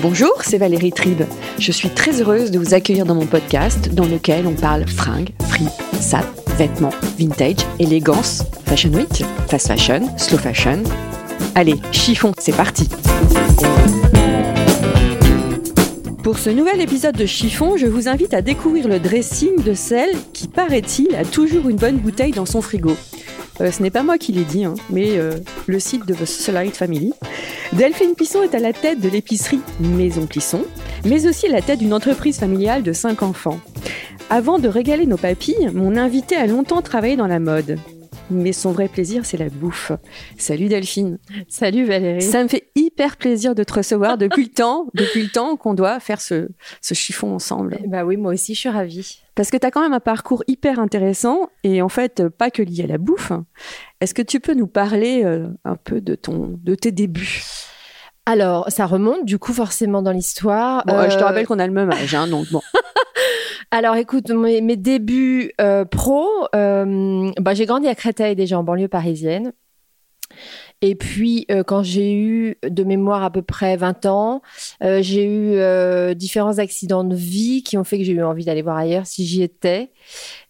Bonjour, 0.00 0.32
c'est 0.42 0.58
Valérie 0.58 0.92
Tribe. 0.92 1.22
Je 1.58 1.72
suis 1.72 1.90
très 1.90 2.20
heureuse 2.20 2.52
de 2.52 2.58
vous 2.58 2.72
accueillir 2.72 3.04
dans 3.04 3.16
mon 3.16 3.26
podcast 3.26 3.92
dans 3.94 4.04
lequel 4.04 4.46
on 4.46 4.54
parle 4.54 4.86
fringues, 4.86 5.30
free, 5.48 5.66
sap, 5.98 6.24
vêtements, 6.56 6.92
vintage, 7.18 7.66
élégance, 7.80 8.44
fashion 8.64 8.90
week, 8.90 9.24
fast 9.48 9.66
fashion, 9.66 10.08
slow 10.16 10.38
fashion. 10.38 10.84
Allez, 11.56 11.74
chiffon, 11.90 12.32
c'est 12.38 12.54
parti 12.54 12.88
Pour 16.22 16.38
ce 16.38 16.50
nouvel 16.50 16.80
épisode 16.80 17.16
de 17.16 17.26
Chiffon, 17.26 17.76
je 17.76 17.86
vous 17.86 18.08
invite 18.08 18.34
à 18.34 18.42
découvrir 18.42 18.86
le 18.86 19.00
dressing 19.00 19.62
de 19.62 19.74
celle 19.74 20.10
qui, 20.32 20.46
paraît-il, 20.46 21.16
a 21.16 21.24
toujours 21.24 21.68
une 21.68 21.76
bonne 21.76 21.96
bouteille 21.96 22.32
dans 22.32 22.46
son 22.46 22.60
frigo. 22.60 22.96
Euh, 23.60 23.70
ce 23.70 23.82
n'est 23.82 23.90
pas 23.90 24.02
moi 24.02 24.18
qui 24.18 24.32
l'ai 24.32 24.44
dit, 24.44 24.64
hein, 24.64 24.74
mais 24.90 25.18
euh, 25.18 25.32
le 25.66 25.80
site 25.80 26.06
de 26.06 26.14
The 26.14 26.24
Socialite 26.24 26.76
Family. 26.76 27.12
Delphine 27.72 28.14
Plisson 28.14 28.42
est 28.42 28.54
à 28.54 28.58
la 28.58 28.72
tête 28.72 29.00
de 29.00 29.08
l'épicerie 29.08 29.60
Maison 29.80 30.26
Plisson, 30.26 30.64
mais 31.04 31.26
aussi 31.26 31.46
à 31.46 31.50
la 31.50 31.62
tête 31.62 31.80
d'une 31.80 31.94
entreprise 31.94 32.38
familiale 32.38 32.82
de 32.82 32.92
5 32.92 33.22
enfants. 33.22 33.60
Avant 34.30 34.58
de 34.58 34.68
régaler 34.68 35.06
nos 35.06 35.16
papilles, 35.16 35.70
mon 35.72 35.96
invité 35.96 36.36
a 36.36 36.46
longtemps 36.46 36.82
travaillé 36.82 37.16
dans 37.16 37.26
la 37.26 37.40
mode. 37.40 37.78
Mais 38.30 38.52
son 38.52 38.72
vrai 38.72 38.88
plaisir, 38.88 39.24
c'est 39.24 39.38
la 39.38 39.48
bouffe. 39.48 39.90
Salut 40.36 40.68
Delphine. 40.68 41.18
Salut 41.48 41.84
Valérie. 41.86 42.20
Ça 42.20 42.42
me 42.42 42.48
fait 42.48 42.70
hyper 42.74 43.16
plaisir 43.16 43.54
de 43.54 43.64
te 43.64 43.72
recevoir 43.72 44.18
depuis 44.18 44.44
le 44.44 44.50
temps, 44.50 44.86
depuis 44.94 45.22
le 45.22 45.30
temps 45.30 45.56
qu'on 45.56 45.72
doit 45.74 45.98
faire 45.98 46.20
ce, 46.20 46.48
ce 46.82 46.92
chiffon 46.94 47.34
ensemble. 47.34 47.78
Bah 47.86 48.04
oui, 48.04 48.16
moi 48.18 48.32
aussi, 48.34 48.54
je 48.54 48.60
suis 48.60 48.68
ravie. 48.68 49.20
Parce 49.34 49.50
que 49.50 49.56
tu 49.56 49.66
as 49.66 49.70
quand 49.70 49.80
même 49.80 49.94
un 49.94 50.00
parcours 50.00 50.44
hyper 50.46 50.78
intéressant 50.78 51.48
et 51.64 51.80
en 51.80 51.88
fait, 51.88 52.28
pas 52.28 52.50
que 52.50 52.60
lié 52.62 52.84
à 52.84 52.86
la 52.86 52.98
bouffe. 52.98 53.32
Est-ce 54.00 54.12
que 54.12 54.22
tu 54.22 54.40
peux 54.40 54.54
nous 54.54 54.66
parler 54.66 55.22
euh, 55.24 55.46
un 55.64 55.76
peu 55.76 56.00
de, 56.00 56.14
ton, 56.14 56.58
de 56.62 56.74
tes 56.74 56.92
débuts? 56.92 57.42
Alors, 58.26 58.70
ça 58.70 58.84
remonte 58.84 59.24
du 59.24 59.38
coup 59.38 59.54
forcément 59.54 60.02
dans 60.02 60.12
l'histoire. 60.12 60.84
Bon, 60.86 60.94
euh, 60.94 61.08
Je 61.08 61.16
te 61.16 61.22
Euh, 61.22 61.24
rappelle 61.26 61.46
qu'on 61.46 61.58
a 61.58 61.66
le 61.66 61.72
même 61.72 61.90
âge, 61.90 62.14
hein, 62.14 62.26
donc 62.26 62.50
bon. 62.50 62.60
Alors, 63.70 63.96
écoute, 63.96 64.30
mes, 64.30 64.76
débuts 64.76 65.52
euh, 65.60 65.84
pro, 65.84 66.26
euh, 66.54 67.30
bah, 67.38 67.54
j'ai 67.54 67.66
grandi 67.66 67.86
à 67.86 67.94
Créteil 67.94 68.34
déjà 68.34 68.58
en 68.58 68.64
banlieue 68.64 68.88
parisienne. 68.88 69.52
Et 70.80 70.94
puis, 70.94 71.44
euh, 71.50 71.64
quand 71.64 71.82
j'ai 71.82 72.14
eu 72.14 72.56
de 72.62 72.84
mémoire 72.84 73.24
à 73.24 73.30
peu 73.30 73.42
près 73.42 73.76
20 73.76 74.06
ans, 74.06 74.42
euh, 74.84 75.02
j'ai 75.02 75.24
eu 75.24 75.54
euh, 75.56 76.14
différents 76.14 76.58
accidents 76.58 77.02
de 77.02 77.16
vie 77.16 77.64
qui 77.64 77.76
ont 77.76 77.82
fait 77.84 77.98
que 77.98 78.04
j'ai 78.04 78.12
eu 78.12 78.22
envie 78.22 78.44
d'aller 78.44 78.62
voir 78.62 78.76
ailleurs 78.76 79.06
si 79.06 79.26
j'y 79.26 79.42
étais. 79.42 79.90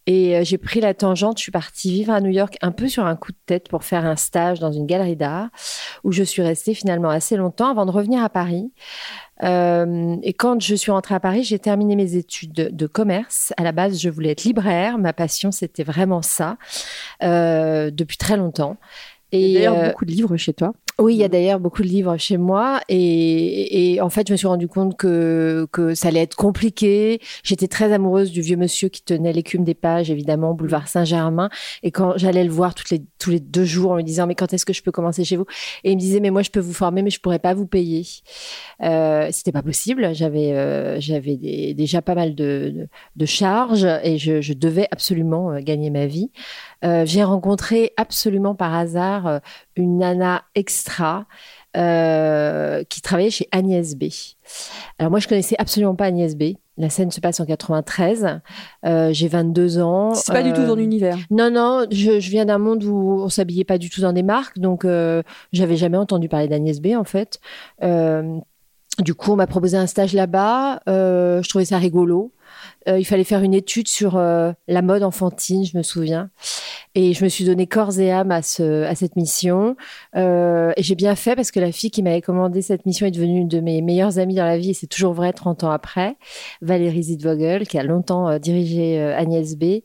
Et 0.05 0.43
j'ai 0.43 0.57
pris 0.57 0.79
la 0.81 0.95
tangente, 0.95 1.37
je 1.37 1.43
suis 1.43 1.51
partie 1.51 1.91
vivre 1.91 2.11
à 2.11 2.19
New 2.19 2.31
York 2.31 2.57
un 2.63 2.71
peu 2.71 2.87
sur 2.87 3.05
un 3.05 3.15
coup 3.15 3.31
de 3.31 3.37
tête 3.45 3.69
pour 3.69 3.83
faire 3.83 4.05
un 4.05 4.15
stage 4.15 4.59
dans 4.59 4.71
une 4.71 4.87
galerie 4.87 5.15
d'art 5.15 5.49
où 6.03 6.11
je 6.11 6.23
suis 6.23 6.41
restée 6.41 6.73
finalement 6.73 7.09
assez 7.09 7.37
longtemps 7.37 7.69
avant 7.69 7.85
de 7.85 7.91
revenir 7.91 8.23
à 8.23 8.29
Paris. 8.29 8.71
Euh, 9.43 10.17
et 10.23 10.33
quand 10.33 10.61
je 10.61 10.75
suis 10.75 10.91
rentrée 10.91 11.15
à 11.15 11.19
Paris, 11.19 11.43
j'ai 11.43 11.59
terminé 11.59 11.95
mes 11.95 12.15
études 12.15 12.53
de, 12.53 12.69
de 12.69 12.87
commerce. 12.87 13.53
À 13.57 13.63
la 13.63 13.71
base, 13.71 13.99
je 13.99 14.09
voulais 14.09 14.31
être 14.31 14.43
libraire. 14.43 14.97
Ma 14.97 15.13
passion, 15.13 15.51
c'était 15.51 15.83
vraiment 15.83 16.21
ça 16.21 16.57
euh, 17.23 17.91
depuis 17.91 18.17
très 18.17 18.37
longtemps. 18.37 18.77
Il 19.31 19.39
y 19.39 19.43
a 19.43 19.47
Et 19.47 19.53
d'ailleurs 19.53 19.77
euh, 19.77 19.87
beaucoup 19.89 20.05
de 20.05 20.11
livres 20.11 20.37
chez 20.37 20.53
toi. 20.53 20.73
Oui, 20.99 21.15
il 21.15 21.17
y 21.17 21.23
a 21.23 21.27
d'ailleurs 21.29 21.59
beaucoup 21.59 21.81
de 21.81 21.87
livres 21.87 22.17
chez 22.17 22.37
moi 22.37 22.81
et, 22.89 23.93
et 23.93 24.01
en 24.01 24.09
fait, 24.09 24.27
je 24.27 24.33
me 24.33 24.37
suis 24.37 24.47
rendu 24.47 24.67
compte 24.67 24.97
que, 24.97 25.67
que 25.71 25.95
ça 25.95 26.09
allait 26.09 26.21
être 26.21 26.35
compliqué. 26.35 27.19
J'étais 27.43 27.67
très 27.67 27.91
amoureuse 27.93 28.31
du 28.31 28.41
vieux 28.41 28.57
monsieur 28.57 28.89
qui 28.89 29.01
tenait 29.01 29.33
l'écume 29.33 29.63
des 29.63 29.73
pages, 29.73 30.11
évidemment, 30.11 30.53
boulevard 30.53 30.87
Saint-Germain. 30.87 31.49
Et 31.83 31.91
quand 31.91 32.17
j'allais 32.17 32.43
le 32.43 32.51
voir 32.51 32.75
toutes 32.75 32.89
les, 32.89 33.01
tous 33.17 33.29
les 33.29 33.39
deux 33.39 33.65
jours 33.65 33.91
en 33.91 33.95
me 33.95 34.01
disant, 34.03 34.27
mais 34.27 34.35
quand 34.35 34.53
est-ce 34.53 34.65
que 34.65 34.73
je 34.73 34.83
peux 34.83 34.91
commencer 34.91 35.23
chez 35.23 35.37
vous? 35.37 35.45
Et 35.83 35.91
il 35.91 35.95
me 35.95 35.99
disait, 36.01 36.19
mais 36.19 36.31
moi, 36.31 36.41
je 36.41 36.49
peux 36.49 36.59
vous 36.59 36.73
former, 36.73 37.01
mais 37.01 37.09
je 37.09 37.19
pourrais 37.19 37.39
pas 37.39 37.53
vous 37.53 37.67
payer. 37.67 38.05
Euh, 38.81 39.29
C'était 39.31 39.51
pas 39.51 39.63
possible. 39.63 40.13
J'avais 40.13 40.51
euh, 40.53 40.99
j'avais 40.99 41.37
déjà 41.73 42.01
pas 42.01 42.15
mal 42.15 42.35
de, 42.35 42.73
de, 42.75 42.87
de 43.15 43.25
charges 43.25 43.87
et 44.03 44.17
je, 44.17 44.41
je 44.41 44.53
devais 44.53 44.87
absolument 44.91 45.51
euh, 45.51 45.59
gagner 45.61 45.89
ma 45.89 46.05
vie. 46.07 46.31
Euh, 46.85 47.05
J'ai 47.05 47.23
rencontré 47.23 47.91
absolument 47.97 48.55
par 48.55 48.73
hasard 48.73 49.27
euh, 49.27 49.39
une 49.75 49.97
nana 49.97 50.43
extra 50.55 51.25
euh, 51.75 52.83
qui 52.89 53.01
travaillait 53.01 53.29
chez 53.29 53.47
Agnès 53.51 53.95
B. 53.95 54.05
Alors 54.97 55.11
moi, 55.11 55.19
je 55.19 55.27
connaissais 55.27 55.55
absolument 55.59 55.95
pas 55.95 56.05
Agnès 56.05 56.35
B. 56.35 56.53
La 56.77 56.89
scène 56.89 57.11
se 57.11 57.19
passe 57.19 57.39
en 57.41 57.45
93. 57.45 58.39
Euh, 58.85 59.09
J'ai 59.11 59.27
22 59.27 59.79
ans. 59.79 60.13
C'est 60.13 60.31
pas 60.31 60.43
du 60.43 60.53
tout 60.53 60.65
ton 60.65 60.77
univers. 60.77 61.17
non, 61.29 61.51
non, 61.51 61.85
je, 61.91 62.19
je 62.21 62.29
viens 62.29 62.45
d'un 62.45 62.57
monde 62.57 62.83
où 62.85 63.21
on 63.21 63.29
s'habillait 63.29 63.65
pas 63.65 63.77
du 63.77 63.89
tout 63.89 63.99
dans 63.99 64.13
des 64.13 64.23
marques, 64.23 64.57
donc 64.59 64.85
j'avais 65.51 65.75
jamais 65.75 65.97
entendu 65.97 66.29
parler 66.29 66.47
d'Agnès 66.47 66.79
B 66.79 66.95
en 66.95 67.03
fait. 67.03 67.39
Du 68.99 69.13
coup, 69.13 69.31
on 69.31 69.35
m'a 69.35 69.47
proposé 69.47 69.75
un 69.77 69.87
stage 69.87 70.13
là-bas. 70.13 70.79
je 70.87 71.47
trouvais 71.49 71.65
ça 71.65 71.77
rigolo. 71.77 72.31
Euh, 72.87 72.99
il 72.99 73.05
fallait 73.05 73.23
faire 73.23 73.41
une 73.43 73.53
étude 73.53 73.87
sur 73.87 74.17
euh, 74.17 74.51
la 74.67 74.81
mode 74.81 75.03
enfantine, 75.03 75.65
je 75.65 75.77
me 75.77 75.83
souviens. 75.83 76.29
Et 76.95 77.13
je 77.13 77.23
me 77.23 77.29
suis 77.29 77.45
donné 77.45 77.67
corps 77.67 77.99
et 77.99 78.11
âme 78.11 78.31
à, 78.31 78.41
ce, 78.41 78.83
à 78.83 78.95
cette 78.95 79.15
mission. 79.15 79.75
Euh, 80.15 80.71
et 80.77 80.83
j'ai 80.83 80.95
bien 80.95 81.15
fait 81.15 81.35
parce 81.35 81.51
que 81.51 81.59
la 81.59 81.71
fille 81.71 81.91
qui 81.91 82.01
m'avait 82.01 82.21
commandé 82.21 82.61
cette 82.61 82.85
mission 82.85 83.05
est 83.05 83.11
devenue 83.11 83.41
une 83.41 83.47
de 83.47 83.59
mes 83.59 83.81
meilleures 83.81 84.17
amies 84.17 84.35
dans 84.35 84.45
la 84.45 84.57
vie 84.57 84.71
et 84.71 84.73
c'est 84.73 84.87
toujours 84.87 85.13
vrai 85.13 85.33
30 85.33 85.63
ans 85.63 85.71
après. 85.71 86.15
Valérie 86.61 87.03
Zidvogel, 87.03 87.67
qui 87.67 87.77
a 87.77 87.83
longtemps 87.83 88.39
dirigé 88.39 88.99
Agnès 88.99 89.55
B. 89.55 89.81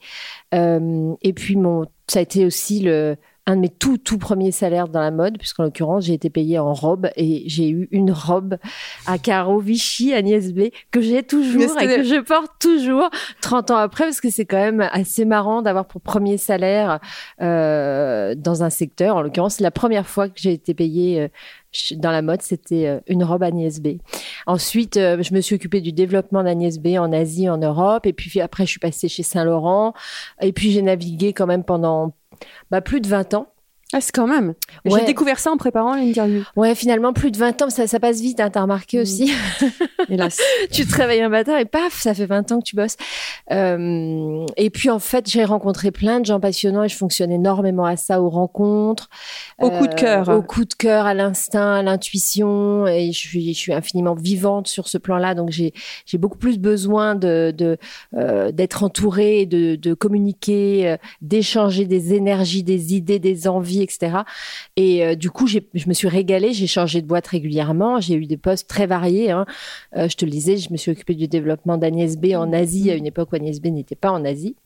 Et 0.53 1.32
puis, 1.34 1.56
mon, 1.56 1.84
ça 2.09 2.21
a 2.21 2.22
été 2.22 2.47
aussi 2.47 2.81
le, 2.81 3.16
un 3.47 3.56
de 3.56 3.60
mes 3.60 3.69
tout, 3.69 3.99
tout 3.99 4.19
premiers 4.19 4.53
salaires 4.53 4.88
dans 4.88 5.00
la 5.00 5.10
mode, 5.10 5.38
puisqu'en 5.38 5.65
l'occurrence, 5.65 6.05
j'ai 6.05 6.15
été 6.15 6.31
payée 6.31 6.59
en 6.59 6.72
robe 6.72 7.10
et 7.16 7.44
j'ai 7.47 7.69
eu 7.69 7.88
une 7.91 8.10
robe 8.10 8.56
à 9.06 9.19
carreaux 9.19 9.59
Vichy 9.59 10.15
Agnès 10.15 10.53
B 10.53 10.71
que 10.91 11.00
j'ai 11.00 11.22
toujours 11.22 11.78
et 11.81 11.87
que 11.87 12.03
je 12.03 12.21
porte 12.21 12.53
toujours 12.59 13.10
30 13.43 13.71
ans 13.71 13.77
après, 13.77 14.05
parce 14.05 14.21
que 14.21 14.31
c'est 14.31 14.47
quand 14.47 14.56
même 14.56 14.81
assez 14.93 15.25
marrant 15.25 15.62
d'avoir 15.62 15.87
pour 15.87 16.00
premier 16.00 16.38
salaire 16.38 17.00
euh, 17.43 18.34
dans 18.34 18.62
un 18.62 18.71
secteur. 18.71 19.16
En 19.16 19.22
l'occurrence, 19.22 19.61
la 19.61 19.71
première 19.71 20.06
fois 20.06 20.28
que 20.28 20.41
j'ai 20.41 20.53
été 20.53 20.72
payée 20.72 21.21
euh, 21.21 21.28
dans 21.97 22.11
la 22.11 22.22
mode, 22.22 22.43
c'était 22.43 22.87
euh, 22.87 23.00
une 23.06 23.25
robe 23.25 23.43
Agnès 23.43 23.81
B. 23.81 23.99
Ensuite, 24.47 24.97
euh, 24.97 25.22
je 25.22 25.34
me 25.34 25.41
suis 25.41 25.56
occupée 25.56 25.81
du 25.81 25.93
développement 25.93 26.43
d'Agnès 26.43 26.78
B 26.78 26.99
en 26.99 27.12
Asie, 27.12 27.49
en 27.49 27.59
Europe. 27.59 28.06
Et 28.06 28.12
puis 28.12 28.41
après, 28.41 28.65
je 28.65 28.71
suis 28.71 28.81
passée 28.81 29.09
chez 29.09 29.22
Saint-Laurent. 29.22 29.94
Et 30.41 30.53
puis, 30.53 30.71
j'ai 30.71 30.82
navigué 30.82 31.32
quand 31.32 31.47
même 31.47 31.65
pendant 31.65 32.15
bah, 32.71 32.81
plus 32.81 33.00
de 33.00 33.09
20 33.09 33.34
ans. 33.34 33.53
Ah, 33.93 34.00
c'est 34.00 34.12
quand 34.12 34.27
même. 34.27 34.55
Ouais. 34.84 34.99
J'ai 35.00 35.06
découvert 35.06 35.39
ça 35.39 35.53
en 35.53 35.56
préparant 35.56 35.95
l'interview. 35.95 36.43
Ouais, 36.56 36.75
finalement, 36.75 37.12
plus 37.12 37.31
de 37.31 37.37
20 37.37 37.62
ans, 37.62 37.71
ça, 37.71 37.87
ça 37.87 38.00
passe 38.00 38.21
vite, 38.21 38.41
hein, 38.41 38.50
t'as 38.50 38.62
remarqué 38.62 38.99
Mm. 38.99 39.03
aussi. 39.03 39.33
Hélas. 40.09 40.41
tu 40.72 40.84
te 40.87 40.97
réveilles 40.97 41.22
un 41.22 41.28
matin 41.28 41.56
et 41.59 41.65
paf, 41.65 42.00
ça 42.00 42.12
fait 42.15 42.27
20 42.27 42.50
ans 42.53 42.59
que 42.59 42.65
tu 42.65 42.75
bosses. 42.77 42.97
Euh, 43.53 44.44
et 44.56 44.71
puis, 44.71 44.91
en 44.91 44.99
fait, 44.99 45.28
j'ai 45.31 45.44
rencontré 45.44 45.91
plein 45.91 46.20
de 46.20 46.26
gens 46.26 46.41
passionnants 46.41 46.82
et 46.85 46.88
je 46.88 46.97
fonctionne 46.97 47.31
énormément 47.31 47.85
à 47.85 47.97
ça, 47.97 48.20
aux 48.20 48.31
rencontres. 48.31 49.08
Au 49.61 49.70
coup 49.70 49.87
de 49.87 49.94
cœur. 49.94 50.29
Au 50.29 50.43
coup 50.43 50.64
de 50.64 50.75
cœur, 50.75 51.06
à 51.06 51.14
l'instinct, 51.14 51.75
à 51.76 51.82
l'intuition. 51.82 52.87
Et 52.87 53.12
je 53.12 53.19
suis, 53.19 53.55
je 53.55 53.58
suis 53.58 53.73
infiniment 53.73 54.14
vivante 54.14 54.67
sur 54.67 54.88
ce 54.88 54.99
plan-là. 54.99 55.35
Donc, 55.35 55.50
j'ai, 55.50 55.73
j'ai 56.06 56.19
beaucoup 56.19 56.38
plus 56.38 56.58
besoin 56.58 57.14
de, 57.14 57.53
de, 57.56 57.76
euh, 58.17 58.50
d'être 58.53 58.82
entourée, 58.82 59.47
de, 59.47 59.76
de 59.76 59.94
communiquer, 59.94 60.88
euh, 60.88 60.97
d'échanger 61.20 61.85
des 61.87 62.14
énergies, 62.14 62.62
des 62.62 62.94
idées, 62.94 63.19
des 63.19 63.47
envies, 63.49 63.82
etc. 63.84 64.19
Et 64.76 65.04
euh, 65.04 65.14
du 65.14 65.31
coup, 65.31 65.46
je 65.46 65.60
me 65.86 65.94
suis 65.94 66.08
régalée. 66.08 66.52
J'ai 66.52 66.66
changé 66.66 67.00
de 67.02 67.06
boîte 67.06 67.26
régulièrement. 67.26 68.00
J'ai 68.00 68.14
eu 68.14 68.26
des 68.26 68.36
postes 68.36 68.69
très 68.69 68.86
variés. 68.86 69.31
Hein. 69.31 69.46
Euh, 69.96 70.08
je 70.08 70.16
te 70.16 70.25
le 70.25 70.31
disais, 70.31 70.56
je 70.56 70.72
me 70.72 70.76
suis 70.76 70.90
occupée 70.90 71.14
du 71.14 71.28
développement 71.28 71.76
d'Agnès 71.76 72.16
B 72.16 72.34
en 72.34 72.52
Asie 72.52 72.90
à 72.90 72.94
une 72.94 73.06
époque 73.06 73.31
où 73.32 73.36
Agnès 73.36 73.60
B 73.60 73.66
n'était 73.66 73.94
pas 73.94 74.10
en 74.10 74.25
Asie. 74.25 74.56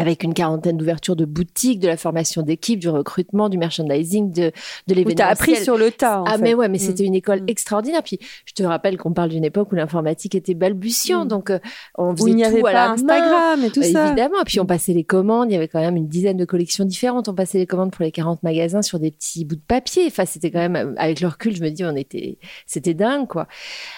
Avec 0.00 0.22
une 0.24 0.34
quarantaine 0.34 0.76
d'ouvertures 0.76 1.16
de 1.16 1.24
boutiques, 1.24 1.78
de 1.80 1.88
la 1.88 1.96
formation 1.96 2.42
d'équipe, 2.42 2.78
du 2.80 2.88
recrutement, 2.88 3.48
du 3.48 3.58
merchandising, 3.58 4.32
de, 4.32 4.52
de 4.86 4.94
l'événement. 4.94 5.14
Tu 5.16 5.22
as 5.22 5.28
appris 5.28 5.56
sur 5.56 5.76
le 5.76 5.90
tas. 5.90 6.20
En 6.22 6.24
ah 6.24 6.32
fait. 6.32 6.42
mais 6.42 6.54
ouais, 6.54 6.68
mais 6.68 6.78
Mm. 6.78 6.80
c'était 6.80 7.04
une 7.04 7.14
école 7.14 7.42
Mm. 7.42 7.48
extraordinaire. 7.48 8.02
Puis 8.02 8.18
je 8.46 8.52
te 8.54 8.62
rappelle 8.62 8.96
qu'on 8.96 9.12
parle 9.12 9.28
d'une 9.30 9.44
époque 9.44 9.70
où 9.72 9.74
l'informatique 9.74 10.34
était 10.34 10.54
balbutiant, 10.54 11.24
Mm. 11.24 11.28
donc 11.28 11.50
euh, 11.50 11.58
on 11.96 12.12
Où 12.12 12.16
faisait 12.16 12.30
il 12.30 12.36
n'y 12.36 12.42
tout 12.42 12.48
avait 12.48 12.60
à 12.60 12.62
pas 12.62 12.72
la 12.72 12.86
main. 12.88 12.92
Instagram 12.94 13.64
et 13.64 13.70
tout 13.70 13.82
ça. 13.82 14.06
Évidemment, 14.08 14.38
puis 14.46 14.60
on 14.60 14.66
passait 14.66 14.92
les 14.92 15.04
commandes, 15.04 15.50
il 15.50 15.54
y 15.54 15.56
avait 15.56 15.68
quand 15.68 15.80
même 15.80 15.96
une 15.96 16.08
dizaine 16.08 16.36
de 16.36 16.44
collections 16.44 16.84
différentes, 16.84 17.28
on 17.28 17.34
passait 17.34 17.58
les 17.58 17.66
commandes 17.66 17.90
pour 17.90 18.04
les 18.04 18.12
40 18.12 18.42
magasins 18.42 18.82
sur 18.82 18.98
des 18.98 19.10
petits 19.10 19.44
bouts 19.44 19.56
de 19.56 19.60
papier, 19.60 20.04
enfin 20.06 20.24
c'était 20.24 20.50
quand 20.50 20.66
même, 20.68 20.94
avec 20.96 21.20
le 21.20 21.28
recul, 21.28 21.54
je 21.54 21.62
me 21.62 21.68
dis, 21.70 21.84
on 21.84 21.94
était, 21.96 22.38
c'était 22.66 22.94
dingue 22.94 23.26
quoi. 23.28 23.46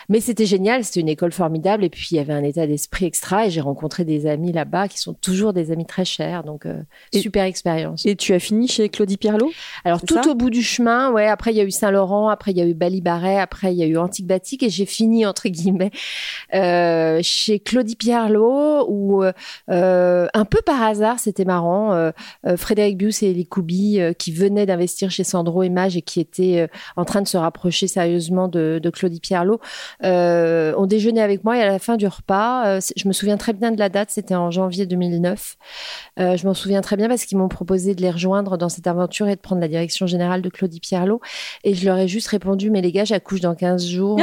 Mais 0.09 0.21
c'était 0.21 0.47
génial, 0.47 0.85
c'était 0.85 1.01
une 1.01 1.09
école 1.09 1.33
formidable, 1.33 1.85
et 1.85 1.91
puis 1.91 2.09
il 2.11 2.17
y 2.17 2.19
avait 2.21 2.33
un 2.33 2.43
état 2.43 2.67
d'esprit 2.67 3.07
extra, 3.07 3.47
et 3.47 3.51
j'ai 3.51 3.61
rencontré 3.61 4.05
des 4.05 4.27
amis 4.27 4.53
là-bas 4.53 4.89
qui 4.89 4.99
sont 4.99 5.15
toujours 5.15 5.53
des 5.53 5.71
amis 5.71 5.87
très 5.93 6.07
chers, 6.07 6.43
donc 6.43 6.65
euh, 6.65 6.81
Et- 7.13 7.21
super 7.21 7.45
expérience. 7.45 8.07
Et 8.07 8.17
tu 8.17 8.33
as 8.33 8.39
fini 8.39 8.67
chez 8.67 8.89
Claudie 8.89 9.19
Pierlot 9.19 9.53
Alors 9.85 10.01
tout 10.01 10.27
au 10.27 10.35
bout 10.35 10.49
du 10.49 10.63
chemin, 10.63 11.13
ouais. 11.13 11.27
Après 11.27 11.53
il 11.53 11.57
y 11.59 11.61
a 11.61 11.65
eu 11.65 11.71
Saint-Laurent, 11.71 12.31
après 12.31 12.53
il 12.53 12.57
y 12.57 12.63
a 12.63 12.65
eu 12.65 12.73
Bali-Baret, 12.73 13.39
après 13.39 13.75
il 13.75 13.79
y 13.79 13.83
a 13.83 13.87
eu 13.87 13.99
Antique 13.99 14.27
Batik 14.27 14.63
et 14.63 14.71
j'ai 14.71 14.87
fini 14.87 15.27
entre 15.27 15.49
guillemets 15.49 15.91
euh, 16.55 17.21
chez 17.23 17.59
Claudie 17.59 17.97
Pierlot 17.97 18.87
où 18.89 19.23
euh, 19.23 20.27
un 20.33 20.45
peu 20.47 20.63
par 20.65 20.83
hasard, 20.83 21.19
c'était 21.19 21.45
marrant, 21.45 22.11
Frédéric 22.57 22.97
Bius 22.97 23.23
et 23.23 23.31
Elie 23.31 23.47
Koubi 23.47 24.01
qui 24.19 24.33
venaient 24.33 24.65
d'investir 24.65 25.11
chez 25.11 25.25
Sandro 25.25 25.63
et 25.63 25.69
Mage 25.69 25.99
et 25.99 26.03
qui 26.03 26.21
étaient 26.21 26.69
en 26.97 27.05
train 27.05 27.21
de 27.21 27.29
se 27.29 27.37
rapprocher 27.37 27.87
sérieusement 27.87 28.49
de, 28.49 28.81
de 28.83 28.91
Claudie 28.91 29.21
Pierlot, 29.21 29.61
ont 30.03 30.87
déjeuné 30.87 31.21
avec 31.21 31.45
moi 31.45 31.59
et 31.59 31.61
à 31.61 31.67
la 31.67 31.79
fin 31.79 31.99
du 31.99 32.07
repas, 32.07 32.81
je 32.81 33.07
me 33.07 33.13
souviens 33.13 33.37
très 33.37 33.53
bien 33.53 33.73
de 33.73 33.79
la 33.79 33.91
date, 33.91 34.11
c'était 34.11 34.35
en 34.35 34.51
janvier 34.51 34.87
2009. 34.87 35.57
Euh, 36.19 36.37
je 36.37 36.47
m'en 36.47 36.55
souviens 36.55 36.81
très 36.81 36.97
bien 36.97 37.09
parce 37.09 37.25
qu'ils 37.25 37.39
m'ont 37.39 37.49
proposé 37.49 37.95
de 37.95 38.03
les 38.03 38.11
rejoindre 38.11 38.57
dans 38.57 38.69
cette 38.69 38.87
aventure 38.87 39.29
et 39.29 39.37
de 39.37 39.41
prendre 39.41 39.61
la 39.61 39.69
direction 39.69 40.07
générale 40.07 40.43
de 40.43 40.49
Claudie 40.49 40.81
Pierlot. 40.81 41.21
Et 41.65 41.75
je 41.75 41.85
leur 41.85 41.99
ai 41.99 42.09
juste 42.09 42.29
répondu, 42.29 42.71
mais 42.71 42.81
les 42.81 42.93
gars, 42.93 43.05
j'accouche 43.05 43.41
dans 43.41 43.55
15 43.55 43.87
jours. 43.87 44.19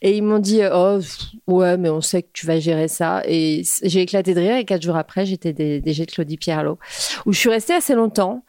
Et 0.00 0.16
ils 0.16 0.22
m'ont 0.22 0.38
dit, 0.38 0.60
oh, 0.72 1.00
ouais, 1.48 1.76
mais 1.76 1.88
on 1.88 2.00
sait 2.00 2.22
que 2.22 2.28
tu 2.32 2.46
vas 2.46 2.60
gérer 2.60 2.86
ça. 2.88 3.22
Et 3.26 3.62
j'ai 3.82 4.02
éclaté 4.02 4.34
de 4.34 4.40
rire. 4.40 4.56
Et 4.56 4.64
quatre 4.64 4.82
jours 4.82 4.96
après, 4.96 5.26
j'étais 5.26 5.52
DG 5.52 6.06
de 6.06 6.10
Claudie 6.10 6.36
Pierlot, 6.36 6.78
où 7.26 7.32
je 7.32 7.38
suis 7.38 7.50
restée 7.50 7.74
assez 7.74 7.94
longtemps. 7.94 8.44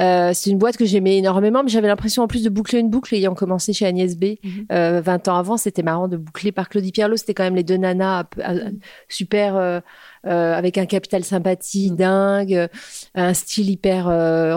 Euh, 0.00 0.32
c'est 0.34 0.50
une 0.50 0.58
boîte 0.58 0.76
que 0.76 0.84
j'aimais 0.84 1.18
énormément, 1.18 1.62
mais 1.62 1.68
j'avais 1.68 1.86
l'impression 1.88 2.22
en 2.24 2.26
plus 2.26 2.42
de 2.42 2.48
boucler 2.50 2.80
une 2.80 2.90
boucle 2.90 3.14
ayant 3.14 3.34
commencé 3.34 3.72
chez 3.72 3.86
Agnès 3.86 4.16
B. 4.16 4.24
Mhm. 4.42 4.66
Euh, 4.72 5.00
20 5.00 5.28
ans 5.28 5.36
avant, 5.36 5.56
c'était 5.56 5.82
marrant 5.82 6.08
de 6.08 6.16
boucler 6.16 6.50
par 6.52 6.68
Claudie 6.68 6.90
Pierlot. 6.92 7.16
C'était 7.16 7.34
quand 7.34 7.44
même 7.44 7.54
les 7.54 7.62
deux 7.62 7.76
nanas 7.76 8.24
euh, 8.40 8.70
super, 9.08 9.56
euh, 9.56 9.80
euh, 10.26 10.54
avec 10.54 10.78
un 10.78 10.86
capital 10.86 11.22
sympathie 11.24 11.90
Mhm. 11.90 11.96
dingue, 11.96 12.68
un 13.14 13.34
style 13.34 13.70
hyper 13.70 14.06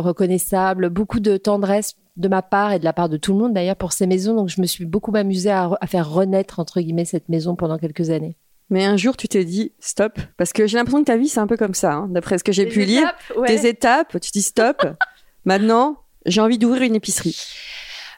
reconnaissable, 0.03 0.89
beaucoup 0.89 1.19
de 1.19 1.37
tendresse 1.37 1.95
de 2.15 2.27
ma 2.27 2.41
part 2.41 2.73
et 2.73 2.79
de 2.79 2.83
la 2.83 2.93
part 2.93 3.09
de 3.09 3.17
tout 3.17 3.31
le 3.33 3.37
monde 3.39 3.53
d'ailleurs 3.53 3.75
pour 3.75 3.93
ces 3.93 4.07
maisons. 4.07 4.33
Donc 4.35 4.49
je 4.49 4.59
me 4.61 4.65
suis 4.65 4.85
beaucoup 4.85 5.15
amusée 5.15 5.51
à, 5.51 5.67
re- 5.67 5.77
à 5.81 5.87
faire 5.87 6.09
renaître 6.09 6.59
entre 6.59 6.79
guillemets 6.81 7.05
cette 7.05 7.29
maison 7.29 7.55
pendant 7.55 7.77
quelques 7.77 8.09
années. 8.09 8.37
Mais 8.69 8.83
un 8.85 8.97
jour, 8.97 9.15
tu 9.15 9.27
t'es 9.29 9.45
dit 9.45 9.71
stop. 9.79 10.19
Parce 10.35 10.51
que 10.51 10.67
j'ai 10.67 10.77
l'impression 10.77 10.99
que 10.99 11.05
ta 11.05 11.15
vie, 11.15 11.29
c'est 11.29 11.39
un 11.39 11.47
peu 11.47 11.55
comme 11.55 11.73
ça, 11.75 11.93
hein, 11.93 12.07
d'après 12.09 12.37
ce 12.37 12.43
que 12.43 12.51
j'ai 12.51 12.65
pu 12.65 12.81
lire. 12.83 13.09
Des 13.47 13.65
étapes, 13.67 14.17
tu 14.19 14.31
dis 14.31 14.41
stop. 14.41 14.85
Maintenant, 15.47 15.95
j'ai 16.25 16.41
envie 16.41 16.57
d'ouvrir 16.57 16.81
une 16.81 16.95
épicerie. 16.95 17.37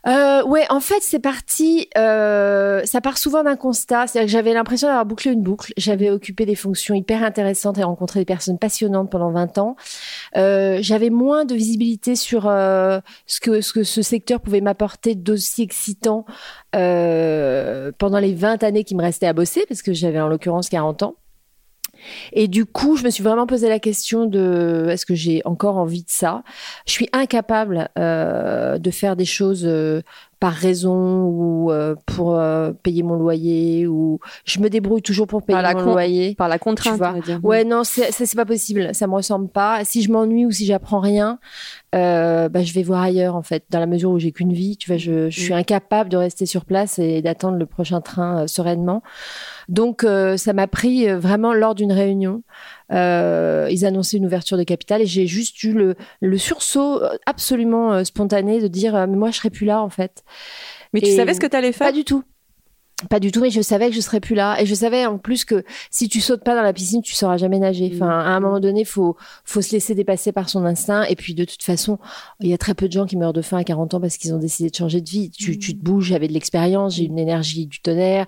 Euh, 0.07 0.43
ouais, 0.45 0.65
en 0.71 0.79
fait, 0.79 1.01
c'est 1.01 1.19
parti. 1.19 1.87
Euh, 1.95 2.81
ça 2.85 3.01
part 3.01 3.19
souvent 3.19 3.43
d'un 3.43 3.55
constat. 3.55 4.07
C'est-à-dire 4.07 4.25
que 4.25 4.31
j'avais 4.31 4.51
l'impression 4.51 4.87
d'avoir 4.87 5.05
bouclé 5.05 5.31
une 5.31 5.43
boucle. 5.43 5.71
J'avais 5.77 6.09
occupé 6.09 6.47
des 6.47 6.55
fonctions 6.55 6.95
hyper 6.95 7.21
intéressantes 7.21 7.77
et 7.77 7.83
rencontré 7.83 8.19
des 8.21 8.25
personnes 8.25 8.57
passionnantes 8.57 9.11
pendant 9.11 9.29
20 9.29 9.59
ans. 9.59 9.75
Euh, 10.37 10.79
j'avais 10.81 11.11
moins 11.11 11.45
de 11.45 11.53
visibilité 11.53 12.15
sur 12.15 12.47
euh, 12.47 12.99
ce 13.27 13.39
que 13.39 13.61
ce 13.61 13.73
que 13.73 13.83
ce 13.83 14.01
secteur 14.01 14.41
pouvait 14.41 14.61
m'apporter 14.61 15.13
d'aussi 15.13 15.61
excitant 15.61 16.25
pendant 16.71 18.19
les 18.19 18.33
20 18.33 18.63
années 18.63 18.83
qui 18.83 18.95
me 18.95 19.03
restaient 19.03 19.27
à 19.27 19.33
bosser, 19.33 19.65
parce 19.67 19.83
que 19.83 19.93
j'avais 19.93 20.19
en 20.19 20.29
l'occurrence 20.29 20.67
40 20.69 21.03
ans. 21.03 21.15
Et 22.33 22.47
du 22.47 22.65
coup, 22.65 22.95
je 22.95 23.03
me 23.03 23.09
suis 23.09 23.23
vraiment 23.23 23.47
posé 23.47 23.69
la 23.69 23.79
question 23.79 24.25
de 24.25 24.87
est-ce 24.89 25.05
que 25.05 25.15
j'ai 25.15 25.41
encore 25.45 25.77
envie 25.77 26.03
de 26.03 26.09
ça? 26.09 26.43
Je 26.85 26.91
suis 26.91 27.09
incapable 27.13 27.89
euh, 27.97 28.77
de 28.77 28.91
faire 28.91 29.15
des 29.15 29.25
choses 29.25 29.65
euh, 29.65 30.01
par 30.39 30.53
raison 30.53 31.23
ou 31.25 31.69
euh, 31.71 31.95
pour 32.05 32.35
euh, 32.35 32.71
payer 32.71 33.03
mon 33.03 33.15
loyer 33.15 33.87
ou 33.87 34.19
je 34.45 34.59
me 34.59 34.69
débrouille 34.69 35.01
toujours 35.01 35.27
pour 35.27 35.43
payer 35.43 35.55
Par 35.57 35.63
la 35.63 35.73
mon 35.73 35.83
con- 35.83 35.91
loyer. 35.91 36.35
Par 36.35 36.47
la 36.47 36.57
contrainte, 36.57 36.97
vois. 36.97 37.09
on 37.09 37.13
va 37.13 37.19
dire. 37.19 37.39
Ouais, 37.43 37.63
non, 37.65 37.83
c'est 37.83 38.11
c'est 38.11 38.35
pas 38.35 38.45
possible. 38.45 38.95
Ça 38.95 39.07
me 39.07 39.13
ressemble 39.15 39.49
pas. 39.49 39.83
Si 39.83 40.01
je 40.01 40.09
m'ennuie 40.11 40.45
ou 40.45 40.51
si 40.51 40.65
j'apprends 40.65 41.01
rien, 41.01 41.39
euh, 41.93 42.47
bah, 42.47 42.63
je 42.63 42.73
vais 42.73 42.83
voir 42.83 43.01
ailleurs 43.01 43.35
en 43.35 43.41
fait. 43.41 43.63
Dans 43.69 43.79
la 43.79 43.85
mesure 43.87 44.11
où 44.11 44.19
j'ai 44.19 44.31
qu'une 44.31 44.53
vie, 44.53 44.77
tu 44.77 44.89
vois, 44.89 44.97
je, 44.97 45.29
je 45.29 45.39
suis 45.41 45.53
incapable 45.53 46.09
de 46.09 46.17
rester 46.17 46.45
sur 46.45 46.63
place 46.65 46.99
et 46.99 47.21
d'attendre 47.21 47.57
le 47.57 47.65
prochain 47.65 47.99
train 47.99 48.43
euh, 48.43 48.47
sereinement. 48.47 49.03
Donc, 49.67 50.03
euh, 50.03 50.37
ça 50.37 50.53
m'a 50.53 50.67
pris 50.67 51.09
euh, 51.09 51.19
vraiment 51.19 51.53
lors 51.53 51.75
d'une 51.75 51.91
réunion. 51.91 52.43
Euh, 52.91 53.67
ils 53.69 53.85
annonçaient 53.85 54.17
une 54.17 54.25
ouverture 54.25 54.57
de 54.57 54.63
capital 54.63 55.01
et 55.01 55.05
j'ai 55.05 55.27
juste 55.27 55.63
eu 55.63 55.73
le, 55.73 55.95
le 56.21 56.37
sursaut 56.37 57.03
euh, 57.03 57.15
absolument 57.27 57.93
euh, 57.93 58.03
spontané 58.03 58.59
de 58.59 58.67
dire 58.67 58.95
euh, 58.95 59.05
mais 59.07 59.15
moi 59.15 59.29
je 59.31 59.37
serai 59.37 59.49
plus 59.51 59.65
là 59.65 59.83
en 59.83 59.89
fait. 59.89 60.23
Mais 60.93 61.01
tu 61.01 61.15
savais 61.15 61.33
ce 61.33 61.39
que 61.39 61.47
tu 61.47 61.55
allais 61.55 61.71
faire? 61.71 61.87
Pas 61.87 61.93
du 61.93 62.03
tout. 62.03 62.23
Pas 63.07 63.21
du 63.21 63.31
tout, 63.31 63.39
mais 63.39 63.49
je 63.49 63.61
savais 63.61 63.87
que 63.89 63.95
je 63.95 64.01
serais 64.01 64.19
plus 64.19 64.35
là. 64.35 64.59
Et 64.61 64.65
je 64.65 64.75
savais 64.75 65.05
en 65.05 65.17
plus 65.17 65.45
que 65.45 65.63
si 65.89 66.09
tu 66.09 66.19
sautes 66.19 66.43
pas 66.43 66.53
dans 66.53 66.61
la 66.61 66.73
piscine, 66.73 67.01
tu 67.01 67.15
sauras 67.15 67.37
jamais 67.37 67.57
nager. 67.57 67.89
Enfin, 67.95 68.09
à 68.09 68.29
un 68.31 68.41
moment 68.41 68.59
donné, 68.59 68.83
faut, 68.83 69.15
faut 69.45 69.61
se 69.61 69.71
laisser 69.71 69.95
dépasser 69.95 70.33
par 70.33 70.49
son 70.49 70.65
instinct. 70.65 71.03
Et 71.03 71.15
puis, 71.15 71.33
de 71.33 71.45
toute 71.45 71.63
façon, 71.63 71.97
il 72.41 72.49
y 72.49 72.53
a 72.53 72.57
très 72.57 72.73
peu 72.73 72.87
de 72.87 72.91
gens 72.91 73.05
qui 73.05 73.15
meurent 73.15 73.31
de 73.31 73.41
faim 73.41 73.57
à 73.57 73.63
40 73.63 73.93
ans 73.93 74.01
parce 74.01 74.17
qu'ils 74.17 74.33
ont 74.33 74.37
décidé 74.37 74.69
de 74.69 74.75
changer 74.75 74.99
de 74.99 75.09
vie. 75.09 75.29
Tu, 75.31 75.57
tu 75.57 75.77
te 75.77 75.81
bouges, 75.81 76.07
j'avais 76.07 76.27
de 76.27 76.33
l'expérience, 76.33 76.95
j'ai 76.95 77.05
une 77.05 77.17
énergie 77.19 77.67
du 77.67 77.79
tonnerre, 77.79 78.25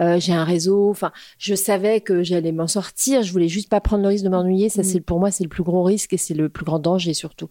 euh, 0.00 0.18
j'ai 0.18 0.32
un 0.32 0.42
réseau. 0.42 0.90
Enfin, 0.90 1.12
je 1.38 1.54
savais 1.54 2.00
que 2.00 2.24
j'allais 2.24 2.50
m'en 2.50 2.66
sortir. 2.66 3.22
Je 3.22 3.30
voulais 3.30 3.46
juste 3.48 3.68
pas 3.68 3.80
prendre 3.80 4.02
le 4.02 4.08
risque 4.08 4.24
de 4.24 4.30
m'ennuyer. 4.30 4.68
Ça, 4.68 4.80
Mm. 4.80 4.84
c'est, 4.84 5.00
pour 5.00 5.20
moi, 5.20 5.30
c'est 5.30 5.44
le 5.44 5.48
plus 5.48 5.62
gros 5.62 5.84
risque 5.84 6.12
et 6.12 6.16
c'est 6.18 6.34
le 6.34 6.48
plus 6.48 6.64
grand 6.64 6.80
danger 6.80 7.14
surtout. 7.14 7.50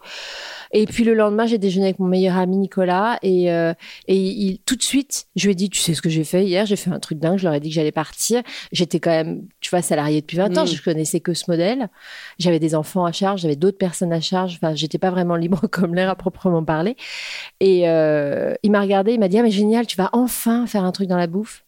Et 0.73 0.85
puis, 0.85 1.05
le 1.05 1.13
lendemain, 1.13 1.45
j'ai 1.45 1.59
déjeuné 1.59 1.85
avec 1.85 1.99
mon 1.99 2.07
meilleur 2.07 2.35
ami 2.35 2.57
Nicolas 2.57 3.19
et, 3.21 3.53
euh, 3.53 3.73
et 4.09 4.17
il, 4.17 4.59
tout 4.65 4.75
de 4.75 4.83
suite, 4.83 5.27
je 5.37 5.45
lui 5.45 5.53
ai 5.53 5.55
dit, 5.55 5.69
tu 5.69 5.79
sais 5.79 5.93
ce 5.93 6.01
que 6.01 6.09
j'ai 6.09 6.25
fait 6.25 6.43
hier? 6.43 6.56
J'ai 6.65 6.75
fait 6.75 6.89
un 6.89 6.99
truc 6.99 7.19
dingue. 7.19 7.37
Je 7.37 7.43
leur 7.43 7.53
ai 7.53 7.59
dit 7.59 7.69
que 7.69 7.75
j'allais 7.75 7.91
partir. 7.91 8.41
J'étais 8.71 8.99
quand 8.99 9.11
même, 9.11 9.47
tu 9.59 9.69
vois, 9.69 9.81
salariée 9.81 10.21
depuis 10.21 10.37
20 10.37 10.57
ans. 10.57 10.63
Mm. 10.63 10.67
Je 10.67 10.81
connaissais 10.81 11.19
que 11.19 11.33
ce 11.33 11.45
modèle. 11.49 11.89
J'avais 12.39 12.59
des 12.59 12.75
enfants 12.75 13.05
à 13.05 13.11
charge. 13.11 13.41
J'avais 13.41 13.55
d'autres 13.55 13.77
personnes 13.77 14.13
à 14.13 14.21
charge. 14.21 14.59
Enfin, 14.61 14.75
j'étais 14.75 14.97
pas 14.97 15.11
vraiment 15.11 15.35
libre 15.35 15.67
comme 15.71 15.95
l'air 15.95 16.09
à 16.09 16.15
proprement 16.15 16.63
parler. 16.63 16.95
Et 17.59 17.89
euh, 17.89 18.53
il 18.63 18.71
m'a 18.71 18.81
regardé. 18.81 19.13
Il 19.13 19.19
m'a 19.19 19.27
dit, 19.27 19.37
ah, 19.37 19.43
mais 19.43 19.51
génial, 19.51 19.87
tu 19.87 19.97
vas 19.97 20.09
enfin 20.13 20.67
faire 20.67 20.83
un 20.83 20.91
truc 20.91 21.07
dans 21.07 21.17
la 21.17 21.27
bouffe. 21.27 21.63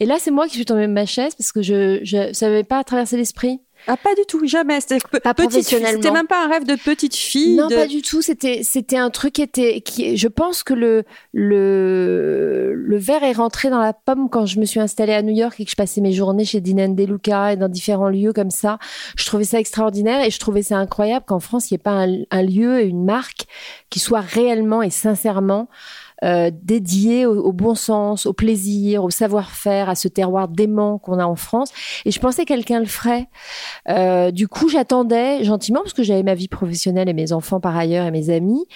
Et 0.00 0.06
là, 0.06 0.16
c'est 0.18 0.30
moi 0.30 0.46
qui 0.46 0.54
suis 0.54 0.64
tombée 0.64 0.86
de 0.86 0.92
ma 0.92 1.06
chaise 1.06 1.34
parce 1.34 1.50
que 1.50 1.60
je, 1.60 2.00
je, 2.04 2.32
ça 2.32 2.48
m'avait 2.48 2.62
pas 2.64 2.84
traversé 2.84 3.16
l'esprit. 3.16 3.60
Ah, 3.86 3.96
pas 3.96 4.14
du 4.14 4.22
tout, 4.26 4.46
jamais. 4.46 4.80
C'était 4.80 4.98
petite. 5.34 5.62
C'était 5.94 6.10
même 6.10 6.26
pas 6.26 6.44
un 6.44 6.48
rêve 6.48 6.64
de 6.64 6.74
petite 6.74 7.14
fille. 7.14 7.56
Non, 7.56 7.68
de- 7.68 7.74
pas 7.74 7.86
du 7.86 8.02
tout. 8.02 8.20
C'était 8.22 8.60
c'était 8.62 8.96
un 8.98 9.10
truc 9.10 9.34
qui 9.34 9.42
était 9.42 9.80
qui. 9.80 10.16
Je 10.16 10.28
pense 10.28 10.62
que 10.62 10.74
le 10.74 11.04
le 11.62 12.74
le 12.74 12.96
verre 12.98 13.22
est 13.24 13.32
rentré 13.32 13.70
dans 13.70 13.78
la 13.80 13.92
pomme 13.92 14.28
quand 14.30 14.46
je 14.46 14.58
me 14.60 14.64
suis 14.64 14.80
installée 14.80 15.12
à 15.14 15.22
New 15.22 15.34
York 15.34 15.58
et 15.60 15.64
que 15.64 15.70
je 15.70 15.76
passais 15.76 16.00
mes 16.00 16.12
journées 16.12 16.44
chez 16.44 16.60
Dinan 16.60 16.88
De 16.94 17.04
Luca 17.04 17.52
et 17.52 17.56
dans 17.56 17.68
différents 17.68 18.08
lieux 18.08 18.32
comme 18.32 18.50
ça. 18.50 18.78
Je 19.16 19.24
trouvais 19.26 19.44
ça 19.44 19.58
extraordinaire 19.58 20.24
et 20.24 20.30
je 20.30 20.38
trouvais 20.38 20.62
ça 20.62 20.76
incroyable 20.76 21.24
qu'en 21.26 21.40
France 21.40 21.70
il 21.70 21.74
n'y 21.74 21.76
ait 21.76 21.82
pas 21.82 21.92
un, 22.04 22.22
un 22.30 22.42
lieu 22.42 22.80
et 22.80 22.84
une 22.86 23.04
marque 23.04 23.46
qui 23.90 23.98
soit 24.00 24.20
réellement 24.20 24.82
et 24.82 24.90
sincèrement 24.90 25.68
euh, 26.24 26.50
dédié 26.62 27.26
au, 27.26 27.38
au 27.40 27.52
bon 27.52 27.74
sens, 27.74 28.26
au 28.26 28.32
plaisir, 28.32 29.04
au 29.04 29.10
savoir-faire, 29.10 29.88
à 29.88 29.94
ce 29.94 30.08
terroir 30.08 30.48
dément 30.48 30.98
qu'on 30.98 31.18
a 31.18 31.24
en 31.26 31.36
France. 31.36 31.72
Et 32.04 32.10
je 32.10 32.20
pensais 32.20 32.44
que 32.44 32.48
quelqu'un 32.48 32.80
le 32.80 32.86
ferait. 32.86 33.28
Euh, 33.88 34.30
du 34.30 34.48
coup, 34.48 34.68
j'attendais 34.68 35.44
gentiment 35.44 35.80
parce 35.80 35.94
que 35.94 36.02
j'avais 36.02 36.22
ma 36.22 36.34
vie 36.34 36.48
professionnelle 36.48 37.08
et 37.08 37.14
mes 37.14 37.32
enfants 37.32 37.60
par 37.60 37.76
ailleurs 37.76 38.06
et 38.06 38.10
mes 38.10 38.30
amis. 38.30 38.66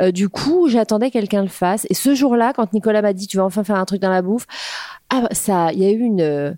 Euh, 0.00 0.12
du 0.12 0.28
coup, 0.28 0.68
j'attendais 0.68 1.08
que 1.08 1.14
quelqu'un 1.14 1.42
le 1.42 1.48
fasse. 1.48 1.86
Et 1.90 1.94
ce 1.94 2.14
jour-là, 2.14 2.52
quand 2.54 2.72
Nicolas 2.72 3.02
m'a 3.02 3.12
dit 3.12 3.26
tu 3.26 3.36
vas 3.36 3.44
enfin 3.44 3.64
faire 3.64 3.76
un 3.76 3.84
truc 3.84 4.00
dans 4.00 4.10
la 4.10 4.22
bouffe, 4.22 4.46
ah 5.10 5.28
ça, 5.32 5.72
il 5.72 5.82
y 5.82 5.86
a 5.86 5.90
eu 5.90 6.00
une 6.00 6.22
euh, 6.22 6.52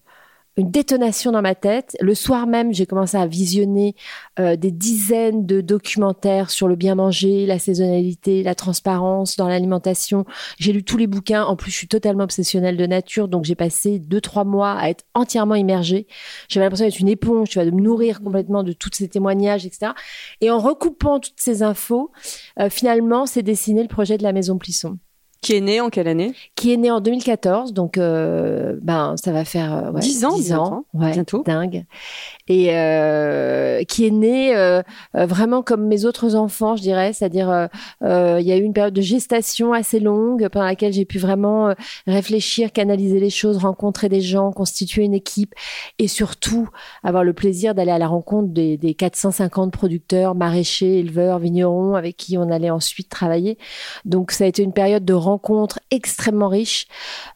une 0.57 0.71
détonation 0.71 1.33
dans 1.33 1.43
ma 1.43 1.55
tête. 1.55 1.97
Le 2.01 2.15
soir 2.15 2.47
même, 2.47 2.73
j'ai 2.73 2.87
commencé 2.87 3.17
à 3.17 3.27
visionner 3.27 3.95
euh, 4.39 4.57
des 4.57 4.71
dizaines 4.71 5.47
de 5.47 5.61
documentaires 5.61 6.51
sur 6.51 6.69
le 6.69 6.77
bien 6.77 6.95
manger, 6.95 7.47
la 7.47 7.59
saisonnalité, 7.59 8.43
la 8.43 8.55
transparence 8.55 9.37
dans 9.37 9.49
l'alimentation. 9.49 10.25
J'ai 10.59 10.73
lu 10.73 10.85
tous 10.85 10.97
les 10.97 11.07
bouquins. 11.07 11.45
En 11.45 11.57
plus, 11.57 11.71
je 11.71 11.77
suis 11.77 11.89
totalement 11.89 12.25
obsessionnelle 12.25 12.77
de 12.77 12.87
nature, 12.87 13.29
donc 13.29 13.45
j'ai 13.45 13.57
passé 13.57 13.99
deux 13.99 14.21
trois 14.21 14.45
mois 14.45 14.73
à 14.73 14.89
être 14.91 15.05
entièrement 15.15 15.57
immergée. 15.57 16.07
J'avais 16.49 16.67
l'impression 16.67 16.87
d'être 16.87 17.01
une 17.01 17.09
éponge, 17.09 17.49
tu 17.49 17.59
vois, 17.59 17.67
de 17.67 17.75
me 17.75 17.81
nourrir 17.81 18.21
complètement 18.23 18.63
de 18.63 18.73
tous 18.73 18.91
ces 18.93 19.09
témoignages, 19.09 19.67
etc. 19.67 19.93
Et 20.41 20.51
en 20.51 20.59
recoupant 20.59 21.19
toutes 21.19 21.41
ces 21.41 21.63
infos, 21.63 22.13
euh, 22.61 22.71
finalement, 22.71 23.27
s'est 23.27 23.43
dessiné 23.43 23.83
le 23.83 23.89
projet 23.89 24.19
de 24.19 24.23
la 24.23 24.33
Maison 24.33 24.59
Plisson 24.59 24.99
Qui 25.45 25.57
est 25.57 25.61
né 25.61 25.79
en 25.79 25.91
quelle 25.91 26.09
année? 26.09 26.33
Qui 26.57 26.73
est 26.73 26.79
né 26.79 26.91
en 26.91 27.03
2014, 27.03 27.75
donc 27.75 27.99
euh, 27.99 28.79
ben 28.81 29.15
ça 29.23 29.31
va 29.31 29.45
faire 29.45 29.75
euh, 29.77 29.91
ouais, 29.91 30.01
10 30.01 30.25
ans, 30.25 30.37
10 30.37 30.55
ans, 30.55 30.85
ouais, 30.95 31.13
Bientôt. 31.13 31.43
dingue, 31.45 31.85
et 32.49 32.69
euh, 32.71 33.85
qui 33.85 34.07
est 34.07 34.11
né 34.11 34.57
euh, 34.57 34.81
vraiment 35.13 35.63
comme 35.63 35.87
mes 35.87 36.07
autres 36.07 36.35
enfants, 36.35 36.77
je 36.77 36.81
dirais, 36.81 37.13
c'est-à-dire 37.13 37.69
il 38.01 38.41
y 38.47 38.53
a 38.53 38.57
eu 38.57 38.63
une 38.63 38.73
période 38.73 38.95
de 38.95 39.03
gestation 39.03 39.75
assez 39.75 40.01
longue 40.01 40.49
pendant 40.49 40.65
laquelle 40.65 40.95
j'ai 40.95 41.05
pu 41.05 41.19
vraiment 41.19 41.75
réfléchir, 42.07 42.73
canaliser 42.73 43.21
les 43.21 43.29
choses, 43.29 43.59
rencontrer 43.59 44.09
des 44.09 44.23
gens, 44.23 44.51
constituer 44.51 45.05
une 45.05 45.13
équipe 45.13 45.53
et 45.99 46.09
surtout 46.09 46.71
avoir 47.03 47.23
le 47.23 47.35
plaisir 47.35 47.75
d'aller 47.75 47.91
à 47.91 47.99
la 47.99 48.09
rencontre 48.09 48.49
des, 48.49 48.79
des 48.79 48.95
450 48.95 49.75
producteurs, 49.75 50.35
maraîchers, 50.35 51.01
éleveurs, 51.01 51.39
vignerons 51.39 51.97
avec 51.97 52.17
qui 52.17 52.39
on 52.39 52.51
allait 52.51 52.71
ensuite 52.71 53.11
travailler. 53.11 53.59
Donc 54.07 54.31
ça 54.31 54.45
a 54.45 54.47
été 54.47 54.63
une 54.63 54.73
période 54.73 55.05
de 55.05 55.13
rencontres 55.35 55.81
extrêmement 55.91 56.49
riche, 56.49 56.87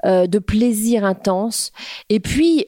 de 0.05 0.38
plaisir 0.38 1.05
intense 1.05 1.73
et 2.09 2.21
puis 2.21 2.67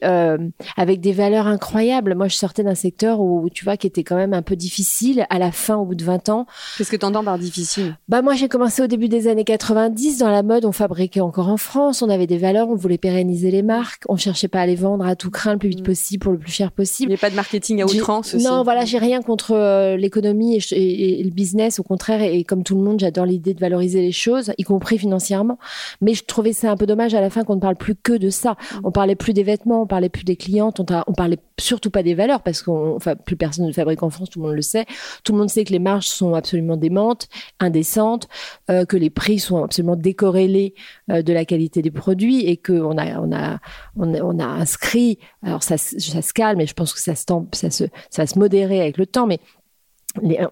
avec 0.77 0.99
des 0.99 1.13
valeurs 1.13 1.47
incroyables. 1.47 2.15
Moi, 2.15 2.27
je 2.27 2.35
sortais 2.35 2.63
d'un 2.63 2.75
secteur 2.75 3.19
où, 3.19 3.49
tu 3.49 3.63
vois, 3.63 3.77
qui 3.77 3.87
était 3.87 4.03
quand 4.03 4.15
même 4.15 4.33
un 4.33 4.41
peu 4.41 4.55
difficile 4.55 5.25
à 5.29 5.39
la 5.39 5.51
fin, 5.51 5.75
au 5.77 5.85
bout 5.85 5.95
de 5.95 6.03
20 6.03 6.29
ans. 6.29 6.45
Qu'est-ce 6.77 6.91
que 6.91 6.95
tu 6.95 7.05
entends 7.05 7.23
par 7.23 7.37
difficile? 7.37 7.97
Bah, 8.07 8.21
moi, 8.21 8.35
j'ai 8.35 8.47
commencé 8.47 8.81
au 8.81 8.87
début 8.87 9.09
des 9.09 9.27
années 9.27 9.43
90. 9.43 10.19
Dans 10.19 10.29
la 10.29 10.43
mode, 10.43 10.65
on 10.65 10.71
fabriquait 10.71 11.21
encore 11.21 11.49
en 11.49 11.57
France. 11.57 12.01
On 12.01 12.09
avait 12.09 12.27
des 12.27 12.37
valeurs, 12.37 12.69
on 12.69 12.75
voulait 12.75 12.97
pérenniser 12.97 13.51
les 13.51 13.63
marques. 13.63 14.03
On 14.09 14.17
cherchait 14.17 14.47
pas 14.47 14.61
à 14.61 14.65
les 14.65 14.75
vendre 14.75 15.05
à 15.05 15.15
tout 15.15 15.31
craint 15.31 15.53
le 15.53 15.59
plus 15.59 15.69
vite 15.69 15.81
mm. 15.81 15.83
possible 15.83 16.23
pour 16.23 16.31
le 16.31 16.39
plus 16.39 16.51
cher 16.51 16.71
possible. 16.71 17.11
Il 17.11 17.13
n'y 17.13 17.19
a 17.19 17.21
pas 17.21 17.29
de 17.29 17.35
marketing 17.35 17.81
à 17.81 17.85
outrance 17.85 18.33
aussi. 18.33 18.43
Non, 18.43 18.63
voilà, 18.63 18.85
j'ai 18.85 18.97
rien 18.97 19.21
contre 19.21 19.51
euh, 19.51 19.97
l'économie 19.97 20.59
et, 20.71 21.23
le 21.23 21.31
business. 21.31 21.79
Au 21.79 21.83
contraire, 21.83 22.21
et, 22.21 22.43
comme 22.43 22.63
tout 22.63 22.75
le 22.75 22.81
monde, 22.81 22.99
j'adore 22.99 23.25
l'idée 23.25 23.53
de 23.53 23.59
valoriser 23.59 24.01
les 24.01 24.11
choses, 24.11 24.51
y 24.57 24.63
compris 24.63 24.97
financièrement. 24.97 25.20
Mais 26.01 26.13
je 26.13 26.23
trouvais 26.23 26.53
ça 26.53 26.71
un 26.71 26.77
peu 26.77 26.85
dommage 26.85 27.13
à 27.13 27.21
la 27.21 27.29
fin 27.29 27.43
qu'on 27.43 27.55
ne 27.55 27.61
parle 27.61 27.75
plus 27.75 27.95
que 27.95 28.13
de 28.13 28.29
ça. 28.29 28.51
Mm. 28.51 28.79
On 28.85 28.91
parlait 28.91 29.15
plus 29.15 29.33
des 29.33 29.43
vêtements, 29.43 29.83
on 29.83 29.87
parlait 29.87 30.09
plus 30.09 30.23
des 30.23 30.35
clientes, 30.35 30.79
on, 30.79 30.85
on 31.07 31.13
parlait 31.13 31.39
surtout 31.59 31.91
pas 31.91 32.03
des 32.03 32.13
valeurs 32.13 32.41
parce 32.41 32.61
qu'on, 32.61 32.95
enfin, 32.95 33.15
plus 33.15 33.35
personne 33.35 33.65
ne 33.65 33.71
fabrique 33.71 34.03
en 34.03 34.09
France, 34.09 34.29
tout 34.29 34.39
le 34.39 34.47
monde 34.47 34.55
le 34.55 34.61
sait. 34.61 34.85
Tout 35.23 35.33
le 35.33 35.39
monde 35.39 35.49
sait 35.49 35.63
que 35.63 35.71
les 35.71 35.79
marges 35.79 36.07
sont 36.07 36.33
absolument 36.33 36.77
démentes, 36.77 37.27
indécentes, 37.59 38.27
euh, 38.69 38.85
que 38.85 38.97
les 38.97 39.09
prix 39.09 39.39
sont 39.39 39.63
absolument 39.63 39.95
décorrélés 39.95 40.73
euh, 41.09 41.21
de 41.21 41.33
la 41.33 41.45
qualité 41.45 41.81
des 41.81 41.91
produits 41.91 42.45
et 42.45 42.57
qu'on 42.57 42.97
a, 42.97 43.19
on 43.19 43.31
a, 43.31 43.59
on 43.95 44.39
a, 44.39 44.45
inscrit. 44.45 45.19
Alors 45.43 45.63
ça, 45.63 45.77
ça 45.77 46.21
se 46.21 46.33
calme 46.33 46.59
et 46.61 46.67
je 46.67 46.73
pense 46.73 46.93
que 46.93 46.99
ça 46.99 47.15
se, 47.15 47.25
ça 47.53 47.69
se, 47.69 47.83
ça 48.09 48.25
se 48.25 48.37
modérer 48.37 48.81
avec 48.81 48.97
le 48.97 49.05
temps, 49.05 49.27
mais 49.27 49.39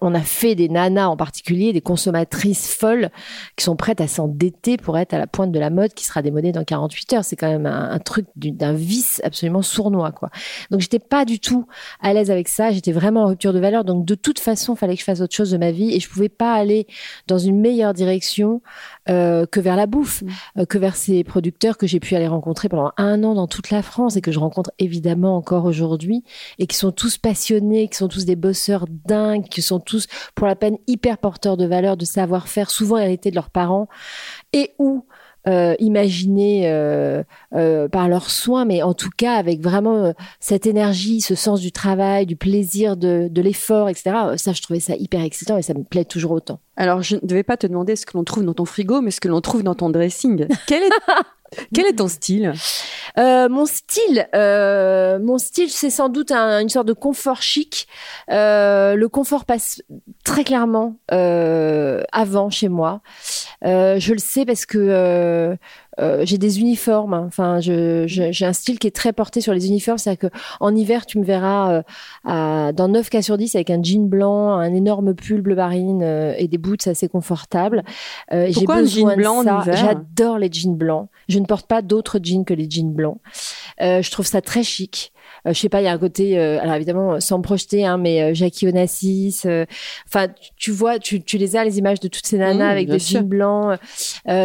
on 0.00 0.14
a 0.14 0.20
fait 0.20 0.54
des 0.54 0.68
nanas 0.68 1.08
en 1.08 1.16
particulier, 1.16 1.72
des 1.72 1.80
consommatrices 1.80 2.72
folles 2.72 3.10
qui 3.56 3.64
sont 3.64 3.76
prêtes 3.76 4.00
à 4.00 4.08
s'endetter 4.08 4.76
pour 4.76 4.96
être 4.98 5.14
à 5.14 5.18
la 5.18 5.26
pointe 5.26 5.52
de 5.52 5.58
la 5.58 5.70
mode 5.70 5.92
qui 5.94 6.04
sera 6.04 6.22
démodée 6.22 6.52
dans 6.52 6.64
48 6.64 7.12
heures. 7.12 7.24
C'est 7.24 7.36
quand 7.36 7.48
même 7.48 7.66
un, 7.66 7.98
truc 7.98 8.26
d'un 8.36 8.72
vice 8.72 9.20
absolument 9.24 9.62
sournois, 9.62 10.12
quoi. 10.12 10.30
Donc 10.70 10.80
j'étais 10.80 10.98
pas 10.98 11.24
du 11.24 11.40
tout 11.40 11.66
à 12.00 12.12
l'aise 12.12 12.30
avec 12.30 12.48
ça. 12.48 12.70
J'étais 12.70 12.92
vraiment 12.92 13.24
en 13.24 13.26
rupture 13.28 13.52
de 13.52 13.58
valeur. 13.58 13.84
Donc 13.84 14.04
de 14.04 14.14
toute 14.14 14.38
façon, 14.38 14.74
il 14.74 14.78
fallait 14.78 14.94
que 14.94 15.00
je 15.00 15.04
fasse 15.04 15.20
autre 15.20 15.34
chose 15.34 15.50
de 15.50 15.58
ma 15.58 15.70
vie 15.70 15.94
et 15.94 16.00
je 16.00 16.08
pouvais 16.08 16.28
pas 16.28 16.54
aller 16.54 16.86
dans 17.26 17.38
une 17.38 17.60
meilleure 17.60 17.92
direction 17.92 18.62
euh, 19.08 19.46
que 19.46 19.60
vers 19.60 19.76
la 19.76 19.86
bouffe, 19.86 20.22
mmh. 20.22 20.28
euh, 20.58 20.64
que 20.64 20.78
vers 20.78 20.96
ces 20.96 21.24
producteurs 21.24 21.76
que 21.76 21.86
j'ai 21.86 22.00
pu 22.00 22.14
aller 22.14 22.28
rencontrer 22.28 22.68
pendant 22.68 22.92
un 22.96 23.22
an 23.24 23.34
dans 23.34 23.46
toute 23.46 23.70
la 23.70 23.82
France 23.82 24.16
et 24.16 24.20
que 24.20 24.32
je 24.32 24.38
rencontre 24.38 24.70
évidemment 24.78 25.36
encore 25.36 25.64
aujourd'hui 25.64 26.24
et 26.58 26.66
qui 26.66 26.76
sont 26.76 26.92
tous 26.92 27.18
passionnés, 27.18 27.88
qui 27.88 27.96
sont 27.96 28.08
tous 28.08 28.24
des 28.24 28.36
bosseurs 28.36 28.86
dingues 28.88 29.49
qui 29.50 29.62
sont 29.62 29.80
tous 29.80 30.06
pour 30.34 30.46
la 30.46 30.56
peine 30.56 30.78
hyper 30.86 31.18
porteurs 31.18 31.56
de 31.56 31.66
valeurs, 31.66 31.96
de 31.96 32.04
savoir-faire, 32.04 32.70
souvent 32.70 32.98
hérités 32.98 33.30
de 33.30 33.34
leurs 33.34 33.50
parents, 33.50 33.88
et 34.52 34.72
ou 34.78 35.04
euh, 35.48 35.74
imaginés 35.78 36.68
euh, 36.70 37.22
euh, 37.54 37.88
par 37.88 38.08
leurs 38.08 38.28
soins, 38.28 38.66
mais 38.66 38.82
en 38.82 38.92
tout 38.92 39.08
cas 39.16 39.36
avec 39.36 39.60
vraiment 39.60 40.12
cette 40.38 40.66
énergie, 40.66 41.22
ce 41.22 41.34
sens 41.34 41.60
du 41.60 41.72
travail, 41.72 42.26
du 42.26 42.36
plaisir, 42.36 42.96
de, 42.96 43.28
de 43.30 43.42
l'effort, 43.42 43.88
etc. 43.88 44.16
Ça, 44.36 44.52
je 44.52 44.60
trouvais 44.60 44.80
ça 44.80 44.94
hyper 44.96 45.22
excitant 45.22 45.56
et 45.56 45.62
ça 45.62 45.72
me 45.72 45.82
plaît 45.82 46.04
toujours 46.04 46.32
autant. 46.32 46.60
Alors, 46.80 47.02
je 47.02 47.16
ne 47.16 47.20
devais 47.22 47.42
pas 47.42 47.58
te 47.58 47.66
demander 47.66 47.94
ce 47.94 48.06
que 48.06 48.16
l'on 48.16 48.24
trouve 48.24 48.42
dans 48.42 48.54
ton 48.54 48.64
frigo, 48.64 49.02
mais 49.02 49.10
ce 49.10 49.20
que 49.20 49.28
l'on 49.28 49.42
trouve 49.42 49.62
dans 49.62 49.74
ton 49.74 49.90
dressing. 49.90 50.46
Quel 50.66 50.82
est, 51.84 51.92
ton 51.96 52.08
style? 52.08 52.54
Euh, 53.18 53.50
Mon 53.50 53.66
style, 53.66 54.26
euh, 54.34 55.18
mon 55.18 55.36
style, 55.36 55.68
c'est 55.68 55.90
sans 55.90 56.08
doute 56.08 56.32
une 56.32 56.70
sorte 56.70 56.86
de 56.86 56.94
confort 56.94 57.42
chic. 57.42 57.86
Euh, 58.30 58.94
le 58.94 59.08
confort 59.10 59.44
passe 59.44 59.82
très 60.24 60.42
clairement 60.42 60.96
euh, 61.12 62.02
avant 62.12 62.48
chez 62.48 62.70
moi. 62.70 63.02
Euh, 63.62 63.98
je 63.98 64.14
le 64.14 64.18
sais 64.18 64.46
parce 64.46 64.64
que 64.64 65.58
euh, 65.98 66.10
euh, 66.10 66.24
j'ai 66.24 66.38
des 66.38 66.60
uniformes. 66.60 67.14
Hein. 67.14 67.24
Enfin, 67.26 67.60
je, 67.60 68.04
j'ai 68.06 68.46
un 68.46 68.52
style 68.52 68.78
qui 68.78 68.86
est 68.86 68.94
très 68.94 69.12
porté 69.12 69.40
sur 69.40 69.52
les 69.52 69.68
uniformes. 69.68 69.98
C'est-à-dire 69.98 70.30
que 70.30 70.36
en 70.60 70.74
hiver, 70.74 71.06
tu 71.06 71.18
me 71.18 71.24
verras 71.24 71.72
euh, 71.72 71.82
à, 72.24 72.72
dans 72.72 72.88
9 72.88 73.08
cas 73.10 73.22
sur 73.22 73.36
10 73.36 73.54
avec 73.54 73.70
un 73.70 73.82
jean 73.82 74.08
blanc, 74.08 74.54
un 74.54 74.72
énorme 74.74 75.14
pull 75.14 75.40
bleu 75.40 75.54
marine 75.54 76.02
euh, 76.02 76.34
et 76.36 76.48
des 76.48 76.58
boots 76.58 76.86
assez 76.86 77.08
confortables. 77.08 77.82
j'ai 78.30 78.66
besoin 78.66 78.76
un 78.76 78.84
jean 78.86 79.16
blanc. 79.16 79.62
J'adore 79.64 80.38
les 80.38 80.50
jeans 80.52 80.76
blancs. 80.76 81.08
Je 81.28 81.38
ne 81.38 81.46
porte 81.46 81.66
pas 81.66 81.82
d'autres 81.82 82.18
jeans 82.22 82.44
que 82.44 82.54
les 82.54 82.68
jeans 82.68 82.92
blancs. 82.92 83.18
je 83.78 84.10
trouve 84.10 84.26
ça 84.26 84.40
très 84.40 84.62
chic. 84.62 85.12
Euh, 85.46 85.52
je 85.52 85.58
sais 85.58 85.68
pas, 85.68 85.80
il 85.80 85.84
y 85.84 85.88
a 85.88 85.92
un 85.92 85.98
côté, 85.98 86.38
euh, 86.38 86.60
alors 86.60 86.74
évidemment 86.74 87.20
sans 87.20 87.38
me 87.38 87.42
projeter, 87.42 87.86
hein, 87.86 87.96
mais 87.96 88.22
euh, 88.22 88.34
Jackie 88.34 88.68
Onassis. 88.68 89.42
Enfin, 90.06 90.28
tu, 90.56 90.70
vois, 90.70 90.98
tu, 90.98 91.22
tu, 91.22 91.38
les 91.38 91.56
as 91.56 91.64
les 91.64 91.78
images 91.78 92.00
de 92.00 92.08
toutes 92.08 92.26
ces 92.26 92.38
nanas 92.38 92.66
mmh, 92.66 92.70
avec 92.70 92.88
des 92.88 92.98
jeans 92.98 93.26
blancs. 93.26 93.78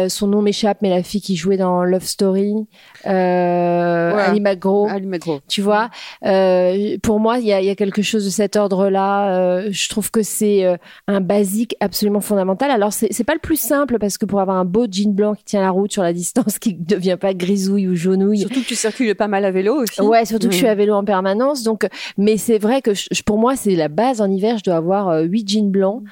son 0.08 0.26
nom 0.26 0.42
m'échappe, 0.42 0.78
mais 0.82 0.90
la 0.90 1.02
fille 1.02 1.20
qui 1.20 1.36
jouait 1.36 1.56
dans 1.56 1.84
Love 1.84 2.04
Story, 2.04 2.54
Ali 3.04 4.40
McGraw. 4.40 4.88
Ali 4.88 5.06
McGraw. 5.06 5.40
Tu 5.48 5.60
vois, 5.60 5.90
pour 7.02 7.20
moi, 7.20 7.38
il 7.38 7.46
y 7.46 7.52
a, 7.52 7.60
y 7.60 7.70
a, 7.70 7.74
quelque 7.74 8.02
chose 8.02 8.24
de 8.24 8.30
cet 8.30 8.56
ordre-là. 8.56 9.70
je 9.70 9.88
trouve 9.88 10.10
que 10.10 10.22
c'est 10.22 10.64
un 11.06 11.20
basique 11.20 11.76
absolument 11.80 12.20
fondamental. 12.20 12.70
Alors 12.70 12.92
c'est 12.92 13.24
pas 13.24 13.34
le 13.34 13.40
plus 13.40 13.60
simple 13.60 13.98
parce 13.98 14.18
que 14.18 14.26
pour 14.26 14.40
avoir 14.40 14.56
un 14.56 14.64
beau 14.64 14.86
jean 14.90 15.12
blanc 15.12 15.34
qui 15.34 15.44
tient 15.44 15.60
la 15.60 15.70
route 15.70 15.92
sur 15.92 16.02
la 16.02 16.12
distance, 16.12 16.58
qui 16.60 16.74
ne 16.74 16.84
devient 16.84 17.18
pas 17.20 17.34
grisouille 17.34 17.88
ou 17.88 17.94
jaunouille. 17.94 18.40
Surtout 18.40 18.62
que 18.62 18.66
tu 18.66 18.74
circules 18.74 19.14
pas 19.14 19.28
mal 19.28 19.44
à 19.44 19.50
vélo 19.50 19.82
aussi. 19.82 20.00
Ouais, 20.00 20.24
surtout 20.24 20.48
que 20.48 20.52
je 20.52 20.58
suis 20.58 20.66
à 20.66 20.74
vélo 20.74 20.85
en 20.94 21.04
permanence. 21.04 21.62
Donc, 21.62 21.88
mais 22.16 22.36
c'est 22.36 22.58
vrai 22.58 22.82
que 22.82 22.90
pour 23.22 23.38
moi, 23.38 23.56
c'est 23.56 23.74
la 23.74 23.88
base 23.88 24.20
en 24.20 24.30
hiver. 24.30 24.58
Je 24.58 24.64
dois 24.64 24.76
avoir 24.76 25.08
euh, 25.08 25.22
huit 25.22 25.48
jeans 25.48 25.70
blancs. 25.70 26.02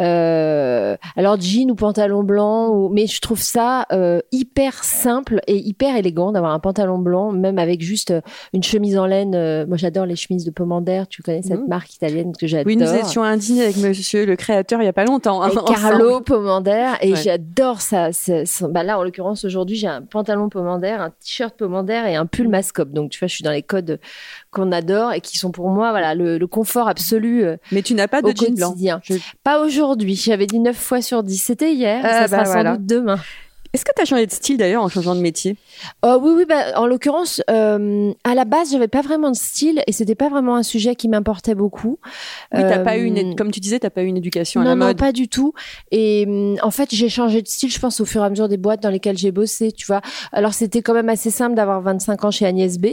Euh, 0.00 0.96
alors 1.16 1.40
jean 1.40 1.70
ou 1.70 1.74
pantalon 1.74 2.22
blanc, 2.22 2.68
ou... 2.68 2.88
mais 2.88 3.06
je 3.06 3.20
trouve 3.20 3.40
ça 3.40 3.86
euh, 3.92 4.20
hyper 4.32 4.84
simple 4.84 5.40
et 5.46 5.56
hyper 5.56 5.96
élégant 5.96 6.32
d'avoir 6.32 6.52
un 6.52 6.58
pantalon 6.58 6.98
blanc, 6.98 7.32
même 7.32 7.58
avec 7.58 7.80
juste 7.80 8.12
une 8.52 8.62
chemise 8.62 8.98
en 8.98 9.06
laine. 9.06 9.66
Moi, 9.66 9.76
j'adore 9.76 10.06
les 10.06 10.16
chemises 10.16 10.44
de 10.44 10.50
Pomander. 10.50 11.04
Tu 11.08 11.22
connais 11.22 11.42
cette 11.42 11.60
mmh. 11.60 11.68
marque 11.68 11.94
italienne 11.94 12.32
que 12.38 12.46
j'adore. 12.46 12.66
Oui, 12.66 12.76
nous 12.76 12.92
étions 12.94 13.22
à 13.22 13.28
un 13.28 13.36
dîner 13.36 13.64
avec 13.64 13.76
Monsieur 13.76 14.26
le 14.26 14.36
créateur 14.36 14.80
il 14.82 14.84
y 14.84 14.88
a 14.88 14.92
pas 14.92 15.04
longtemps. 15.04 15.42
Hein, 15.42 15.50
Carlo 15.66 16.20
Pomander 16.20 16.92
et 17.00 17.14
j'adore 17.14 17.80
ça. 17.80 18.10
Bah 18.70 18.82
là, 18.82 18.98
en 18.98 19.04
l'occurrence, 19.04 19.44
aujourd'hui, 19.44 19.76
j'ai 19.76 19.86
un 19.86 20.02
pantalon 20.02 20.48
Pomander, 20.48 20.88
un 20.88 21.10
t-shirt 21.10 21.56
Pomander 21.56 22.02
et 22.08 22.16
un 22.16 22.26
pull 22.26 22.48
Mascop. 22.48 22.90
Donc, 22.90 23.10
tu 23.10 23.18
vois, 23.18 23.28
je 23.28 23.34
suis 23.34 23.44
dans 23.44 23.50
les 23.50 23.62
codes 23.62 24.00
qu'on 24.50 24.72
adore 24.72 25.12
et 25.12 25.20
qui 25.20 25.38
sont 25.38 25.50
pour 25.50 25.70
moi, 25.70 25.90
voilà, 25.90 26.14
le, 26.14 26.38
le 26.38 26.46
confort 26.46 26.88
absolu. 26.88 27.44
Mais 27.72 27.82
tu 27.82 27.94
n'as 27.94 28.08
pas 28.08 28.22
de 28.22 28.32
jean 28.34 28.54
blanc. 28.54 28.74
Pas 29.42 29.60
aujourd'hui. 29.60 30.16
J'avais 30.16 30.46
dit 30.46 30.58
9 30.58 30.76
fois 30.76 31.02
sur 31.02 31.22
10. 31.22 31.36
C'était 31.38 31.72
hier. 31.72 32.02
ça 32.02 32.28
bah 32.28 32.44
sera 32.44 32.62
sans 32.62 32.72
doute 32.72 32.86
demain. 32.86 33.18
Est-ce 33.74 33.84
que 33.84 33.90
tu 33.94 34.00
as 34.00 34.04
changé 34.04 34.24
de 34.24 34.30
style 34.30 34.56
d'ailleurs 34.56 34.84
en 34.84 34.88
changeant 34.88 35.16
de 35.16 35.20
métier? 35.20 35.56
Euh, 36.04 36.16
Oui, 36.16 36.32
oui. 36.36 36.44
Bah, 36.48 36.78
en 36.80 36.86
l'occurrence, 36.86 37.42
euh, 37.50 38.12
à 38.22 38.36
la 38.36 38.44
base, 38.44 38.70
j'avais 38.70 38.86
pas 38.86 39.02
vraiment 39.02 39.32
de 39.32 39.36
style 39.36 39.82
et 39.88 39.92
c'était 39.92 40.14
pas 40.14 40.28
vraiment 40.28 40.54
un 40.54 40.62
sujet 40.62 40.94
qui 40.94 41.08
m'importait 41.08 41.56
beaucoup. 41.56 41.98
Oui, 42.54 42.60
t'as 42.60 42.78
pas 42.78 42.96
eu 42.96 43.04
une, 43.04 43.32
euh, 43.32 43.34
comme 43.34 43.50
tu 43.50 43.58
disais, 43.58 43.80
t'as 43.80 43.90
pas 43.90 44.02
eu 44.02 44.06
une 44.06 44.16
éducation 44.16 44.60
à 44.60 44.64
la 44.64 44.76
mode. 44.76 44.88
Non, 44.90 44.94
pas 44.94 45.10
du 45.10 45.26
tout. 45.26 45.54
Et 45.90 46.56
en 46.62 46.70
fait, 46.70 46.94
j'ai 46.94 47.08
changé 47.08 47.42
de 47.42 47.48
style, 47.48 47.72
je 47.72 47.80
pense, 47.80 48.00
au 48.00 48.04
fur 48.04 48.22
et 48.22 48.26
à 48.26 48.30
mesure 48.30 48.48
des 48.48 48.58
boîtes 48.58 48.80
dans 48.80 48.90
lesquelles 48.90 49.18
j'ai 49.18 49.32
bossé. 49.32 49.72
Tu 49.72 49.86
vois. 49.86 50.02
Alors, 50.30 50.54
c'était 50.54 50.80
quand 50.80 50.94
même 50.94 51.08
assez 51.08 51.32
simple 51.32 51.56
d'avoir 51.56 51.80
25 51.82 52.24
ans 52.24 52.30
chez 52.30 52.46
Agnès 52.46 52.78
B. 52.78 52.86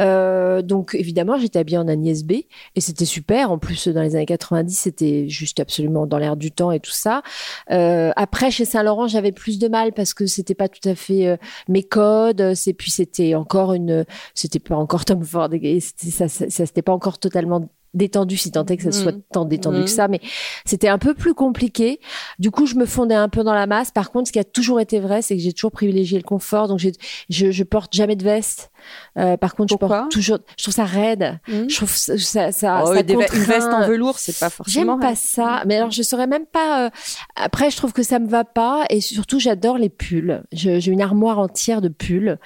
Euh, 0.00 0.62
donc, 0.62 0.96
évidemment, 0.96 1.38
j'étais 1.38 1.60
habillée 1.60 1.78
en 1.78 1.86
Agnès 1.86 2.24
B 2.24 2.32
et 2.74 2.80
c'était 2.80 3.04
super. 3.04 3.52
En 3.52 3.58
plus, 3.58 3.86
dans 3.86 4.02
les 4.02 4.16
années 4.16 4.26
90, 4.26 4.76
c'était 4.76 5.28
juste 5.28 5.60
absolument 5.60 6.06
dans 6.06 6.18
l'air 6.18 6.36
du 6.36 6.50
temps 6.50 6.72
et 6.72 6.80
tout 6.80 6.90
ça. 6.90 7.22
Euh, 7.70 8.10
après, 8.16 8.50
chez 8.50 8.64
Saint 8.64 8.82
Laurent, 8.82 9.06
j'avais 9.06 9.30
plus 9.30 9.60
de 9.60 9.68
mal 9.68 9.92
parce 9.92 10.07
parce 10.08 10.14
que 10.14 10.26
c'était 10.26 10.54
pas 10.54 10.68
tout 10.68 10.88
à 10.88 10.94
fait 10.94 11.26
euh, 11.26 11.36
mes 11.68 11.82
codes. 11.82 12.54
C'est 12.54 12.72
puis 12.72 12.90
c'était 12.90 13.34
encore 13.34 13.74
une, 13.74 14.06
c'était 14.34 14.58
pas 14.58 14.76
encore 14.76 15.04
Tom 15.04 15.22
Ford. 15.22 15.50
C'était 15.50 16.10
ça, 16.10 16.28
ça, 16.28 16.48
ça 16.48 16.66
c'était 16.66 16.82
pas 16.82 16.92
encore 16.92 17.18
totalement 17.18 17.68
détendu 17.94 18.36
si 18.36 18.50
tant 18.50 18.64
est 18.66 18.76
que 18.76 18.82
ça 18.82 18.92
soit 18.92 19.12
mmh. 19.12 19.22
tant 19.32 19.44
détendu 19.44 19.78
que 19.78 19.84
mmh. 19.84 19.88
ça 19.88 20.08
mais 20.08 20.20
c'était 20.64 20.88
un 20.88 20.98
peu 20.98 21.14
plus 21.14 21.34
compliqué. 21.34 22.00
Du 22.38 22.50
coup 22.50 22.66
je 22.66 22.74
me 22.74 22.86
fondais 22.86 23.14
un 23.14 23.28
peu 23.28 23.42
dans 23.42 23.54
la 23.54 23.66
masse. 23.66 23.90
Par 23.90 24.10
contre 24.10 24.28
ce 24.28 24.32
qui 24.32 24.38
a 24.38 24.44
toujours 24.44 24.80
été 24.80 25.00
vrai 25.00 25.22
c'est 25.22 25.36
que 25.36 25.42
j'ai 25.42 25.52
toujours 25.52 25.72
privilégié 25.72 26.18
le 26.18 26.24
confort. 26.24 26.68
Donc 26.68 26.78
je, 26.78 26.90
je 27.28 27.64
porte 27.64 27.94
jamais 27.94 28.16
de 28.16 28.24
veste. 28.24 28.70
Euh, 29.16 29.36
par 29.36 29.54
contre 29.54 29.72
je 29.72 29.78
porte 29.78 30.10
toujours 30.10 30.38
je 30.56 30.62
trouve 30.62 30.74
ça 30.74 30.84
raide. 30.84 31.38
Mmh. 31.48 31.68
je 31.68 31.76
trouve 31.76 31.90
ça 31.90 32.18
ça, 32.18 32.52
ça, 32.52 32.84
oh, 32.86 32.94
une 32.94 33.18
veste 33.44 33.68
en 33.68 33.86
velours 33.86 34.18
c'est 34.18 34.38
pas 34.38 34.50
forcément 34.50 34.98
j'aime 35.00 35.00
pas 35.00 35.16
ça. 35.16 35.62
Mais 35.66 35.76
alors 35.76 35.90
je 35.90 36.02
saurais 36.02 36.26
même 36.26 36.46
pas 36.46 36.86
euh, 36.86 36.90
après 37.36 37.70
je 37.70 37.76
trouve 37.76 37.92
que 37.92 38.02
ça 38.02 38.18
me 38.18 38.28
va 38.28 38.44
pas. 38.44 38.84
Et 38.90 39.00
surtout 39.00 39.38
j'adore 39.38 39.78
les 39.78 39.88
pulls. 39.88 40.42
J'ai 40.52 40.86
une 40.88 41.00
armoire 41.00 41.38
entière 41.38 41.80
de 41.80 41.88
pulls. 41.88 42.38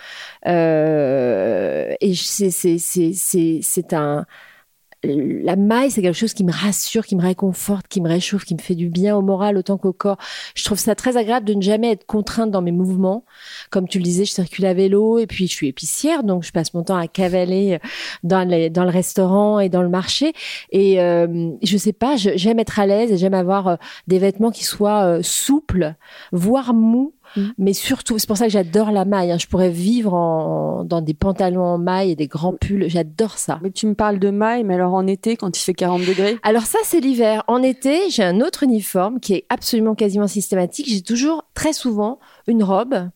Euh, 0.47 1.95
et 2.01 2.15
c'est 2.15 2.51
c'est 2.51 2.79
c'est 2.79 3.13
c'est 3.15 3.61
c'est 3.63 3.93
un 3.93 4.27
la 5.05 5.57
maille, 5.57 5.91
c'est 5.91 6.03
quelque 6.03 6.17
chose 6.17 6.35
qui 6.35 6.45
me 6.45 6.53
rassure, 6.53 7.05
qui 7.05 7.17
me 7.17 7.23
réconforte, 7.23 7.89
qui 7.89 8.01
me 8.01 8.09
réchauffe, 8.09 8.45
qui 8.45 8.55
me 8.55 8.61
fait 8.61 8.75
du 8.75 8.89
bien 8.89 9.17
au 9.17 9.23
moral 9.23 9.57
autant 9.57 9.77
qu'au 9.77 9.93
corps. 9.93 10.19
Je 10.55 10.65
trouve 10.65 10.79
ça 10.79 10.95
très 10.95 11.17
agréable 11.17 11.47
de 11.47 11.55
ne 11.55 11.63
jamais 11.63 11.91
être 11.91 12.07
contrainte 12.07 12.51
dans 12.51 12.63
mes 12.63 12.73
mouvements. 12.73 13.25
Comme 13.71 13.89
tu 13.89 13.99
le 13.99 14.05
disais, 14.05 14.25
je 14.25 14.31
circule 14.31 14.67
à 14.67 14.75
vélo 14.75 15.19
et 15.19 15.27
puis 15.27 15.49
je 15.49 15.53
suis 15.53 15.69
épicière, 15.69 16.23
donc 16.23 16.45
je 16.45 16.53
passe 16.53 16.73
mon 16.75 16.85
temps 16.85 16.97
à 16.97 17.09
cavaler 17.09 17.79
dans, 18.23 18.49
le 18.49 18.91
restaurant 18.91 19.59
et 19.59 19.69
dans 19.69 19.83
le 19.83 19.89
marché. 19.89 20.33
Et 20.71 21.01
euh, 21.01 21.51
je 21.63 21.77
sais 21.77 21.93
pas, 21.93 22.17
j'aime 22.17 22.61
être 22.61 22.79
à 22.79 22.87
l'aise 22.87 23.11
et 23.11 23.17
j'aime 23.17 23.35
avoir 23.35 23.69
euh, 23.69 23.77
des 24.07 24.19
vêtements 24.19 24.51
qui 24.51 24.65
soient 24.65 25.05
euh, 25.05 25.23
souples, 25.23 25.95
voire 26.31 26.75
mous 26.75 27.15
Mm. 27.37 27.49
Mais 27.59 27.73
surtout, 27.73 28.19
c'est 28.19 28.27
pour 28.27 28.37
ça 28.37 28.47
que 28.47 28.53
j'adore 28.53 28.91
la 28.91 29.05
maille. 29.05 29.33
Hein. 29.33 29.39
Je 29.39 29.47
pourrais 29.47 29.71
vivre 29.71 30.15
en, 30.15 30.85
dans 30.85 31.01
des 31.01 31.15
pantalons 31.15 31.65
en 31.65 31.79
maille 31.79 32.11
et 32.13 32.17
des 32.17 32.27
grands 32.27 32.53
pulls. 32.53 32.89
J'adore 32.89 33.39
ça. 33.39 33.59
Mais 33.63 33.71
tu 33.71 33.87
me 33.87 33.95
parles 33.95 34.19
de 34.19 34.31
maille, 34.31 34.65
mais 34.65 34.75
alors 34.75 34.95
en 34.95 35.07
été, 35.07 35.37
quand 35.37 35.57
il 35.57 35.61
fait 35.61 35.75
40 35.75 36.05
degrés? 36.05 36.39
Alors 36.43 36.65
ça, 36.65 36.79
c'est 36.85 37.01
l'hiver. 37.01 37.45
En 37.47 37.63
été, 37.63 38.11
j'ai 38.11 38.25
un 38.25 38.41
autre 38.41 38.63
uniforme 38.63 39.21
qui 39.21 39.35
est 39.35 39.47
absolument 39.49 39.95
quasiment 39.95 40.27
systématique. 40.27 40.87
J'ai 40.89 41.03
toujours, 41.03 41.45
très 41.55 41.73
souvent, 41.73 42.19
une 42.47 42.63
robe, 42.63 43.09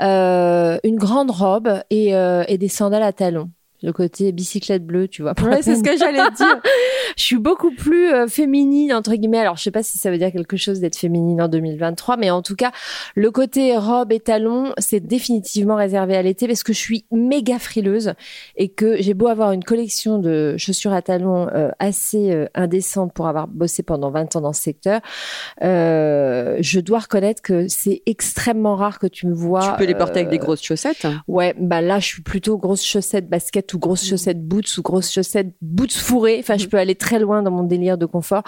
euh, 0.00 0.78
une 0.84 0.96
grande 0.96 1.30
robe 1.30 1.82
et, 1.90 2.14
euh, 2.14 2.44
et 2.48 2.58
des 2.58 2.68
sandales 2.68 3.02
à 3.02 3.12
talons 3.12 3.50
le 3.82 3.92
côté 3.92 4.32
bicyclette 4.32 4.86
bleue, 4.86 5.08
tu 5.08 5.22
vois. 5.22 5.34
Ouais, 5.42 5.62
c'est 5.62 5.76
ce 5.76 5.82
que 5.82 5.96
j'allais 5.96 6.30
dire. 6.36 6.60
je 7.16 7.22
suis 7.22 7.38
beaucoup 7.38 7.74
plus 7.74 8.12
euh, 8.12 8.26
féminine 8.28 8.92
entre 8.92 9.14
guillemets. 9.14 9.40
Alors, 9.40 9.56
je 9.56 9.62
sais 9.62 9.70
pas 9.70 9.82
si 9.82 9.98
ça 9.98 10.10
veut 10.10 10.18
dire 10.18 10.30
quelque 10.30 10.56
chose 10.56 10.80
d'être 10.80 10.96
féminine 10.96 11.42
en 11.42 11.48
2023, 11.48 12.16
mais 12.16 12.30
en 12.30 12.42
tout 12.42 12.54
cas, 12.54 12.70
le 13.14 13.30
côté 13.30 13.76
robe 13.76 14.12
et 14.12 14.20
talons, 14.20 14.72
c'est 14.78 15.00
définitivement 15.00 15.76
réservé 15.76 16.16
à 16.16 16.22
l'été 16.22 16.46
parce 16.46 16.62
que 16.62 16.72
je 16.72 16.78
suis 16.78 17.04
méga 17.10 17.58
frileuse 17.58 18.14
et 18.56 18.68
que 18.68 19.00
j'ai 19.00 19.14
beau 19.14 19.26
avoir 19.26 19.52
une 19.52 19.64
collection 19.64 20.18
de 20.18 20.56
chaussures 20.58 20.92
à 20.92 21.02
talons 21.02 21.48
euh, 21.52 21.70
assez 21.78 22.30
euh, 22.30 22.46
indécente 22.54 23.12
pour 23.12 23.26
avoir 23.26 23.48
bossé 23.48 23.82
pendant 23.82 24.10
20 24.10 24.36
ans 24.36 24.40
dans 24.42 24.52
ce 24.52 24.62
secteur. 24.62 25.00
je 25.60 26.80
dois 26.80 27.00
reconnaître 27.00 27.42
que 27.42 27.66
c'est 27.68 28.02
extrêmement 28.06 28.76
rare 28.76 28.98
que 28.98 29.06
tu 29.06 29.26
me 29.26 29.34
vois. 29.34 29.72
Tu 29.72 29.78
peux 29.78 29.84
les 29.86 29.94
porter 29.94 30.20
avec 30.20 30.30
des 30.30 30.38
grosses 30.38 30.62
chaussettes. 30.62 31.06
Ouais, 31.26 31.54
bah 31.58 31.80
là, 31.80 31.98
je 31.98 32.06
suis 32.06 32.22
plutôt 32.22 32.58
grosse 32.58 32.84
chaussette 32.84 33.28
basket 33.28 33.71
ou 33.74 33.78
grosses 33.78 34.04
chaussettes 34.04 34.42
boots 34.42 34.78
ou 34.78 34.82
grosses 34.82 35.12
chaussettes 35.12 35.54
boots 35.60 35.92
fourrées. 35.92 36.38
Enfin, 36.40 36.56
je 36.56 36.66
mm. 36.66 36.68
peux 36.68 36.78
aller 36.78 36.94
très 36.94 37.18
loin 37.18 37.42
dans 37.42 37.50
mon 37.50 37.64
délire 37.64 37.98
de 37.98 38.06
confort. 38.06 38.42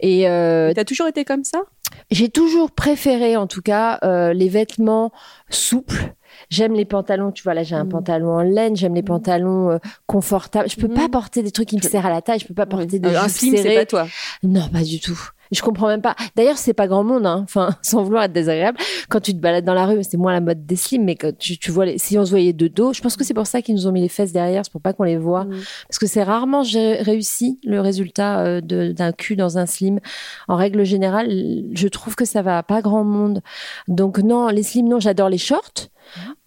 Et 0.00 0.28
euh, 0.28 0.72
t'as 0.74 0.84
toujours 0.84 1.06
été 1.06 1.24
comme 1.24 1.44
ça? 1.44 1.62
J'ai 2.10 2.28
toujours 2.28 2.70
préféré, 2.70 3.36
en 3.36 3.46
tout 3.46 3.62
cas, 3.62 3.98
euh, 4.04 4.32
les 4.32 4.48
vêtements 4.48 5.12
souples. 5.48 6.14
J'aime 6.50 6.74
les 6.74 6.84
pantalons, 6.84 7.30
tu 7.30 7.44
vois 7.44 7.54
là 7.54 7.62
j'ai 7.62 7.76
un 7.76 7.84
mm. 7.84 7.90
pantalon 7.90 8.30
en 8.30 8.42
laine, 8.42 8.74
j'aime 8.74 8.94
les 8.94 9.02
mm. 9.02 9.06
pantalons 9.06 9.70
euh, 9.70 9.78
confortables. 10.06 10.68
Je 10.68 10.76
peux 10.76 10.88
pas 10.88 11.08
porter 11.08 11.42
des 11.42 11.52
trucs 11.52 11.68
qui 11.68 11.76
me 11.76 11.82
serrent 11.82 12.06
à 12.06 12.10
la 12.10 12.22
taille, 12.22 12.40
je 12.40 12.46
peux 12.46 12.54
pas 12.54 12.66
porter 12.66 12.98
des 12.98 13.14
un 13.14 13.28
slim, 13.28 13.56
c'est 13.56 13.74
pas 13.74 13.86
toi. 13.86 14.06
Non, 14.42 14.68
pas 14.68 14.82
du 14.82 15.00
tout. 15.00 15.30
Je 15.54 15.62
comprends 15.62 15.88
même 15.88 16.02
pas. 16.02 16.16
D'ailleurs, 16.36 16.58
c'est 16.58 16.74
pas 16.74 16.86
grand 16.86 17.04
monde, 17.04 17.26
hein. 17.26 17.40
Enfin, 17.44 17.70
sans 17.82 18.02
vouloir 18.02 18.24
être 18.24 18.32
désagréable. 18.32 18.78
Quand 19.08 19.20
tu 19.20 19.32
te 19.32 19.38
balades 19.38 19.64
dans 19.64 19.74
la 19.74 19.86
rue, 19.86 20.02
c'est 20.02 20.16
moins 20.16 20.32
la 20.32 20.40
mode 20.40 20.66
des 20.66 20.76
slims, 20.76 21.04
mais 21.04 21.16
quand 21.16 21.36
tu, 21.36 21.58
tu 21.58 21.70
vois 21.70 21.86
les, 21.86 21.98
si 21.98 22.18
on 22.18 22.24
se 22.24 22.30
voyait 22.30 22.52
de 22.52 22.68
dos, 22.68 22.92
je 22.92 23.00
pense 23.00 23.16
que 23.16 23.24
c'est 23.24 23.34
pour 23.34 23.46
ça 23.46 23.62
qu'ils 23.62 23.74
nous 23.74 23.86
ont 23.86 23.92
mis 23.92 24.00
les 24.00 24.08
fesses 24.08 24.32
derrière, 24.32 24.64
c'est 24.64 24.72
pour 24.72 24.80
pas 24.80 24.92
qu'on 24.92 25.04
les 25.04 25.16
voit. 25.16 25.44
Mm. 25.44 25.60
Parce 25.88 25.98
que 25.98 26.06
c'est 26.06 26.22
rarement 26.22 26.62
j'ai 26.62 26.94
réussi 26.94 27.58
le 27.64 27.80
résultat 27.80 28.40
euh, 28.40 28.60
d'un 28.60 29.12
cul 29.12 29.36
dans 29.36 29.58
un 29.58 29.66
slim. 29.66 30.00
En 30.48 30.56
règle 30.56 30.84
générale, 30.84 31.28
je 31.72 31.88
trouve 31.88 32.14
que 32.14 32.24
ça 32.24 32.42
va 32.42 32.62
pas 32.62 32.82
grand 32.82 33.04
monde. 33.04 33.40
Donc 33.88 34.18
non, 34.18 34.48
les 34.48 34.62
slims, 34.62 34.88
non, 34.88 35.00
j'adore 35.00 35.28
les 35.28 35.38
shorts. 35.38 35.88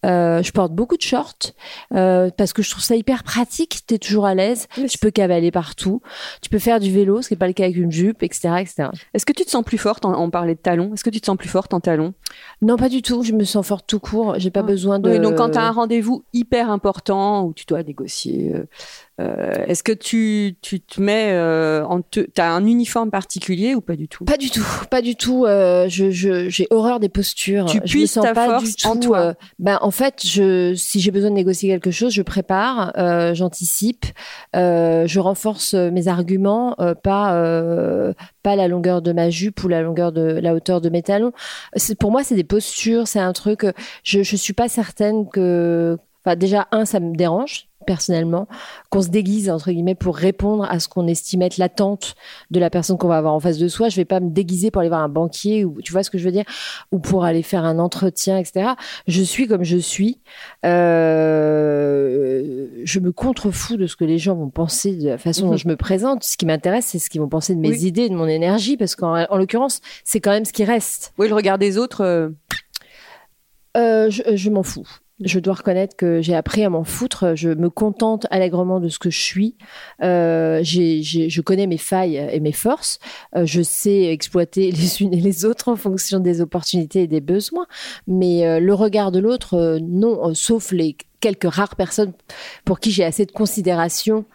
Euh, 0.05 0.41
je 0.41 0.51
porte 0.51 0.73
beaucoup 0.73 0.97
de 0.97 1.01
shorts 1.01 1.53
euh, 1.93 2.29
parce 2.37 2.53
que 2.53 2.61
je 2.61 2.69
trouve 2.69 2.83
ça 2.83 2.95
hyper 2.95 3.23
pratique. 3.23 3.79
Tu 3.87 3.95
es 3.95 3.97
toujours 3.97 4.25
à 4.25 4.35
l'aise. 4.35 4.67
Tu 4.89 4.97
peux 4.97 5.11
cavaler 5.11 5.51
partout. 5.51 6.01
Tu 6.41 6.49
peux 6.49 6.59
faire 6.59 6.79
du 6.79 6.91
vélo, 6.91 7.21
ce 7.21 7.27
qui 7.27 7.33
n'est 7.33 7.39
pas 7.39 7.47
le 7.47 7.53
cas 7.53 7.65
avec 7.65 7.77
une 7.77 7.91
jupe, 7.91 8.23
etc. 8.23 8.55
etc. 8.59 8.89
Est-ce 9.13 9.25
que 9.25 9.33
tu 9.33 9.43
te 9.43 9.49
sens 9.49 9.63
plus 9.63 9.77
forte 9.77 10.05
On 10.05 10.29
parlait 10.29 10.55
de 10.55 10.59
talons? 10.59 10.93
Est-ce 10.93 11.03
que 11.03 11.09
tu 11.09 11.19
te 11.19 11.25
sens 11.25 11.37
plus 11.37 11.49
forte 11.49 11.73
en 11.73 11.79
talons? 11.79 12.13
Non, 12.61 12.77
pas 12.77 12.89
du 12.89 13.01
tout. 13.01 13.23
Je 13.23 13.33
me 13.33 13.43
sens 13.43 13.65
forte 13.65 13.85
tout 13.87 13.99
court. 13.99 14.35
J'ai 14.37 14.51
pas 14.51 14.61
ah. 14.61 14.63
besoin 14.63 14.99
de. 14.99 15.17
donc 15.17 15.35
quand 15.35 15.51
tu 15.51 15.57
as 15.57 15.63
un 15.63 15.71
rendez-vous 15.71 16.23
hyper 16.33 16.69
important 16.69 17.43
où 17.45 17.53
tu 17.53 17.65
dois 17.65 17.83
négocier 17.83 18.53
euh, 19.19 19.37
euh, 19.37 19.65
est-ce 19.65 19.83
que 19.83 19.91
tu, 19.91 20.55
tu 20.61 20.79
te 20.79 21.01
mets 21.01 21.31
euh, 21.31 21.83
en 21.85 22.01
t'as 22.01 22.49
un 22.49 22.65
uniforme 22.65 23.09
particulier 23.09 23.75
ou 23.75 23.81
pas 23.81 23.95
du 23.95 24.07
tout? 24.07 24.25
Pas 24.25 24.37
du 24.37 24.49
tout, 24.49 24.65
pas 24.89 25.01
du 25.01 25.15
tout. 25.15 25.45
Euh, 25.45 25.87
je 25.89 26.09
j'ai 26.11 26.67
horreur 26.69 26.99
des 26.99 27.09
postures. 27.09 27.65
Tu 27.65 27.79
je 27.83 27.97
me 27.97 28.05
sens 28.05 28.23
ta 28.23 28.33
pas 28.33 28.45
force 28.45 28.63
du 28.63 28.75
tout, 28.75 28.87
en 28.87 28.99
toi. 28.99 29.19
Euh, 29.19 29.33
ben 29.59 29.79
en 29.81 29.91
fait, 29.91 30.21
je 30.25 30.73
si 30.75 30.99
j'ai 30.99 31.11
besoin 31.11 31.29
de 31.29 31.35
négocier 31.35 31.69
quelque 31.69 31.91
chose, 31.91 32.13
je 32.13 32.21
prépare, 32.21 32.93
euh, 32.97 33.33
j'anticipe, 33.33 34.05
je 34.53 35.19
renforce 35.19 35.73
mes 35.73 36.07
arguments, 36.07 36.75
pas 37.03 38.13
pas 38.43 38.55
la 38.55 38.67
longueur 38.67 39.01
de 39.01 39.11
ma 39.11 39.29
jupe 39.29 39.63
ou 39.63 39.67
la 39.67 39.81
longueur 39.81 40.11
de 40.11 40.21
la 40.21 40.53
hauteur 40.53 40.81
de 40.81 40.89
mes 40.89 41.01
talons. 41.01 41.33
Pour 41.99 42.11
moi, 42.11 42.23
c'est 42.23 42.35
des 42.35 42.43
postures, 42.43 43.07
c'est 43.07 43.19
un 43.19 43.33
truc. 43.33 43.65
Je 44.03 44.23
je 44.23 44.35
suis 44.35 44.53
pas 44.53 44.69
certaine 44.69 45.27
que. 45.29 45.97
Enfin, 46.25 46.35
déjà 46.35 46.67
un, 46.71 46.83
ça 46.83 46.99
me 46.99 47.15
dérange 47.15 47.66
personnellement, 47.87 48.47
qu'on 48.91 49.01
se 49.01 49.07
déguise 49.07 49.49
entre 49.49 49.71
guillemets 49.71 49.95
pour 49.95 50.15
répondre 50.15 50.67
à 50.69 50.79
ce 50.79 50.87
qu'on 50.87 51.07
estime 51.07 51.41
être 51.41 51.57
l'attente 51.57 52.13
de 52.51 52.59
la 52.59 52.69
personne 52.69 52.99
qu'on 52.99 53.07
va 53.07 53.17
avoir 53.17 53.33
en 53.33 53.39
face 53.39 53.57
de 53.57 53.67
soi. 53.67 53.89
Je 53.89 53.95
vais 53.95 54.05
pas 54.05 54.19
me 54.19 54.29
déguiser 54.29 54.69
pour 54.69 54.81
aller 54.81 54.89
voir 54.89 55.01
un 55.01 55.09
banquier 55.09 55.65
ou 55.65 55.81
tu 55.81 55.91
vois 55.91 56.03
ce 56.03 56.11
que 56.11 56.19
je 56.19 56.25
veux 56.25 56.31
dire, 56.31 56.43
ou 56.91 56.99
pour 56.99 57.23
aller 57.23 57.41
faire 57.41 57.63
un 57.65 57.79
entretien, 57.79 58.37
etc. 58.37 58.71
Je 59.07 59.23
suis 59.23 59.47
comme 59.47 59.63
je 59.63 59.77
suis. 59.77 60.19
Euh, 60.65 61.87
je 62.83 62.99
me 62.99 63.11
contrefous 63.11 63.77
de 63.77 63.87
ce 63.87 63.95
que 63.95 64.05
les 64.05 64.19
gens 64.19 64.35
vont 64.35 64.49
penser 64.49 64.95
de 64.95 65.07
la 65.07 65.17
façon 65.17 65.47
dont 65.47 65.53
mhm. 65.53 65.57
je 65.57 65.67
me 65.69 65.75
présente. 65.75 66.23
Ce 66.23 66.37
qui 66.37 66.45
m'intéresse, 66.45 66.85
c'est 66.87 66.99
ce 66.99 67.09
qu'ils 67.09 67.21
vont 67.21 67.29
penser 67.29 67.55
de 67.55 67.59
mes 67.59 67.85
idées, 67.85 68.09
de 68.09 68.15
mon 68.15 68.27
énergie, 68.27 68.77
parce 68.77 68.95
qu'en 68.95 69.25
en, 69.27 69.37
l'occurrence, 69.37 69.81
c'est 70.03 70.19
quand 70.19 70.31
même 70.31 70.45
ce 70.45 70.53
qui 70.53 70.65
reste. 70.65 71.13
Oui, 71.17 71.29
le 71.29 71.33
regard 71.33 71.57
des 71.57 71.77
autres. 71.77 72.01
Euh, 72.01 72.29
euh, 73.77 74.09
je 74.09 74.49
m'en 74.49 74.63
fous. 74.63 74.87
Je 75.19 75.39
dois 75.39 75.55
reconnaître 75.55 75.95
que 75.95 76.21
j'ai 76.21 76.35
appris 76.35 76.63
à 76.63 76.69
m'en 76.69 76.83
foutre. 76.83 77.35
Je 77.35 77.49
me 77.49 77.71
contente 77.71 78.27
allègrement 78.29 78.79
de 78.79 78.87
ce 78.87 78.99
que 78.99 79.09
je 79.09 79.19
suis. 79.19 79.55
Euh, 80.03 80.61
je 80.63 81.41
connais 81.41 81.65
mes 81.65 81.79
failles 81.79 82.17
et 82.31 82.39
mes 82.39 82.51
forces. 82.51 82.99
Euh, 83.35 83.43
je 83.45 83.63
sais 83.63 84.03
exploiter 84.03 84.69
les 84.71 85.01
unes 85.01 85.13
et 85.13 85.19
les 85.19 85.43
autres 85.43 85.69
en 85.69 85.75
fonction 85.75 86.19
des 86.19 86.39
opportunités 86.39 87.03
et 87.03 87.07
des 87.07 87.21
besoins. 87.21 87.65
Mais 88.05 88.45
euh, 88.45 88.59
le 88.59 88.73
regard 88.75 89.11
de 89.11 89.17
l'autre, 89.17 89.55
euh, 89.55 89.79
non, 89.81 90.35
sauf 90.35 90.71
les 90.71 90.95
quelques 91.19 91.51
rares 91.51 91.75
personnes 91.75 92.13
pour 92.63 92.79
qui 92.79 92.91
j'ai 92.91 93.03
assez 93.03 93.25
de 93.25 93.31
considération 93.31 94.25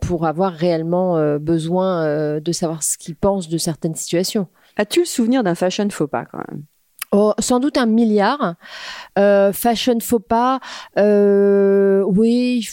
pour 0.00 0.26
avoir 0.26 0.52
réellement 0.52 1.38
besoin 1.38 2.40
de 2.40 2.52
savoir 2.52 2.82
ce 2.82 2.98
qu'ils 2.98 3.14
pensent 3.14 3.48
de 3.48 3.58
certaines 3.58 3.94
situations. 3.94 4.48
As-tu 4.76 5.00
le 5.00 5.06
souvenir 5.06 5.44
d'un 5.44 5.54
fashion 5.54 5.88
faux 5.88 6.08
pas 6.08 6.24
quand 6.24 6.42
même? 6.50 6.64
Oh, 7.12 7.32
sans 7.38 7.60
doute 7.60 7.78
un 7.78 7.86
milliard. 7.86 8.56
Euh, 9.18 9.52
fashion 9.52 9.98
faux 10.00 10.18
pas. 10.18 10.60
Euh, 10.98 12.02
oui, 12.02 12.68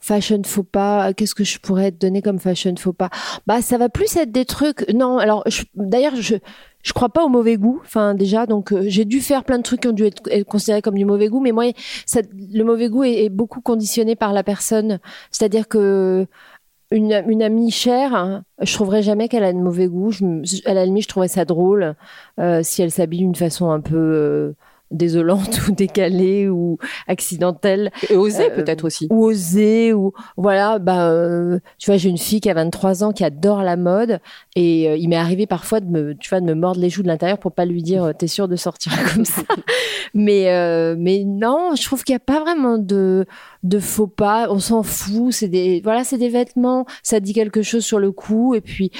fashion 0.00 0.42
faux 0.44 0.64
pas. 0.64 1.12
Qu'est-ce 1.14 1.34
que 1.34 1.44
je 1.44 1.58
pourrais 1.58 1.92
te 1.92 1.98
donner 1.98 2.22
comme 2.22 2.38
fashion 2.38 2.74
faux 2.76 2.92
pas? 2.92 3.10
Bah, 3.46 3.62
ça 3.62 3.78
va 3.78 3.88
plus 3.88 4.16
être 4.16 4.32
des 4.32 4.44
trucs. 4.44 4.88
Non, 4.92 5.18
alors 5.18 5.44
d'ailleurs, 5.76 6.16
je 6.16 6.36
je 6.82 6.92
crois 6.92 7.10
pas 7.10 7.24
au 7.24 7.28
mauvais 7.28 7.56
goût. 7.56 7.80
Enfin, 7.84 8.14
déjà, 8.14 8.46
donc 8.46 8.72
euh, 8.72 8.84
j'ai 8.86 9.04
dû 9.04 9.20
faire 9.20 9.44
plein 9.44 9.58
de 9.58 9.62
trucs 9.62 9.82
qui 9.82 9.88
ont 9.88 9.92
dû 9.92 10.06
être, 10.06 10.42
considérés 10.44 10.82
comme 10.82 10.94
du 10.94 11.04
mauvais 11.04 11.28
goût, 11.28 11.40
mais 11.40 11.52
moi, 11.52 11.64
le 12.14 12.62
mauvais 12.62 12.88
goût 12.88 13.04
est 13.04 13.28
beaucoup 13.28 13.60
conditionné 13.60 14.16
par 14.16 14.32
la 14.32 14.42
personne. 14.42 14.98
C'est-à-dire 15.30 15.68
que 15.68 16.26
une, 16.90 17.22
une 17.28 17.42
amie 17.42 17.70
chère, 17.70 18.14
hein, 18.14 18.42
je 18.60 18.72
trouverais 18.74 19.02
jamais 19.02 19.28
qu'elle 19.28 19.44
a 19.44 19.52
de 19.52 19.58
mauvais 19.58 19.86
goût. 19.86 20.10
Je, 20.10 20.68
à 20.68 20.74
la 20.74 20.84
limite, 20.84 21.04
je 21.04 21.08
trouverais 21.08 21.28
ça 21.28 21.44
drôle 21.44 21.94
euh, 22.38 22.60
si 22.62 22.82
elle 22.82 22.90
s'habille 22.90 23.20
d'une 23.20 23.34
façon 23.34 23.70
un 23.70 23.80
peu 23.80 23.96
euh, 23.96 24.52
désolante 24.90 25.60
ou 25.68 25.72
décalée 25.72 26.48
ou 26.48 26.78
accidentelle. 27.06 27.92
Et 28.08 28.16
osée 28.16 28.50
euh, 28.50 28.56
peut-être 28.56 28.84
aussi. 28.84 29.06
Ou 29.10 29.24
osée 29.24 29.92
ou 29.92 30.12
voilà. 30.36 30.78
Bah, 30.80 31.12
tu 31.78 31.90
vois, 31.90 31.96
j'ai 31.96 32.08
une 32.08 32.18
fille 32.18 32.40
qui 32.40 32.50
a 32.50 32.54
23 32.54 33.04
ans 33.04 33.12
qui 33.12 33.24
adore 33.24 33.62
la 33.62 33.76
mode 33.76 34.20
et 34.56 34.94
il 34.96 35.08
m'est 35.08 35.16
arrivé 35.16 35.46
parfois 35.46 35.80
de 35.80 35.86
me, 35.86 36.14
tu 36.14 36.28
vois, 36.28 36.40
de 36.40 36.46
me 36.46 36.54
mordre 36.54 36.80
les 36.80 36.90
joues 36.90 37.02
de 37.02 37.08
l'intérieur 37.08 37.38
pour 37.38 37.52
pas 37.52 37.64
lui 37.64 37.82
dire 37.82 38.12
t'es 38.18 38.26
sûr 38.26 38.48
de 38.48 38.56
sortir 38.56 38.92
comme 39.14 39.24
ça. 39.24 39.42
mais 40.14 40.46
mais 40.96 41.24
non, 41.24 41.74
je 41.76 41.84
trouve 41.84 42.02
qu'il 42.04 42.14
n'y 42.14 42.18
a 42.18 42.20
pas 42.20 42.40
vraiment 42.40 42.78
de 42.78 43.26
de 43.62 43.78
faux 43.78 44.06
pas, 44.06 44.48
on 44.50 44.58
s'en 44.58 44.82
fout, 44.82 45.32
c'est 45.32 45.48
des 45.48 45.80
voilà, 45.82 46.04
c'est 46.04 46.18
des 46.18 46.30
vêtements, 46.30 46.86
ça 47.02 47.20
dit 47.20 47.32
quelque 47.32 47.62
chose 47.62 47.84
sur 47.84 47.98
le 47.98 48.10
coup 48.10 48.54
et 48.54 48.60
puis 48.60 48.90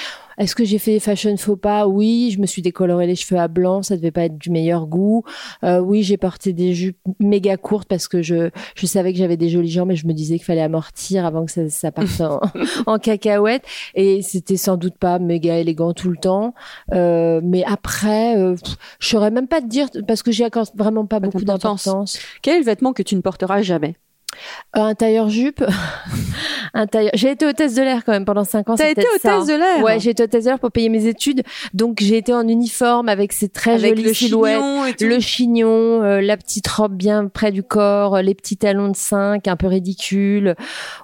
est-ce 0.40 0.54
que 0.54 0.64
j'ai 0.64 0.78
fait 0.78 0.92
des 0.92 1.00
fashion 1.00 1.36
faux 1.36 1.56
pas? 1.56 1.86
Oui, 1.86 2.32
je 2.34 2.40
me 2.40 2.46
suis 2.46 2.62
décoloré 2.62 3.06
les 3.06 3.14
cheveux 3.14 3.38
à 3.38 3.46
blanc, 3.46 3.82
ça 3.82 3.96
devait 3.96 4.10
pas 4.10 4.24
être 4.24 4.38
du 4.38 4.48
meilleur 4.48 4.86
goût. 4.86 5.22
Euh, 5.64 5.80
oui, 5.80 6.02
j'ai 6.02 6.16
porté 6.16 6.54
des 6.54 6.72
jupes 6.72 6.96
méga 7.18 7.58
courtes 7.58 7.86
parce 7.86 8.08
que 8.08 8.22
je 8.22 8.48
je 8.74 8.86
savais 8.86 9.12
que 9.12 9.18
j'avais 9.18 9.36
des 9.36 9.50
jolies 9.50 9.70
jambes, 9.70 9.88
mais 9.88 9.96
je 9.96 10.06
me 10.06 10.14
disais 10.14 10.36
qu'il 10.36 10.46
fallait 10.46 10.62
amortir 10.62 11.26
avant 11.26 11.44
que 11.44 11.52
ça, 11.52 11.68
ça 11.68 11.92
parte 11.92 12.22
en, 12.22 12.40
en 12.86 12.98
cacahuète. 12.98 13.64
Et 13.94 14.22
c'était 14.22 14.56
sans 14.56 14.78
doute 14.78 14.96
pas 14.96 15.18
méga 15.40 15.59
élégant 15.59 15.94
tout 15.94 16.11
le 16.11 16.16
temps. 16.16 16.55
Euh, 16.92 17.40
mais 17.42 17.64
après, 17.64 18.37
euh, 18.37 18.57
je 18.98 19.09
saurais 19.09 19.31
même 19.31 19.48
pas 19.48 19.61
te 19.61 19.66
dire 19.66 19.88
parce 20.07 20.22
que 20.22 20.31
j'y 20.31 20.44
accorde 20.44 20.68
vraiment 20.74 21.07
pas 21.07 21.20
beaucoup 21.20 21.44
d'importance. 21.44 22.18
Quel 22.42 22.57
est 22.57 22.59
le 22.61 22.64
vêtement 22.64 22.92
que 22.92 23.03
tu 23.03 23.16
ne 23.16 23.22
porteras 23.22 23.62
jamais? 23.62 23.96
Un 24.72 24.94
tailleur 24.94 25.29
jupe. 25.29 25.64
un 26.74 26.87
tailleur. 26.87 27.12
J'ai 27.14 27.31
été 27.31 27.46
hôtesse 27.46 27.74
de 27.74 27.83
l'air 27.83 28.05
quand 28.05 28.12
même 28.12 28.24
pendant 28.24 28.44
cinq 28.44 28.68
ans. 28.70 28.76
T'as 28.76 28.90
été 28.90 29.03
hôtesse 29.03 29.46
de 29.46 29.55
l'air 29.55 29.83
Ouais, 29.85 29.98
j'ai 30.00 30.11
été 30.11 30.22
hôtesse 30.22 30.44
de 30.44 30.50
l'air 30.50 30.59
pour 30.59 30.70
payer 30.70 30.88
mes 30.88 31.07
études. 31.07 31.42
Donc 31.74 31.98
j'ai 32.00 32.16
été 32.16 32.33
en 32.33 32.46
uniforme 32.46 33.09
avec 33.09 33.33
ces 33.33 33.48
très 33.48 33.72
avec 33.72 33.96
jolies 33.96 34.03
le 34.03 34.12
silhouettes. 34.14 34.61
chignon. 34.98 35.11
Le 35.14 35.20
chignon, 35.20 36.03
euh, 36.03 36.20
la 36.20 36.37
petite 36.37 36.66
robe 36.68 36.94
bien 36.94 37.26
près 37.26 37.53
du 37.53 37.62
corps, 37.62 38.16
euh, 38.16 38.22
les 38.22 38.35
petits 38.35 38.57
talons 38.57 38.88
de 38.88 38.96
5 38.96 39.46
un 39.48 39.57
peu 39.57 39.66
ridicules, 39.66 40.55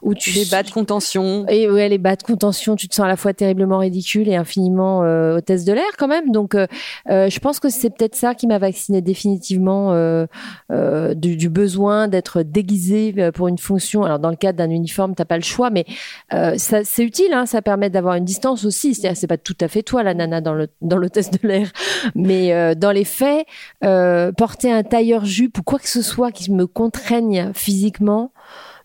où 0.02 0.14
tu 0.14 0.30
les 0.30 0.44
bas 0.46 0.62
de 0.62 0.70
contention. 0.70 1.44
et 1.48 1.68
ouais, 1.70 1.88
les 1.88 1.98
bas 1.98 2.16
de 2.16 2.22
contention, 2.22 2.76
tu 2.76 2.88
te 2.88 2.94
sens 2.94 3.04
à 3.04 3.08
la 3.08 3.16
fois 3.16 3.34
terriblement 3.34 3.78
ridicule 3.78 4.28
et 4.28 4.36
infiniment 4.36 5.02
euh, 5.04 5.38
hôtesse 5.38 5.64
de 5.64 5.72
l'air 5.72 5.84
quand 5.98 6.08
même. 6.08 6.30
Donc, 6.30 6.54
euh, 6.54 6.66
euh, 7.10 7.28
je 7.28 7.38
pense 7.40 7.60
que 7.60 7.68
c'est 7.68 7.90
peut-être 7.90 8.14
ça 8.16 8.34
qui 8.34 8.46
m'a 8.46 8.58
vacciné 8.58 9.00
définitivement 9.02 9.92
euh, 9.92 10.26
euh, 10.70 11.14
du, 11.14 11.36
du 11.36 11.48
besoin 11.48 12.08
d'être 12.08 12.42
déguisé 12.42 13.12
pour 13.32 13.48
une 13.48 13.58
fonction. 13.58 14.04
Alors, 14.04 14.18
dans 14.18 14.30
le 14.30 14.36
cadre 14.36 14.58
d'un 14.58 14.70
uniforme, 14.70 15.14
t'as 15.14 15.24
pas 15.24 15.36
le 15.36 15.42
choix, 15.42 15.70
mais 15.70 15.84
euh, 16.32 16.56
ça, 16.58 16.84
c'est 16.84 17.02
utile. 17.02 17.32
Hein, 17.32 17.46
ça 17.46 17.62
permet 17.62 17.90
d'avoir 17.90 18.14
une 18.14 18.24
distance 18.24 18.64
aussi. 18.64 18.94
C'est-à-dire, 18.94 19.16
c'est 19.16 19.26
pas 19.26 19.38
tout 19.38 19.56
à 19.60 19.68
fait 19.68 19.82
toi 19.82 20.02
la 20.02 20.14
nana 20.14 20.40
dans 20.40 20.54
le 20.54 20.68
dans 20.80 20.96
l'hôtesse 20.96 21.30
de 21.30 21.46
l'air, 21.46 21.70
mais 22.14 22.52
euh, 22.52 22.74
dans 22.74 22.92
les 22.92 23.04
faits, 23.04 23.46
euh, 23.84 24.32
porter 24.32 24.72
un 24.72 24.82
tailleur 24.82 25.24
jupe 25.24 25.58
ou 25.58 25.62
quoi 25.62 25.78
que 25.78 25.88
ce 25.88 26.02
soit 26.02 26.32
qui 26.32 26.52
me 26.52 26.66
contraigne 26.66 27.52
physiquement. 27.54 28.32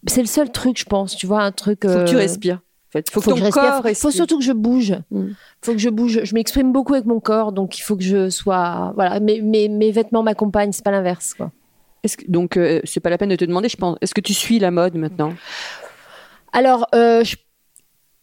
C'est 0.07 0.21
le 0.21 0.27
seul 0.27 0.51
truc, 0.51 0.79
je 0.79 0.85
pense, 0.85 1.15
tu 1.15 1.27
vois, 1.27 1.41
un 1.41 1.51
truc. 1.51 1.81
Faut 1.85 1.89
que 1.89 2.09
tu 2.09 2.15
respires. 2.15 2.55
En 2.55 2.91
fait. 2.91 3.09
Faut, 3.09 3.21
faut 3.21 3.31
que 3.31 3.35
que 3.35 3.39
ton 3.39 3.45
je 3.51 3.51
respire. 3.53 3.81
corps 3.83 3.95
Faut 3.95 4.11
surtout 4.11 4.39
que 4.39 4.43
je 4.43 4.51
bouge. 4.51 4.95
Mm. 5.11 5.27
Faut 5.61 5.71
que 5.73 5.77
je 5.77 5.89
bouge. 5.89 6.21
Je 6.23 6.33
m'exprime 6.33 6.71
beaucoup 6.71 6.93
avec 6.93 7.05
mon 7.05 7.19
corps, 7.19 7.51
donc 7.51 7.77
il 7.77 7.81
faut 7.81 7.95
que 7.95 8.03
je 8.03 8.29
sois. 8.29 8.93
Voilà, 8.95 9.19
mes, 9.19 9.41
mes, 9.41 9.69
mes 9.69 9.91
vêtements 9.91 10.23
m'accompagnent, 10.23 10.71
c'est 10.71 10.83
pas 10.83 10.91
l'inverse, 10.91 11.33
quoi. 11.35 11.51
Est-ce 12.03 12.17
que- 12.17 12.25
donc, 12.29 12.57
euh, 12.57 12.81
c'est 12.83 12.99
pas 12.99 13.09
la 13.09 13.17
peine 13.17 13.29
de 13.29 13.35
te 13.35 13.45
demander, 13.45 13.69
je 13.69 13.77
pense. 13.77 13.97
Est-ce 14.01 14.13
que 14.13 14.21
tu 14.21 14.33
suis 14.33 14.59
la 14.59 14.71
mode 14.71 14.95
maintenant? 14.95 15.33
Alors, 16.53 16.87
euh, 16.95 17.23
je- 17.23 17.35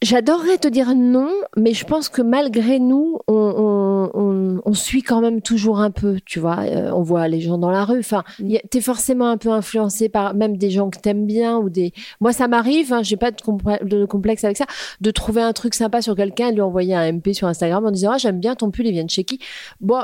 j'adorerais 0.02 0.58
te 0.58 0.68
dire 0.68 0.94
non, 0.94 1.30
mais 1.56 1.72
je 1.74 1.84
pense 1.84 2.08
que 2.08 2.22
malgré 2.22 2.78
nous, 2.78 3.18
on, 3.26 3.34
on, 3.34 4.10
on, 4.14 4.60
on 4.64 4.72
suit 4.74 5.02
quand 5.02 5.20
même 5.20 5.40
toujours 5.42 5.80
un 5.80 5.90
peu, 5.90 6.18
tu 6.24 6.38
vois. 6.40 6.58
Euh, 6.60 6.90
on 6.92 7.02
voit 7.02 7.26
les 7.28 7.40
gens 7.40 7.56
dans 7.58 7.70
la 7.70 7.84
rue. 7.84 8.00
Enfin, 8.00 8.22
Mm. 8.38 8.46
y 8.50 8.56
a- 8.58 8.62
t'es 8.70 8.80
forcément 8.80 9.28
un 9.30 9.36
peu 9.38 9.48
influencé 9.50 10.08
par 10.08 10.34
même 10.34 10.56
des 10.56 10.70
gens 10.70 10.90
que 10.90 10.98
t'aimes 10.98 11.26
bien 11.26 11.56
ou 11.58 11.70
des. 11.70 11.92
Moi, 12.20 12.32
ça 12.32 12.46
m'arrive. 12.48 12.92
Hein, 12.92 13.02
j'ai 13.02 13.16
pas 13.16 13.30
de, 13.30 13.84
de 13.88 14.04
complexe 14.04 14.44
avec 14.44 14.56
ça, 14.56 14.66
de 15.00 15.10
trouver 15.10 15.40
un 15.42 15.52
truc 15.52 15.74
sympa 15.74 16.02
sur 16.02 16.14
quelqu'un 16.14 16.48
et 16.48 16.52
lui 16.52 16.60
envoyer 16.60 16.94
un 16.94 17.04
MP 17.12 17.32
sur 17.32 17.48
Instagram 17.48 17.84
en 17.86 17.90
disant 17.90 18.10
ah 18.14 18.18
j'aime 18.18 18.38
bien 18.40 18.54
ton 18.54 18.70
pull, 18.70 18.86
il 18.86 18.92
vient 18.92 19.04
de 19.04 19.10
chez 19.10 19.24
qui? 19.24 19.38
Bon. 19.80 20.02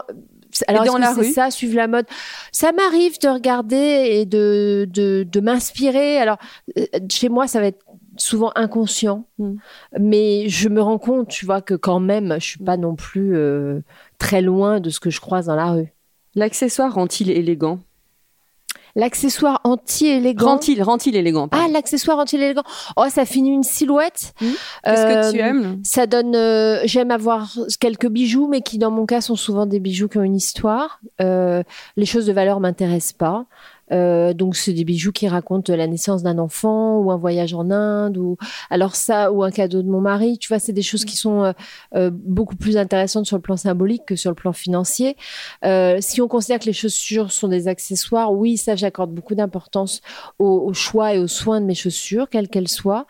Alors, 0.68 0.84
dans 0.84 0.98
la 0.98 1.12
rue 1.12 1.32
ça, 1.32 1.50
suivre 1.50 1.76
la 1.76 1.88
mode? 1.88 2.06
Ça 2.52 2.72
m'arrive 2.72 3.18
de 3.20 3.28
regarder 3.28 3.76
et 3.76 4.26
de, 4.26 4.86
de, 4.90 5.26
de 5.30 5.40
m'inspirer. 5.40 6.18
Alors, 6.18 6.38
euh, 6.78 6.84
chez 7.10 7.28
moi, 7.28 7.46
ça 7.46 7.60
va 7.60 7.66
être 7.66 7.84
souvent 8.16 8.52
inconscient, 8.54 9.24
Mm. 9.38 9.54
mais 9.98 10.48
je 10.48 10.68
me 10.68 10.80
rends 10.80 10.98
compte, 10.98 11.28
tu 11.28 11.44
vois, 11.46 11.60
que 11.60 11.74
quand 11.74 11.98
même, 12.00 12.34
je 12.38 12.46
suis 12.46 12.62
pas 12.62 12.76
non 12.76 12.94
plus 12.94 13.36
euh, 13.36 13.80
très 14.18 14.40
loin 14.42 14.78
de 14.78 14.90
ce 14.90 15.00
que 15.00 15.10
je 15.10 15.20
croise 15.20 15.46
dans 15.46 15.56
la 15.56 15.72
rue. 15.72 15.92
L'accessoire 16.36 16.94
rend-il 16.94 17.30
élégant? 17.30 17.80
L'accessoire 18.96 19.60
anti-élégant. 19.64 20.46
Rend-il, 20.46 20.82
rend-il 20.82 21.16
élégant 21.16 21.48
Ah, 21.50 21.66
l'accessoire 21.70 22.18
anti-élégant. 22.18 22.62
Oh, 22.96 23.04
ça 23.08 23.24
finit 23.24 23.50
une 23.50 23.64
silhouette. 23.64 24.32
Mm. 24.40 24.46
Qu'est-ce 24.84 25.02
que 25.06 25.32
tu 25.32 25.40
Euh, 25.40 25.44
aimes? 25.46 25.80
Ça 25.84 26.06
donne. 26.06 26.36
euh, 26.36 26.80
J'aime 26.84 27.10
avoir 27.10 27.50
quelques 27.80 28.06
bijoux, 28.08 28.46
mais 28.46 28.60
qui, 28.60 28.78
dans 28.78 28.90
mon 28.92 29.04
cas, 29.06 29.20
sont 29.20 29.36
souvent 29.36 29.66
des 29.66 29.80
bijoux 29.80 30.08
qui 30.08 30.18
ont 30.18 30.22
une 30.22 30.36
histoire. 30.36 31.00
Euh, 31.20 31.62
les 31.96 32.06
choses 32.06 32.26
de 32.26 32.32
valeur 32.32 32.60
m'intéressent 32.60 33.14
pas. 33.14 33.46
Euh, 33.92 34.32
donc 34.32 34.56
c'est 34.56 34.72
des 34.72 34.84
bijoux 34.84 35.12
qui 35.12 35.28
racontent 35.28 35.74
la 35.74 35.86
naissance 35.86 36.22
d'un 36.22 36.38
enfant 36.38 36.98
ou 36.98 37.10
un 37.10 37.16
voyage 37.16 37.54
en 37.54 37.70
Inde 37.70 38.16
ou 38.16 38.36
alors 38.70 38.96
ça 38.96 39.30
ou 39.32 39.42
un 39.42 39.50
cadeau 39.50 39.82
de 39.82 39.88
mon 39.88 40.00
mari. 40.00 40.38
Tu 40.38 40.48
vois, 40.48 40.58
c'est 40.58 40.72
des 40.72 40.82
choses 40.82 41.04
qui 41.04 41.16
sont 41.16 41.44
euh, 41.44 41.52
euh, 41.94 42.10
beaucoup 42.12 42.56
plus 42.56 42.76
intéressantes 42.76 43.26
sur 43.26 43.36
le 43.36 43.42
plan 43.42 43.56
symbolique 43.56 44.02
que 44.06 44.16
sur 44.16 44.30
le 44.30 44.34
plan 44.34 44.52
financier. 44.52 45.16
Euh, 45.64 45.98
si 46.00 46.20
on 46.20 46.28
considère 46.28 46.58
que 46.58 46.66
les 46.66 46.72
chaussures 46.72 47.30
sont 47.30 47.48
des 47.48 47.68
accessoires, 47.68 48.32
oui, 48.32 48.56
ça 48.56 48.76
j'accorde 48.76 49.12
beaucoup 49.12 49.34
d'importance 49.34 50.00
au, 50.38 50.46
au 50.46 50.72
choix 50.72 51.14
et 51.14 51.18
aux 51.18 51.28
soins 51.28 51.60
de 51.60 51.66
mes 51.66 51.74
chaussures, 51.74 52.28
quelles 52.30 52.48
qu'elles 52.48 52.68
soient. 52.68 53.06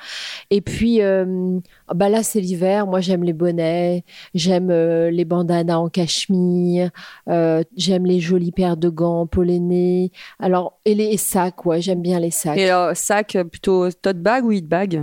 Et 0.51 0.61
puis 0.61 1.03
euh, 1.03 1.59
bah 1.93 2.09
là 2.09 2.23
c'est 2.23 2.41
l'hiver. 2.41 2.87
Moi 2.87 3.01
j'aime 3.01 3.25
les 3.25 3.33
bonnets, 3.33 4.05
j'aime 4.35 4.71
euh, 4.71 5.11
les 5.11 5.25
bandanas 5.25 5.77
en 5.77 5.89
cachemire, 5.89 6.91
euh, 7.29 7.63
j'aime 7.77 8.07
les 8.07 8.21
jolies 8.21 8.53
paires 8.53 8.77
de 8.77 8.89
gants 8.89 9.27
polonais. 9.27 10.11
Alors 10.39 10.79
et 10.85 10.95
les 10.95 11.17
sacs, 11.17 11.67
ouais, 11.67 11.83
j'aime 11.83 12.03
bien 12.03 12.21
les 12.21 12.31
sacs. 12.31 12.59
Et 12.59 12.71
alors, 12.71 12.97
sac 12.97 13.37
euh, 13.37 13.45
plutôt 13.45 13.91
tote 13.91 14.19
bag 14.19 14.45
ou 14.45 14.53
hit 14.53 14.67
bag? 14.67 15.03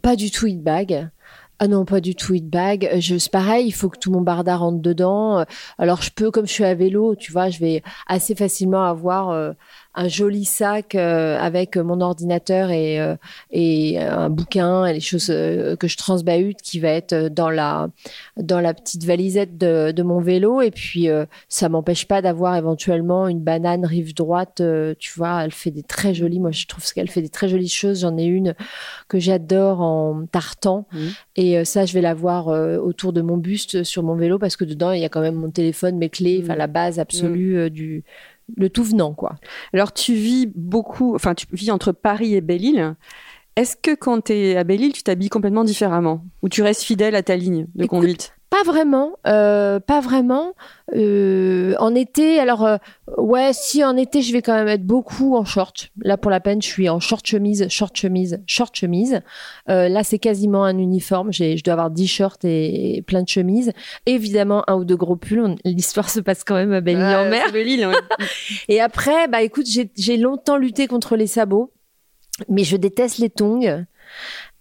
Pas 0.00 0.16
du 0.16 0.30
tout 0.30 0.46
hit 0.46 0.62
bag. 0.62 1.10
Ah 1.58 1.68
non, 1.68 1.84
pas 1.84 2.00
du 2.00 2.16
tout 2.16 2.34
hit 2.34 2.48
bag. 2.48 2.90
Je, 2.98 3.18
c'est 3.18 3.30
pareil, 3.30 3.66
il 3.68 3.72
faut 3.72 3.88
que 3.88 3.98
tout 3.98 4.10
mon 4.10 4.20
barda 4.20 4.56
rentre 4.56 4.80
dedans. 4.80 5.44
Alors 5.78 6.02
je 6.02 6.10
peux, 6.10 6.32
comme 6.32 6.46
je 6.46 6.52
suis 6.52 6.64
à 6.64 6.74
vélo, 6.74 7.14
tu 7.14 7.30
vois, 7.30 7.50
je 7.50 7.60
vais 7.60 7.82
assez 8.08 8.34
facilement 8.34 8.82
avoir 8.82 9.30
euh, 9.30 9.52
un 9.94 10.08
joli 10.08 10.44
sac 10.44 10.94
euh, 10.94 11.38
avec 11.38 11.76
mon 11.76 12.00
ordinateur 12.00 12.70
et, 12.70 13.00
euh, 13.00 13.16
et 13.50 13.98
un 13.98 14.30
bouquin 14.30 14.86
et 14.86 14.92
les 14.92 15.00
choses 15.00 15.28
euh, 15.30 15.76
que 15.76 15.88
je 15.88 15.96
transbahute 15.96 16.62
qui 16.62 16.80
va 16.80 16.88
être 16.88 17.28
dans 17.28 17.50
la, 17.50 17.88
dans 18.36 18.60
la 18.60 18.74
petite 18.74 19.04
valisette 19.04 19.58
de, 19.58 19.92
de 19.92 20.02
mon 20.02 20.20
vélo. 20.20 20.60
Et 20.62 20.70
puis 20.70 21.08
ça 21.48 21.68
m'empêche 21.68 22.06
pas 22.06 22.22
d'avoir 22.22 22.56
éventuellement 22.56 23.28
une 23.28 23.40
banane 23.40 23.84
rive 23.84 24.14
droite. 24.14 24.62
tu 24.98 25.12
vois, 25.16 25.44
elle 25.44 25.52
fait 25.52 25.70
des 25.70 25.82
très 25.82 26.14
jolies. 26.14 26.40
Moi, 26.40 26.50
je 26.52 26.66
trouve 26.66 26.84
qu'elle 26.92 27.10
fait 27.10 27.22
des 27.22 27.28
très 27.28 27.48
jolies 27.48 27.68
choses. 27.68 28.00
J'en 28.00 28.16
ai 28.16 28.24
une 28.24 28.54
que 29.08 29.18
j'adore 29.18 29.80
en 29.80 30.26
tartan. 30.26 30.86
Mhm. 30.92 31.10
Et 31.36 31.64
ça, 31.64 31.84
je 31.86 31.92
vais 31.92 32.00
l'avoir 32.00 32.48
euh, 32.48 32.78
autour 32.78 33.12
de 33.12 33.20
mon 33.22 33.36
buste 33.36 33.82
sur 33.84 34.02
mon 34.02 34.14
vélo 34.14 34.38
parce 34.38 34.56
que 34.56 34.64
dedans, 34.64 34.92
il 34.92 35.00
y 35.00 35.04
a 35.04 35.08
quand 35.08 35.20
même 35.20 35.34
mon 35.34 35.50
téléphone, 35.50 35.96
mes 35.98 36.08
clés, 36.08 36.40
enfin 36.42 36.52
Mhm. 36.54 36.58
la 36.58 36.66
base 36.66 36.98
absolue 36.98 37.56
euh, 37.58 37.70
du 37.70 38.04
le 38.56 38.70
tout 38.70 38.84
venant, 38.84 39.14
quoi. 39.14 39.36
Alors, 39.72 39.92
tu 39.92 40.14
vis 40.14 40.50
beaucoup, 40.54 41.14
enfin, 41.14 41.34
tu 41.34 41.46
vis 41.52 41.70
entre 41.70 41.92
Paris 41.92 42.34
et 42.34 42.40
Belle-Île. 42.40 42.96
Est-ce 43.56 43.76
que 43.76 43.94
quand 43.94 44.24
tu 44.24 44.32
es 44.32 44.56
à 44.56 44.64
Belle-Île, 44.64 44.92
tu 44.92 45.02
t'habilles 45.02 45.28
complètement 45.28 45.64
différemment? 45.64 46.24
Ou 46.42 46.48
tu 46.48 46.62
restes 46.62 46.82
fidèle 46.82 47.14
à 47.14 47.22
ta 47.22 47.36
ligne 47.36 47.66
de 47.74 47.84
Écoute, 47.84 47.98
conduite? 47.98 48.34
Pas 48.52 48.64
vraiment, 48.70 49.12
euh, 49.26 49.80
pas 49.80 50.00
vraiment. 50.00 50.52
Euh, 50.94 51.74
en 51.78 51.94
été, 51.94 52.38
alors 52.38 52.66
euh, 52.66 52.76
ouais, 53.16 53.52
si 53.54 53.82
en 53.82 53.96
été, 53.96 54.20
je 54.20 54.30
vais 54.34 54.42
quand 54.42 54.52
même 54.52 54.68
être 54.68 54.84
beaucoup 54.84 55.36
en 55.38 55.44
short. 55.46 55.88
Là, 56.02 56.18
pour 56.18 56.30
la 56.30 56.38
peine, 56.38 56.60
je 56.60 56.66
suis 56.66 56.90
en 56.90 57.00
short 57.00 57.26
chemise, 57.26 57.66
short 57.70 57.96
chemise, 57.96 58.42
short 58.46 58.76
chemise. 58.76 59.22
Euh, 59.70 59.88
là, 59.88 60.04
c'est 60.04 60.18
quasiment 60.18 60.64
un 60.64 60.76
uniforme. 60.76 61.32
J'ai, 61.32 61.56
je 61.56 61.64
dois 61.64 61.72
avoir 61.72 61.90
10 61.90 62.06
shorts 62.06 62.36
et, 62.44 62.96
et 62.98 63.00
plein 63.02 63.22
de 63.22 63.28
chemises. 63.28 63.72
Évidemment, 64.04 64.64
un 64.68 64.74
ou 64.74 64.84
deux 64.84 64.96
gros 64.96 65.16
pulls. 65.16 65.40
On- 65.40 65.56
L'histoire 65.64 66.10
se 66.10 66.20
passe 66.20 66.44
quand 66.44 66.54
même 66.56 66.74
à 66.74 66.82
Belle-Île-en-Mer. 66.82 67.46
Et 68.68 68.82
après, 68.82 69.28
bah 69.28 69.40
écoute, 69.40 69.66
j'ai 69.66 69.90
j'ai 69.96 70.18
longtemps 70.18 70.58
lutté 70.58 70.86
contre 70.88 71.16
les 71.16 71.26
sabots, 71.26 71.72
mais 72.50 72.64
je 72.64 72.76
déteste 72.76 73.16
les 73.16 73.30
tongs. 73.30 73.86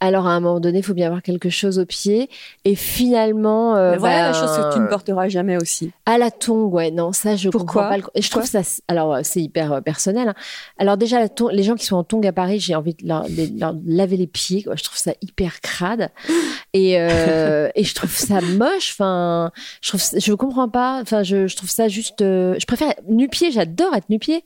Alors 0.03 0.27
à 0.27 0.31
un 0.31 0.39
moment 0.41 0.59
donné, 0.59 0.79
il 0.79 0.83
faut 0.83 0.93
bien 0.95 1.05
avoir 1.07 1.21
quelque 1.21 1.49
chose 1.49 1.79
au 1.79 1.85
pied. 1.85 2.29
Et 2.65 2.75
finalement, 2.75 3.75
euh, 3.75 3.91
Mais 3.91 3.97
voilà 3.97 4.23
la 4.23 4.31
ben, 4.31 4.39
chose 4.39 4.57
que 4.57 4.73
tu 4.73 4.79
ne 4.79 4.87
porteras 4.87 5.29
jamais 5.29 5.57
aussi. 5.57 5.91
à 6.05 6.17
la 6.17 6.31
tongue, 6.31 6.73
ouais, 6.73 6.91
non, 6.91 7.13
ça 7.13 7.35
je 7.35 7.49
Pourquoi 7.49 7.83
comprends 7.83 7.89
pas. 7.89 7.97
le- 7.97 8.03
Et 8.15 8.21
je 8.21 8.29
trouve 8.31 8.43
ça, 8.45 8.61
alors 8.87 9.13
euh, 9.13 9.19
c'est 9.23 9.41
hyper 9.41 9.71
euh, 9.73 9.81
personnel. 9.81 10.29
hein. 10.29 10.33
Alors 10.79 10.97
déjà, 10.97 11.19
la 11.19 11.29
tongue- 11.29 11.51
les 11.53 11.63
gens 11.63 11.75
qui 11.75 11.85
sont 11.85 11.95
en 11.95 12.03
tongue 12.03 12.25
à 12.27 12.33
Paris, 12.33 12.59
j'ai 12.59 12.75
envie 12.75 12.95
de 12.95 13.07
leur, 13.07 13.23
de 13.29 13.59
leur 13.59 13.75
laver 13.85 14.17
les 14.17 14.27
pieds. 14.27 14.63
Quoi. 14.63 14.75
Je 14.75 14.83
trouve 14.83 14.97
ça 14.97 15.13
hyper 15.21 15.61
crade 15.61 16.09
et 16.73 16.99
euh, 16.99 17.69
et 17.75 17.83
je 17.83 17.93
trouve 17.95 18.15
ça 18.15 18.41
moche. 18.41 18.91
Enfin, 18.91 19.51
je 19.81 19.89
trouve, 19.89 20.01
je 20.17 20.33
comprends 20.33 20.69
pas. 20.69 20.99
Enfin, 21.01 21.23
je, 21.23 21.47
je 21.47 21.55
trouve 21.55 21.69
ça 21.69 21.87
juste. 21.87 22.21
euh, 22.21 22.55
je 22.59 22.65
préfère 22.65 22.93
nu-pied. 23.09 23.51
J'adore 23.51 23.93
être 23.95 24.09
nu-pied. 24.09 24.43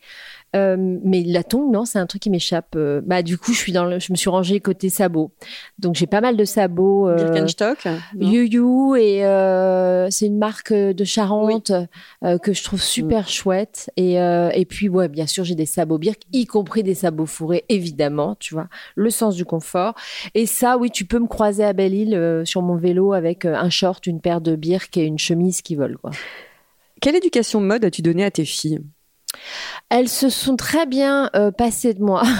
Euh, 0.56 0.78
mais 1.04 1.22
la 1.26 1.44
tongue, 1.44 1.70
non, 1.74 1.84
c'est 1.84 2.00
un 2.00 2.06
truc 2.06 2.22
qui 2.22 2.30
m'échappe. 2.30 2.76
Euh, 2.78 3.02
bah, 3.06 3.24
du 3.24 3.38
coup, 3.38 3.52
je 3.52 3.58
suis 3.58 3.74
dans 3.74 3.84
le, 3.84 4.00
je 4.00 4.14
me 4.14 4.16
suis 4.16 4.30
rangée 4.30 4.62
côté 4.62 4.88
sabot. 4.90 5.32
Donc, 5.80 5.96
j'ai 5.96 6.08
pas 6.08 6.22
mal 6.22 6.38
de 6.38 6.46
sabots. 6.46 7.10
euh, 7.10 7.16
Birkenstock 7.18 7.86
non? 8.16 8.32
You 8.32 8.96
et 8.96 9.26
euh, 9.26 10.10
c'est 10.10 10.28
une 10.28 10.38
marque 10.38 10.72
de 10.72 11.04
Charente 11.04 11.72
euh, 12.24 12.38
que 12.38 12.54
je 12.54 12.64
trouve 12.64 12.82
super 12.82 13.28
chouette 13.28 13.92
et 13.98 14.22
euh, 14.22 14.50
et 14.54 14.66
puis 14.66 14.88
ouais 14.88 15.10
bien 15.10 15.28
sûr 15.28 15.44
j'ai 15.44 15.56
des 15.56 15.66
sabots 15.66 15.98
Birk 15.98 16.22
y 16.32 16.46
compris 16.46 16.84
des 16.84 16.96
sabots 16.96 17.26
fourrés 17.26 17.66
évidemment 17.70 18.36
tu 18.40 18.54
vois 18.54 18.68
le 18.96 19.10
sens 19.10 19.36
du 19.36 19.44
confort 19.46 19.94
et 20.34 20.46
ça 20.46 20.78
oui 20.78 20.90
tu 20.92 21.06
peux 21.06 21.20
me 21.20 21.28
croiser 21.28 21.64
à 21.64 21.74
Belle-Île 21.74 22.15
euh, 22.16 22.46
sur 22.46 22.62
mon 22.62 22.76
vélo 22.76 23.14
avec 23.14 23.46
euh, 23.46 23.56
un 23.56 23.70
short 23.70 24.08
une 24.08 24.22
paire 24.22 24.42
de 24.42 24.56
Birk 24.56 24.96
et 24.98 25.04
une 25.06 25.20
chemise 25.20 25.62
qui 25.62 25.76
volent 25.76 25.98
quoi 26.02 26.12
Quelle 27.02 27.16
éducation 27.16 27.60
mode 27.62 27.86
as-tu 27.86 28.02
donné 28.02 28.24
à 28.26 28.32
tes 28.32 28.46
filles? 28.46 28.80
Elles 29.90 30.08
se 30.08 30.30
sont 30.30 30.56
très 30.56 30.86
bien 30.86 31.30
euh, 31.36 31.52
passées 31.52 31.94
de 31.94 32.02
moi. 32.02 32.24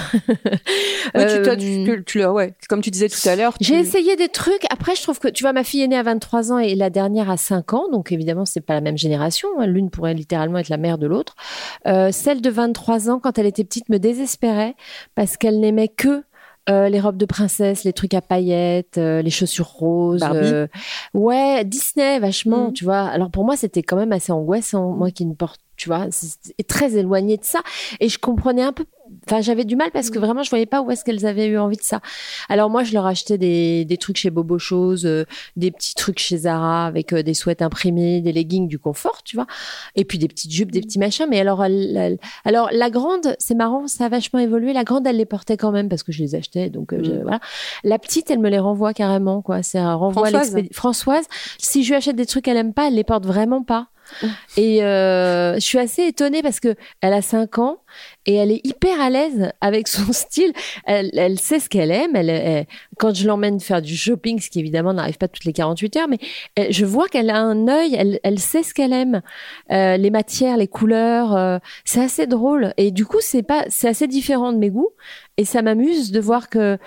Tu, 1.14 1.42
toi, 1.42 1.56
tu, 1.56 1.84
tu- 1.86 2.04
tu 2.04 2.18
le- 2.18 2.30
ouais, 2.30 2.54
comme 2.68 2.82
tu 2.82 2.90
disais 2.90 3.08
tout 3.08 3.26
à 3.28 3.36
l'heure. 3.36 3.54
J'ai 3.60 3.76
essayé 3.78 4.16
des 4.16 4.28
trucs. 4.28 4.64
Après, 4.70 4.94
je 4.96 5.02
trouve 5.02 5.18
que, 5.18 5.28
tu 5.28 5.44
vois, 5.44 5.52
ma 5.52 5.64
fille 5.64 5.80
est 5.80 5.86
née 5.88 5.96
à 5.96 6.02
23 6.02 6.52
ans 6.52 6.58
et 6.58 6.74
la 6.74 6.90
dernière 6.90 7.30
à 7.30 7.36
5 7.36 7.72
ans. 7.74 7.88
Donc, 7.90 8.12
évidemment, 8.12 8.44
c'est 8.44 8.60
pas 8.60 8.74
la 8.74 8.80
même 8.80 8.98
génération. 8.98 9.48
hein. 9.58 9.66
L'une 9.66 9.88
pourrait 9.88 10.12
littéralement 10.14 10.58
être 10.58 10.68
la 10.68 10.76
mère 10.76 10.98
de 10.98 11.06
l'autre. 11.06 11.34
Euh, 11.86 12.10
celle 12.12 12.42
de 12.42 12.50
23 12.50 13.08
ans, 13.08 13.20
quand 13.20 13.38
elle 13.38 13.46
était 13.46 13.64
petite, 13.64 13.88
me 13.88 13.98
désespérait 13.98 14.74
parce 15.14 15.36
qu'elle 15.36 15.60
n'aimait 15.60 15.88
que 15.88 16.22
euh, 16.68 16.88
les 16.88 17.00
robes 17.00 17.16
de 17.16 17.26
princesse, 17.26 17.84
les 17.84 17.92
trucs 17.92 18.14
à 18.14 18.20
paillettes, 18.20 18.98
euh, 18.98 19.22
les 19.22 19.30
chaussures 19.30 19.68
roses. 19.68 20.20
Barbie. 20.20 20.38
euh, 20.42 20.66
ouais, 21.14 21.64
Disney, 21.64 22.18
vachement, 22.18 22.66
Mhm. 22.68 22.72
tu 22.72 22.84
vois. 22.84 23.02
Alors, 23.06 23.30
pour 23.30 23.44
moi, 23.44 23.56
c'était 23.56 23.82
quand 23.82 23.96
même 23.96 24.12
assez 24.12 24.32
angoissant. 24.32 24.90
Moi 24.92 25.10
qui 25.10 25.26
ne 25.26 25.34
porte, 25.34 25.60
tu 25.76 25.88
vois, 25.88 26.06
c'est 26.10 26.66
très 26.66 26.96
éloigné 26.96 27.36
de 27.36 27.44
ça. 27.44 27.60
Et 28.00 28.08
je 28.08 28.18
comprenais 28.18 28.62
un 28.62 28.72
peu. 28.72 28.84
Enfin, 29.26 29.40
j'avais 29.40 29.64
du 29.64 29.76
mal 29.76 29.90
parce 29.92 30.10
que 30.10 30.18
vraiment, 30.18 30.42
je 30.42 30.50
voyais 30.50 30.66
pas 30.66 30.82
où 30.82 30.90
est-ce 30.90 31.04
qu'elles 31.04 31.26
avaient 31.26 31.46
eu 31.46 31.58
envie 31.58 31.76
de 31.76 31.82
ça. 31.82 32.00
Alors 32.48 32.70
moi, 32.70 32.84
je 32.84 32.92
leur 32.92 33.06
achetais 33.06 33.38
des, 33.38 33.84
des 33.84 33.96
trucs 33.96 34.16
chez 34.16 34.30
Bobo 34.30 34.58
Chose, 34.58 35.04
euh, 35.06 35.24
des 35.56 35.70
petits 35.70 35.94
trucs 35.94 36.18
chez 36.18 36.36
Zara 36.38 36.86
avec 36.86 37.12
euh, 37.12 37.22
des 37.22 37.34
sweats 37.34 37.60
imprimés, 37.64 38.20
des 38.20 38.32
leggings 38.32 38.68
du 38.68 38.78
confort, 38.78 39.22
tu 39.24 39.36
vois, 39.36 39.46
et 39.94 40.04
puis 40.04 40.18
des 40.18 40.28
petites 40.28 40.50
jupes, 40.52 40.70
des 40.72 40.80
petits 40.80 40.98
machins. 40.98 41.26
Mais 41.28 41.40
alors, 41.40 41.64
elle- 41.64 41.96
elle- 41.96 42.18
alors 42.44 42.68
la 42.72 42.90
grande, 42.90 43.34
c'est 43.38 43.54
marrant, 43.54 43.86
ça 43.88 44.06
a 44.06 44.08
vachement 44.08 44.38
évolué. 44.38 44.72
La 44.72 44.84
grande, 44.84 45.06
elle 45.06 45.16
les 45.16 45.24
portait 45.26 45.56
quand 45.56 45.72
même 45.72 45.88
parce 45.88 46.02
que 46.02 46.12
je 46.12 46.22
les 46.22 46.34
achetais, 46.34 46.70
donc 46.70 46.92
euh, 46.92 46.98
Mm. 46.98 47.22
voilà. 47.22 47.40
La 47.84 47.98
petite, 47.98 48.30
elle 48.30 48.38
me 48.40 48.48
les 48.48 48.58
renvoie 48.58 48.94
carrément, 48.94 49.42
quoi. 49.42 49.62
C'est 49.62 49.78
un 49.78 49.94
renvoi 49.94 50.28
Françoise. 50.28 50.56
Françoise, 50.72 51.24
si 51.58 51.82
je 51.84 51.88
lui 51.90 51.96
achète 51.96 52.16
des 52.16 52.26
trucs 52.26 52.44
qu'elle 52.44 52.56
aime 52.56 52.72
pas, 52.74 52.88
elle 52.88 52.94
les 52.94 53.04
porte 53.04 53.26
vraiment 53.26 53.62
pas. 53.62 53.88
Et 54.56 54.82
euh, 54.82 55.54
je 55.54 55.60
suis 55.60 55.78
assez 55.78 56.04
étonnée 56.06 56.42
parce 56.42 56.60
que 56.60 56.74
elle 57.00 57.12
a 57.12 57.22
5 57.22 57.58
ans 57.58 57.78
et 58.26 58.34
elle 58.34 58.50
est 58.50 58.60
hyper 58.64 59.00
à 59.00 59.10
l'aise 59.10 59.52
avec 59.60 59.88
son 59.96 60.12
style. 60.12 60.52
Elle, 60.84 61.38
sait 61.38 61.60
ce 61.60 61.68
qu'elle 61.68 61.90
aime. 61.90 62.14
Elle, 62.16 62.66
quand 62.98 63.14
je 63.14 63.26
l'emmène 63.26 63.60
faire 63.60 63.82
du 63.82 63.96
shopping, 63.96 64.40
ce 64.40 64.50
qui 64.50 64.60
évidemment 64.60 64.92
n'arrive 64.92 65.18
pas 65.18 65.28
toutes 65.28 65.44
les 65.44 65.52
48 65.52 65.96
heures, 65.96 66.08
mais 66.08 66.18
je 66.70 66.84
vois 66.84 67.08
qu'elle 67.08 67.30
a 67.30 67.38
un 67.38 67.68
œil. 67.68 67.94
Elle, 67.98 68.20
elle 68.22 68.38
sait 68.38 68.62
ce 68.62 68.74
qu'elle 68.74 68.92
aime, 68.92 69.22
Euh, 69.72 69.96
les 69.96 70.10
matières, 70.10 70.56
les 70.56 70.68
couleurs. 70.68 71.34
euh, 71.36 71.58
c'est 71.84 72.00
assez 72.02 72.26
drôle. 72.26 72.72
Et 72.76 72.90
du 72.90 73.04
coup, 73.06 73.18
c'est 73.20 73.42
pas, 73.42 73.64
c'est 73.68 73.88
assez 73.88 74.06
différent 74.06 74.52
de 74.52 74.58
mes 74.58 74.70
goûts. 74.70 74.90
Et 75.36 75.44
ça 75.44 75.62
m'amuse 75.62 76.12
de 76.12 76.20
voir 76.20 76.48
que, 76.48 76.78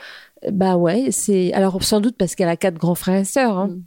bah 0.52 0.76
ouais, 0.78 1.08
c'est. 1.12 1.54
Alors 1.54 1.82
sans 1.84 2.00
doute 2.02 2.16
parce 2.18 2.36
qu'elle 2.36 2.50
a 2.50 2.58
quatre 2.58 2.78
grands 2.78 2.96
frères 2.96 3.20
et 3.22 3.26
sœurs. 3.26 3.58
hein. 3.58 3.68
Mm. 3.68 3.84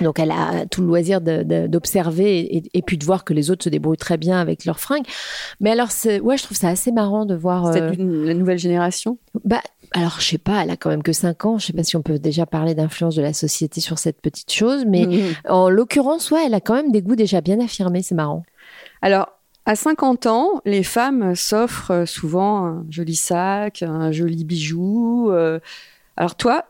Donc 0.00 0.18
elle 0.18 0.30
a 0.30 0.64
tout 0.66 0.80
le 0.80 0.86
loisir 0.86 1.20
d'observer 1.20 2.38
et, 2.56 2.62
et 2.72 2.82
puis 2.82 2.96
de 2.98 3.04
voir 3.04 3.24
que 3.24 3.34
les 3.34 3.50
autres 3.50 3.64
se 3.64 3.68
débrouillent 3.68 3.96
très 3.96 4.16
bien 4.16 4.38
avec 4.40 4.64
leurs 4.64 4.80
fringues. 4.80 5.04
Mais 5.60 5.70
alors, 5.70 5.88
ouais, 6.22 6.36
je 6.38 6.42
trouve 6.44 6.56
ça 6.56 6.68
assez 6.68 6.92
marrant 6.92 7.26
de 7.26 7.34
voir. 7.34 7.72
C'est 7.72 7.82
euh, 7.82 7.94
la 8.24 8.34
nouvelle 8.34 8.58
génération? 8.58 9.18
bah, 9.44 9.60
alors, 9.94 10.16
je 10.20 10.24
sais 10.26 10.38
pas, 10.38 10.62
elle 10.62 10.70
a 10.70 10.76
quand 10.76 10.88
même 10.88 11.02
que 11.02 11.12
5 11.12 11.44
ans. 11.44 11.58
Je 11.58 11.66
sais 11.66 11.72
pas 11.74 11.82
si 11.84 11.96
on 11.96 12.02
peut 12.02 12.18
déjà 12.18 12.46
parler 12.46 12.74
d'influence 12.74 13.14
de 13.14 13.20
la 13.22 13.34
société 13.34 13.82
sur 13.82 13.98
cette 13.98 14.20
petite 14.22 14.50
chose. 14.50 14.84
Mais 14.86 15.04
Mhm. 15.06 15.20
en 15.48 15.68
l'occurrence, 15.68 16.30
ouais, 16.30 16.44
elle 16.46 16.54
a 16.54 16.60
quand 16.60 16.74
même 16.74 16.90
des 16.92 17.02
goûts 17.02 17.16
déjà 17.16 17.42
bien 17.42 17.60
affirmés. 17.60 18.02
C'est 18.02 18.14
marrant. 18.14 18.42
Alors, 19.02 19.28
à 19.66 19.76
50 19.76 20.26
ans, 20.26 20.62
les 20.64 20.82
femmes 20.82 21.34
s'offrent 21.34 22.06
souvent 22.08 22.64
un 22.66 22.86
joli 22.88 23.14
sac, 23.14 23.82
un 23.82 24.10
joli 24.12 24.44
bijou. 24.44 25.28
euh. 25.30 25.60
Alors 26.16 26.34
toi, 26.36 26.64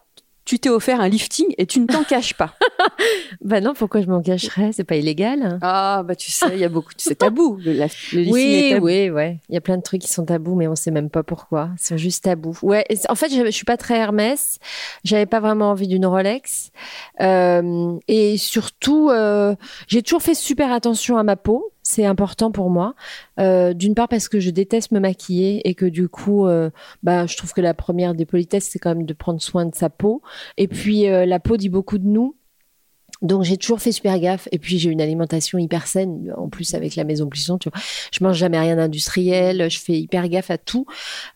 tu 0.44 0.58
t'es 0.58 0.68
offert 0.68 1.00
un 1.00 1.08
lifting 1.08 1.54
et 1.58 1.66
tu 1.66 1.80
ne 1.80 1.86
t'en 1.86 2.02
caches 2.04 2.34
pas. 2.34 2.54
Bah 3.40 3.60
non, 3.60 3.74
pourquoi 3.74 4.00
je 4.02 4.06
m'en 4.06 4.22
cacherais? 4.22 4.70
C'est 4.72 4.84
pas 4.84 4.96
illégal. 4.96 5.58
Ah, 5.62 6.02
bah 6.06 6.14
tu 6.14 6.30
sais, 6.30 6.46
il 6.52 6.58
y 6.58 6.64
a 6.64 6.68
beaucoup, 6.68 6.92
c'est 6.96 7.16
tabou. 7.16 7.58
Le, 7.64 7.72
la- 7.72 7.86
le 8.12 8.20
lifting 8.20 8.28
est 8.28 8.30
Oui, 8.32 8.70
tabou. 8.74 8.86
oui, 8.86 9.10
ouais. 9.10 9.38
Il 9.48 9.54
y 9.54 9.58
a 9.58 9.60
plein 9.60 9.76
de 9.76 9.82
trucs 9.82 10.02
qui 10.02 10.08
sont 10.08 10.24
tabous, 10.24 10.54
mais 10.54 10.68
on 10.68 10.74
sait 10.76 10.90
même 10.90 11.10
pas 11.10 11.22
pourquoi. 11.22 11.70
Ils 11.80 11.84
sont 11.84 11.96
juste 11.96 12.24
tabous. 12.24 12.56
Ouais. 12.62 12.84
En 13.08 13.14
fait, 13.14 13.30
je, 13.32 13.44
je 13.46 13.50
suis 13.50 13.64
pas 13.64 13.76
très 13.76 13.96
Hermès. 13.98 14.58
J'avais 15.04 15.26
pas 15.26 15.40
vraiment 15.40 15.70
envie 15.70 15.88
d'une 15.88 16.06
Rolex. 16.06 16.70
Euh, 17.20 17.98
et 18.08 18.36
surtout, 18.36 19.10
euh, 19.10 19.54
j'ai 19.88 20.02
toujours 20.02 20.22
fait 20.22 20.34
super 20.34 20.72
attention 20.72 21.16
à 21.16 21.22
ma 21.22 21.36
peau. 21.36 21.72
C'est 21.92 22.06
important 22.06 22.50
pour 22.50 22.70
moi. 22.70 22.94
Euh, 23.38 23.74
D'une 23.74 23.94
part 23.94 24.08
parce 24.08 24.28
que 24.28 24.40
je 24.40 24.50
déteste 24.50 24.92
me 24.92 24.98
maquiller 25.00 25.60
et 25.68 25.74
que 25.74 25.84
du 25.86 26.08
coup, 26.08 26.46
euh, 26.46 26.70
bah, 27.02 27.26
je 27.26 27.36
trouve 27.36 27.52
que 27.52 27.60
la 27.60 27.74
première 27.74 28.14
des 28.14 28.24
politesses, 28.24 28.68
c'est 28.70 28.78
quand 28.78 28.94
même 28.94 29.04
de 29.06 29.12
prendre 29.12 29.42
soin 29.42 29.66
de 29.66 29.74
sa 29.74 29.90
peau. 29.90 30.22
Et 30.56 30.68
puis, 30.68 31.06
euh, 31.08 31.26
la 31.26 31.38
peau 31.38 31.56
dit 31.56 31.68
beaucoup 31.68 31.98
de 31.98 32.06
nous. 32.06 32.34
Donc 33.20 33.44
j'ai 33.44 33.56
toujours 33.56 33.80
fait 33.80 33.92
super 33.92 34.18
gaffe 34.18 34.48
et 34.50 34.58
puis 34.58 34.80
j'ai 34.80 34.90
une 34.90 35.00
alimentation 35.00 35.56
hyper 35.56 35.86
saine 35.86 36.34
en 36.36 36.48
plus 36.48 36.74
avec 36.74 36.96
la 36.96 37.04
maison 37.04 37.28
Plisson 37.28 37.56
tu 37.56 37.68
vois 37.68 37.80
je 38.12 38.24
mange 38.24 38.36
jamais 38.36 38.58
rien 38.58 38.74
d'industriel 38.74 39.70
je 39.70 39.78
fais 39.78 39.92
hyper 39.92 40.28
gaffe 40.28 40.50
à 40.50 40.58
tout 40.58 40.86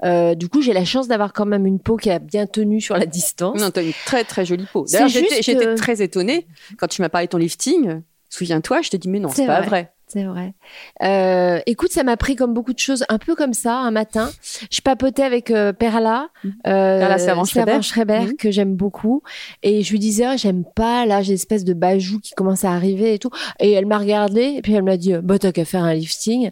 Euh, 0.03 0.35
du 0.35 0.49
coup 0.49 0.63
j'ai 0.63 0.73
la 0.73 0.85
chance 0.85 1.07
d'avoir 1.07 1.33
quand 1.33 1.47
même 1.47 1.65
une 1.65 1.79
peau 1.79 1.97
qui 1.97 2.11
a 2.11 2.19
bien 2.19 2.47
tenu 2.49 2.81
sur 2.81 2.97
la 2.97 3.07
distance 3.07 3.61
Non, 3.61 3.71
t'as 3.71 3.85
une 3.85 3.93
très 4.05 4.25
très 4.25 4.45
jolie 4.45 4.67
peau. 4.73 4.85
D'ailleurs, 4.91 5.09
j'étais 5.09 5.75
très 5.77 6.03
étonnée 6.03 6.49
quand 6.77 6.89
tu 6.89 7.03
m'as 7.03 7.09
parlé 7.09 7.29
de 7.29 7.31
ton 7.31 7.39
lifting. 7.39 8.01
Souviens-toi, 8.31 8.83
je 8.83 8.91
t'ai 8.91 8.99
dit 8.99 9.09
mais 9.09 9.21
non, 9.21 9.29
c'est 9.29 9.43
C'est 9.43 9.47
pas 9.47 9.61
vrai. 9.61 9.69
vrai. 9.69 9.93
C'est 10.09 10.23
vrai. 10.23 10.55
Euh, 11.03 11.59
écoute, 11.67 11.91
ça 11.91 12.05
m'a 12.05 12.17
pris 12.17 12.37
comme 12.37 12.55
beaucoup 12.55 12.73
de 12.73 12.79
choses, 12.79 13.05
un 13.09 13.19
peu 13.19 13.35
comme 13.35 13.55
ça, 13.55 13.77
un 13.79 13.91
matin. 13.91 14.31
Je 14.71 14.81
papotais 14.81 15.25
avec 15.25 15.51
euh, 15.51 15.73
Perla, 15.73 16.29
euh, 16.45 16.51
Perla 16.65 17.19
Servan-Schreiber. 17.19 17.67
Servan-Schreiber, 17.73 18.21
Mhm. 18.27 18.37
que 18.37 18.51
j'aime 18.53 18.77
beaucoup, 18.77 19.23
et 19.65 19.83
je 19.83 19.91
lui 19.91 19.99
disais, 19.99 20.39
j'aime 20.39 20.63
pas, 20.65 21.07
là, 21.07 21.23
j'ai 21.23 21.33
espèce 21.35 21.65
de 21.65 21.75
bajou 21.75 22.21
qui 22.21 22.35
commence 22.35 22.65
à 22.65 22.71
arriver 22.71 23.15
et 23.15 23.19
tout. 23.19 23.31
Et 23.59 23.73
elle 23.73 23.87
m'a 23.87 23.99
regardé, 23.99 24.43
et 24.57 24.63
puis 24.63 24.75
elle 24.75 24.85
m'a 24.85 24.97
dit, 24.97 25.13
bah 25.23 25.41
t'as 25.41 25.51
qu'à 25.51 25.65
faire 25.65 25.83
un 25.83 25.95
lifting. 25.95 26.51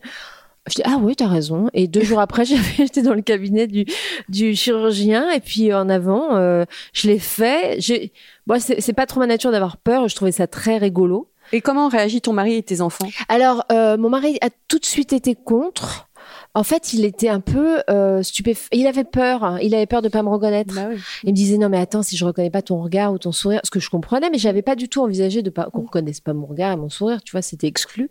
Je 0.66 0.76
dis 0.76 0.82
ah 0.86 0.96
oui 0.98 1.14
t'as 1.14 1.26
raison 1.28 1.68
et 1.74 1.88
deux 1.88 2.00
jours 2.00 2.20
après 2.20 2.44
j'étais 2.78 3.02
dans 3.02 3.12
le 3.12 3.20
cabinet 3.20 3.66
du 3.66 3.84
du 4.30 4.54
chirurgien 4.56 5.30
et 5.30 5.40
puis 5.40 5.74
en 5.74 5.90
avant 5.90 6.36
euh, 6.36 6.64
je 6.94 7.06
l'ai 7.06 7.18
fait 7.18 7.76
j'ai 7.82 8.12
bon 8.46 8.58
c'est 8.58 8.94
pas 8.94 9.04
trop 9.04 9.20
ma 9.20 9.26
nature 9.26 9.50
d'avoir 9.50 9.76
peur 9.76 10.08
je 10.08 10.14
trouvais 10.16 10.32
ça 10.32 10.46
très 10.46 10.78
rigolo 10.78 11.28
Et 11.54 11.60
comment 11.60 11.86
réagit 11.86 12.20
ton 12.20 12.32
mari 12.32 12.56
et 12.56 12.64
tes 12.64 12.80
enfants? 12.80 13.06
Alors, 13.28 13.64
euh, 13.70 13.96
mon 13.96 14.10
mari 14.10 14.38
a 14.40 14.48
tout 14.66 14.80
de 14.80 14.84
suite 14.84 15.12
été 15.12 15.36
contre. 15.36 16.08
En 16.52 16.64
fait, 16.64 16.92
il 16.94 17.04
était 17.04 17.28
un 17.28 17.38
peu 17.38 17.80
euh, 17.88 18.24
stupéfait. 18.24 18.66
Il 18.72 18.88
avait 18.88 19.04
peur. 19.04 19.44
hein. 19.44 19.58
Il 19.62 19.72
avait 19.72 19.86
peur 19.86 20.02
de 20.02 20.08
pas 20.08 20.24
me 20.24 20.30
reconnaître. 20.30 20.74
Bah 20.74 20.88
oui. 20.90 21.00
Il 21.22 21.30
me 21.30 21.36
disait 21.36 21.56
non 21.56 21.68
mais 21.68 21.78
attends 21.78 22.02
si 22.02 22.16
je 22.16 22.24
reconnais 22.24 22.50
pas 22.50 22.62
ton 22.62 22.82
regard 22.82 23.12
ou 23.12 23.18
ton 23.18 23.30
sourire, 23.30 23.60
ce 23.62 23.70
que 23.70 23.78
je 23.78 23.88
comprenais, 23.88 24.30
mais 24.30 24.38
j'avais 24.38 24.62
pas 24.62 24.74
du 24.74 24.88
tout 24.88 25.00
envisagé 25.00 25.42
de 25.42 25.50
pas 25.50 25.68
qu'on 25.72 25.82
reconnaisse 25.82 26.20
pas 26.20 26.32
mon 26.32 26.46
regard 26.46 26.72
et 26.72 26.76
mon 26.76 26.88
sourire. 26.88 27.22
Tu 27.22 27.30
vois, 27.30 27.42
c'était 27.42 27.68
exclu. 27.68 28.08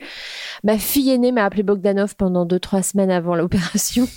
Ma 0.64 0.78
fille 0.78 1.10
aînée 1.10 1.34
m'a 1.34 1.44
appelé 1.44 1.64
Bogdanov 1.64 2.16
pendant 2.16 2.46
deux 2.46 2.60
trois 2.60 2.82
semaines 2.82 3.12
avant 3.12 3.36
l'opération 3.36 4.08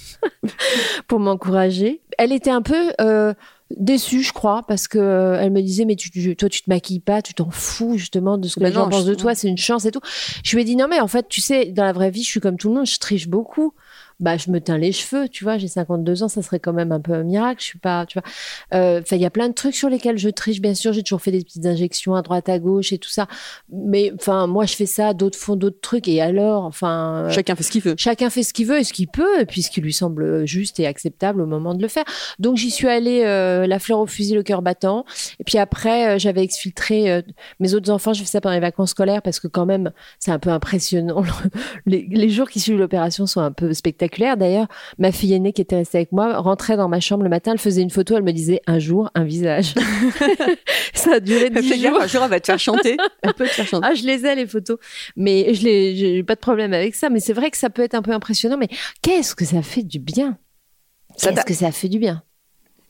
pour 1.08 1.18
m'encourager. 1.18 2.00
Elle 2.16 2.30
était 2.30 2.50
un 2.50 2.62
peu 2.62 2.92
euh, 3.00 3.34
déçue, 3.70 4.22
je 4.22 4.32
crois, 4.32 4.62
parce 4.68 4.86
que 4.88 4.98
euh, 4.98 5.40
elle 5.40 5.50
me 5.50 5.60
disait 5.60 5.84
mais 5.84 5.96
tu, 5.96 6.10
tu- 6.10 6.36
toi 6.36 6.48
tu 6.48 6.62
te 6.62 6.70
maquilles 6.70 7.00
pas, 7.00 7.22
tu 7.22 7.34
t'en 7.34 7.50
fous 7.50 7.96
justement 7.98 8.38
de 8.38 8.46
ce 8.48 8.54
que 8.56 8.60
Bah 8.60 8.68
les 8.68 8.74
gens 8.74 8.88
pensent 8.88 9.04
de 9.06 9.14
toi, 9.14 9.34
c'est 9.34 9.48
une 9.48 9.58
chance 9.58 9.84
et 9.86 9.90
tout. 9.90 10.00
Je 10.44 10.54
lui 10.54 10.62
ai 10.62 10.64
dit 10.64 10.76
non 10.76 10.86
mais 10.88 11.00
en 11.00 11.08
fait 11.08 11.26
tu 11.28 11.40
sais 11.40 11.66
dans 11.66 11.84
la 11.84 11.92
vraie 11.92 12.10
vie 12.10 12.22
je 12.22 12.28
suis 12.28 12.40
comme 12.40 12.56
tout 12.56 12.68
le 12.68 12.74
monde, 12.76 12.86
je 12.86 12.98
triche 12.98 13.28
beaucoup. 13.28 13.72
Bah 14.18 14.38
je 14.38 14.50
me 14.50 14.60
teins 14.62 14.78
les 14.78 14.92
cheveux, 14.92 15.28
tu 15.28 15.44
vois, 15.44 15.58
j'ai 15.58 15.68
52 15.68 16.22
ans, 16.22 16.28
ça 16.28 16.40
serait 16.40 16.58
quand 16.58 16.72
même 16.72 16.90
un 16.90 17.00
peu 17.00 17.12
un 17.12 17.22
miracle. 17.22 17.60
Je 17.60 17.66
suis 17.66 17.78
pas, 17.78 18.06
tu 18.06 18.18
vois. 18.18 18.26
Euh, 18.72 19.00
Enfin 19.02 19.16
il 19.16 19.20
y 19.22 19.26
a 19.26 19.30
plein 19.30 19.48
de 19.50 19.52
trucs 19.54 19.74
sur 19.74 19.90
lesquels 19.90 20.16
je 20.16 20.30
triche, 20.30 20.62
bien 20.62 20.74
sûr. 20.74 20.94
J'ai 20.94 21.02
toujours 21.02 21.20
fait 21.20 21.32
des 21.32 21.42
petites 21.44 21.66
injections 21.66 22.14
à 22.14 22.22
droite 22.22 22.48
à 22.48 22.58
gauche 22.58 22.94
et 22.94 22.98
tout 22.98 23.10
ça. 23.10 23.26
Mais 23.70 24.12
enfin 24.18 24.46
moi 24.46 24.64
je 24.64 24.74
fais 24.74 24.86
ça, 24.86 25.12
d'autres 25.12 25.38
font 25.38 25.54
d'autres 25.54 25.80
trucs 25.82 26.08
et 26.08 26.22
alors 26.22 26.64
enfin. 26.64 27.26
euh, 27.26 27.30
Chacun 27.30 27.54
fait 27.56 27.62
ce 27.62 27.70
qu'il 27.70 27.82
veut. 27.82 27.94
Chacun 27.98 28.30
fait 28.30 28.42
ce 28.42 28.54
qu'il 28.54 28.66
veut 28.66 28.78
et 28.78 28.84
ce 28.84 28.94
qu'il 28.94 29.08
peut, 29.08 29.38
et 29.40 29.44
puis 29.44 29.60
ce 29.60 29.70
qui 29.70 29.82
lui 29.82 29.92
semble 29.92 30.46
juste 30.46 30.80
et 30.80 30.86
acceptable 30.86 31.42
au 31.42 31.46
moment 31.46 31.74
de 31.74 31.82
le 31.82 31.88
faire. 31.88 32.04
Donc 32.38 32.56
j'y 32.56 32.70
suis 32.70 32.88
allée 32.88 33.22
euh, 33.26 33.66
la 33.66 33.78
fleur 33.78 33.98
au 33.98 34.06
fusil, 34.06 34.32
le 34.34 34.42
cœur 34.42 34.62
battant. 34.62 35.04
Et 35.40 35.44
puis 35.44 35.58
après, 35.58 36.14
euh, 36.16 36.18
j'avais 36.18 36.42
exfiltré 36.42 37.10
euh, 37.10 37.20
mes 37.60 37.74
autres 37.74 37.90
enfants. 37.90 38.14
Je 38.14 38.20
fais 38.20 38.26
ça 38.26 38.40
pendant 38.40 38.54
les 38.54 38.60
vacances 38.60 38.92
scolaires 38.92 39.20
parce 39.20 39.40
que 39.40 39.46
quand 39.48 39.66
même, 39.66 39.90
c'est 40.18 40.30
un 40.30 40.38
peu 40.38 40.48
impressionnant. 40.50 41.22
les, 41.86 42.06
les 42.10 42.28
jours 42.30 42.48
qui 42.48 42.60
suivent 42.60 42.78
l'opération 42.78 43.26
sont 43.26 43.42
un 43.42 43.52
peu 43.52 43.74
spectaculaires. 43.74 44.05
D'ailleurs, 44.36 44.66
ma 44.98 45.12
fille 45.12 45.32
aînée 45.32 45.52
qui 45.52 45.62
était 45.62 45.76
restée 45.76 45.98
avec 45.98 46.12
moi 46.12 46.38
rentrait 46.38 46.76
dans 46.76 46.88
ma 46.88 47.00
chambre 47.00 47.22
le 47.24 47.28
matin. 47.28 47.52
Elle 47.52 47.58
faisait 47.58 47.82
une 47.82 47.90
photo. 47.90 48.16
Elle 48.16 48.22
me 48.22 48.32
disait 48.32 48.60
un 48.66 48.78
jour 48.78 49.10
un 49.14 49.24
visage. 49.24 49.74
ça 50.94 51.14
a 51.14 51.20
duré 51.20 51.50
dix 51.50 51.68
Fais 51.68 51.78
gaffe, 51.78 51.92
jours. 51.92 52.02
un 52.02 52.06
jour, 52.06 52.22
elle 52.24 52.30
va 52.30 52.40
te 52.40 52.46
faire 52.46 52.58
chanter. 52.58 52.96
Elle 53.22 53.34
peut 53.34 53.44
te 53.46 53.50
faire 53.50 53.66
chanter. 53.66 53.86
Ah, 53.90 53.94
je 53.94 54.04
les 54.04 54.24
ai 54.24 54.34
les 54.34 54.46
photos, 54.46 54.78
mais 55.16 55.54
je 55.54 55.64
les, 55.64 55.96
j'ai 55.96 56.22
pas 56.22 56.34
de 56.34 56.40
problème 56.40 56.72
avec 56.72 56.94
ça. 56.94 57.10
Mais 57.10 57.20
c'est 57.20 57.32
vrai 57.32 57.50
que 57.50 57.56
ça 57.56 57.70
peut 57.70 57.82
être 57.82 57.94
un 57.94 58.02
peu 58.02 58.12
impressionnant. 58.12 58.56
Mais 58.56 58.68
qu'est-ce 59.02 59.34
que 59.34 59.44
ça 59.44 59.62
fait 59.62 59.82
du 59.82 59.98
bien? 59.98 60.38
Qu'est-ce 61.18 61.44
que 61.44 61.54
ça 61.54 61.72
fait 61.72 61.88
du 61.88 61.98
bien? 61.98 62.22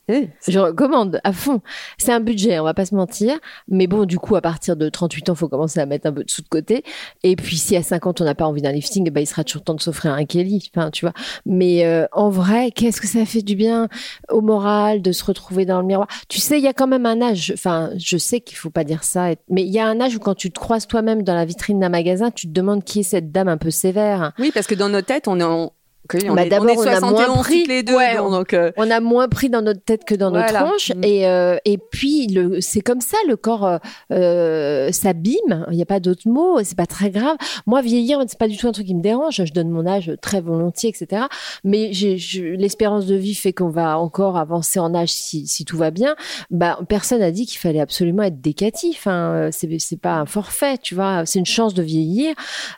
Je 0.09 0.59
recommande 0.59 1.21
à 1.25 1.33
fond. 1.33 1.61
C'est 1.99 2.13
un 2.13 2.21
budget, 2.21 2.59
on 2.61 2.65
va 2.65 2.75
pas 2.75 2.87
se 2.87 2.95
mentir. 2.95 3.37
Mais 3.69 3.87
bon, 3.87 4.05
du 4.05 4.19
coup, 4.19 4.37
à 4.37 4.41
partir 4.41 4.77
de 4.77 4.89
38 4.89 5.31
ans, 5.31 5.35
faut 5.35 5.49
commencer 5.49 5.81
à 5.81 5.87
mettre 5.87 6.07
un 6.07 6.13
peu 6.13 6.23
de 6.25 6.31
sous 6.31 6.43
de 6.43 6.49
côté. 6.49 6.85
Et 7.23 7.35
puis, 7.37 7.57
si 7.57 7.77
à 7.77 7.83
50 7.83 8.21
on 8.21 8.25
n'a 8.25 8.35
pas 8.35 8.47
envie 8.47 8.63
d'un 8.63 8.73
lifting, 8.73 9.11
bah, 9.11 9.21
il 9.21 9.27
sera 9.27 9.43
toujours 9.45 9.63
temps 9.65 9.75
de 9.75 9.81
s'offrir 9.81 10.13
un 10.13 10.25
Kelly. 10.25 10.71
Enfin, 10.75 10.91
tu 10.91 11.05
vois. 11.05 11.13
Mais 11.45 11.85
euh, 11.85 12.07
en 12.13 12.31
vrai, 12.31 12.71
qu'est-ce 12.71 13.01
que 13.01 13.07
ça 13.07 13.25
fait 13.25 13.43
du 13.43 13.57
bien 13.57 13.89
au 14.31 14.41
moral 14.41 15.03
de 15.03 15.13
se 15.13 15.25
retrouver 15.25 15.65
dans 15.67 15.81
le 15.81 15.87
miroir? 15.87 16.09
Tu 16.29 16.39
sais, 16.41 16.59
il 16.59 16.65
y 16.65 16.69
a 16.69 16.73
quand 16.73 16.87
même 16.87 17.07
un 17.07 17.21
âge. 17.21 17.53
Enfin, 17.55 17.91
je 17.99 18.17
sais 18.17 18.41
qu'il 18.41 18.57
faut 18.57 18.71
pas 18.71 18.85
dire 18.85 19.03
ça, 19.05 19.31
mais 19.51 19.63
il 19.63 19.73
y 19.73 19.79
a 19.79 19.87
un 19.87 20.01
âge 20.01 20.17
où 20.17 20.19
quand 20.21 20.35
tu 20.35 20.51
te 20.51 20.59
croises 20.59 20.87
toi-même 20.87 21.23
dans 21.23 21.35
la 21.35 21.45
vitrine 21.45 21.81
d'un 21.81 21.89
magasin, 21.89 22.31
tu 22.31 22.47
te 22.47 22.53
demandes 22.53 22.85
qui 22.85 23.01
est 23.01 23.03
cette 23.03 23.33
dame 23.33 23.49
un 23.49 23.57
peu 23.57 23.71
sévère. 23.71 24.33
Oui, 24.39 24.51
parce 24.55 24.67
que 24.67 24.75
dans 24.75 24.89
nos 24.89 25.03
têtes, 25.03 25.29
on 25.29 25.41
est 25.41 25.45
en- 25.45 25.73
on, 26.15 26.35
bah, 26.35 26.47
est, 26.47 26.59
on, 26.59 26.69
est, 26.69 26.77
71 26.77 27.39
pris, 27.39 27.65
les 27.67 27.83
deux, 27.83 27.95
ouais, 27.95 28.17
donc 28.17 28.55
euh... 28.55 28.73
on 28.77 28.91
a 28.91 29.01
moins 29.01 29.29
pris 29.29 29.49
dans 29.49 29.63
notre 29.63 29.83
tête 29.83 30.05
que 30.05 30.15
dans 30.15 30.31
voilà. 30.31 30.53
notre 30.53 30.67
tronche. 30.67 30.93
Mm. 30.95 31.05
Et, 31.05 31.27
euh, 31.27 31.57
et 31.65 31.79
puis 31.79 32.27
le, 32.29 32.61
c'est 32.61 32.81
comme 32.81 33.01
ça, 33.01 33.17
le 33.27 33.37
corps 33.37 33.79
euh, 34.13 34.93
s'abîme. 34.93 35.67
Il 35.71 35.77
n'y 35.77 35.83
a 35.83 35.87
pas 35.87 36.01
d'autre 36.01 36.29
mot. 36.29 36.59
C'est 36.63 36.77
pas 36.77 36.87
très 36.87 37.11
grave. 37.11 37.37
Moi, 37.67 37.83
vieillir, 37.83 38.23
c'est 38.29 38.39
pas 38.39 38.49
du 38.49 38.57
tout 38.57 38.69
un 38.69 38.73
truc 38.73 38.87
qui 38.87 38.95
me 38.95 39.03
dérange. 39.03 39.43
Je 39.45 39.53
donne 39.53 39.71
mon 39.71 39.87
âge 39.87 40.13
très 40.21 40.41
volontiers, 40.41 40.91
etc. 40.91 41.25
Mais 41.65 41.93
j'ai, 41.93 42.17
l'espérance 42.57 43.07
de 43.07 43.15
vie 43.15 43.35
fait 43.35 43.53
qu'on 43.53 43.71
va 43.71 43.99
encore 43.99 44.37
avancer 44.37 44.79
en 44.79 44.95
âge 44.95 45.11
si, 45.11 45.47
si 45.47 45.65
tout 45.65 45.77
va 45.77 45.91
bien. 45.91 46.17
Bah, 46.51 46.79
personne 46.89 47.21
n'a 47.21 47.31
dit 47.31 47.47
qu'il 47.47 47.59
fallait 47.59 47.81
absolument 47.81 48.23
être 48.23 48.41
décatif. 48.41 49.07
Hein. 49.07 49.51
C'est, 49.53 49.79
c'est 49.79 50.01
pas 50.01 50.15
un 50.15 50.27
forfait, 50.27 50.79
tu 50.79 50.95
vois. 50.95 51.25
C'est 51.27 51.39
une 51.39 51.47
chance 51.47 51.75
de 51.75 51.83
vieillir, 51.83 52.35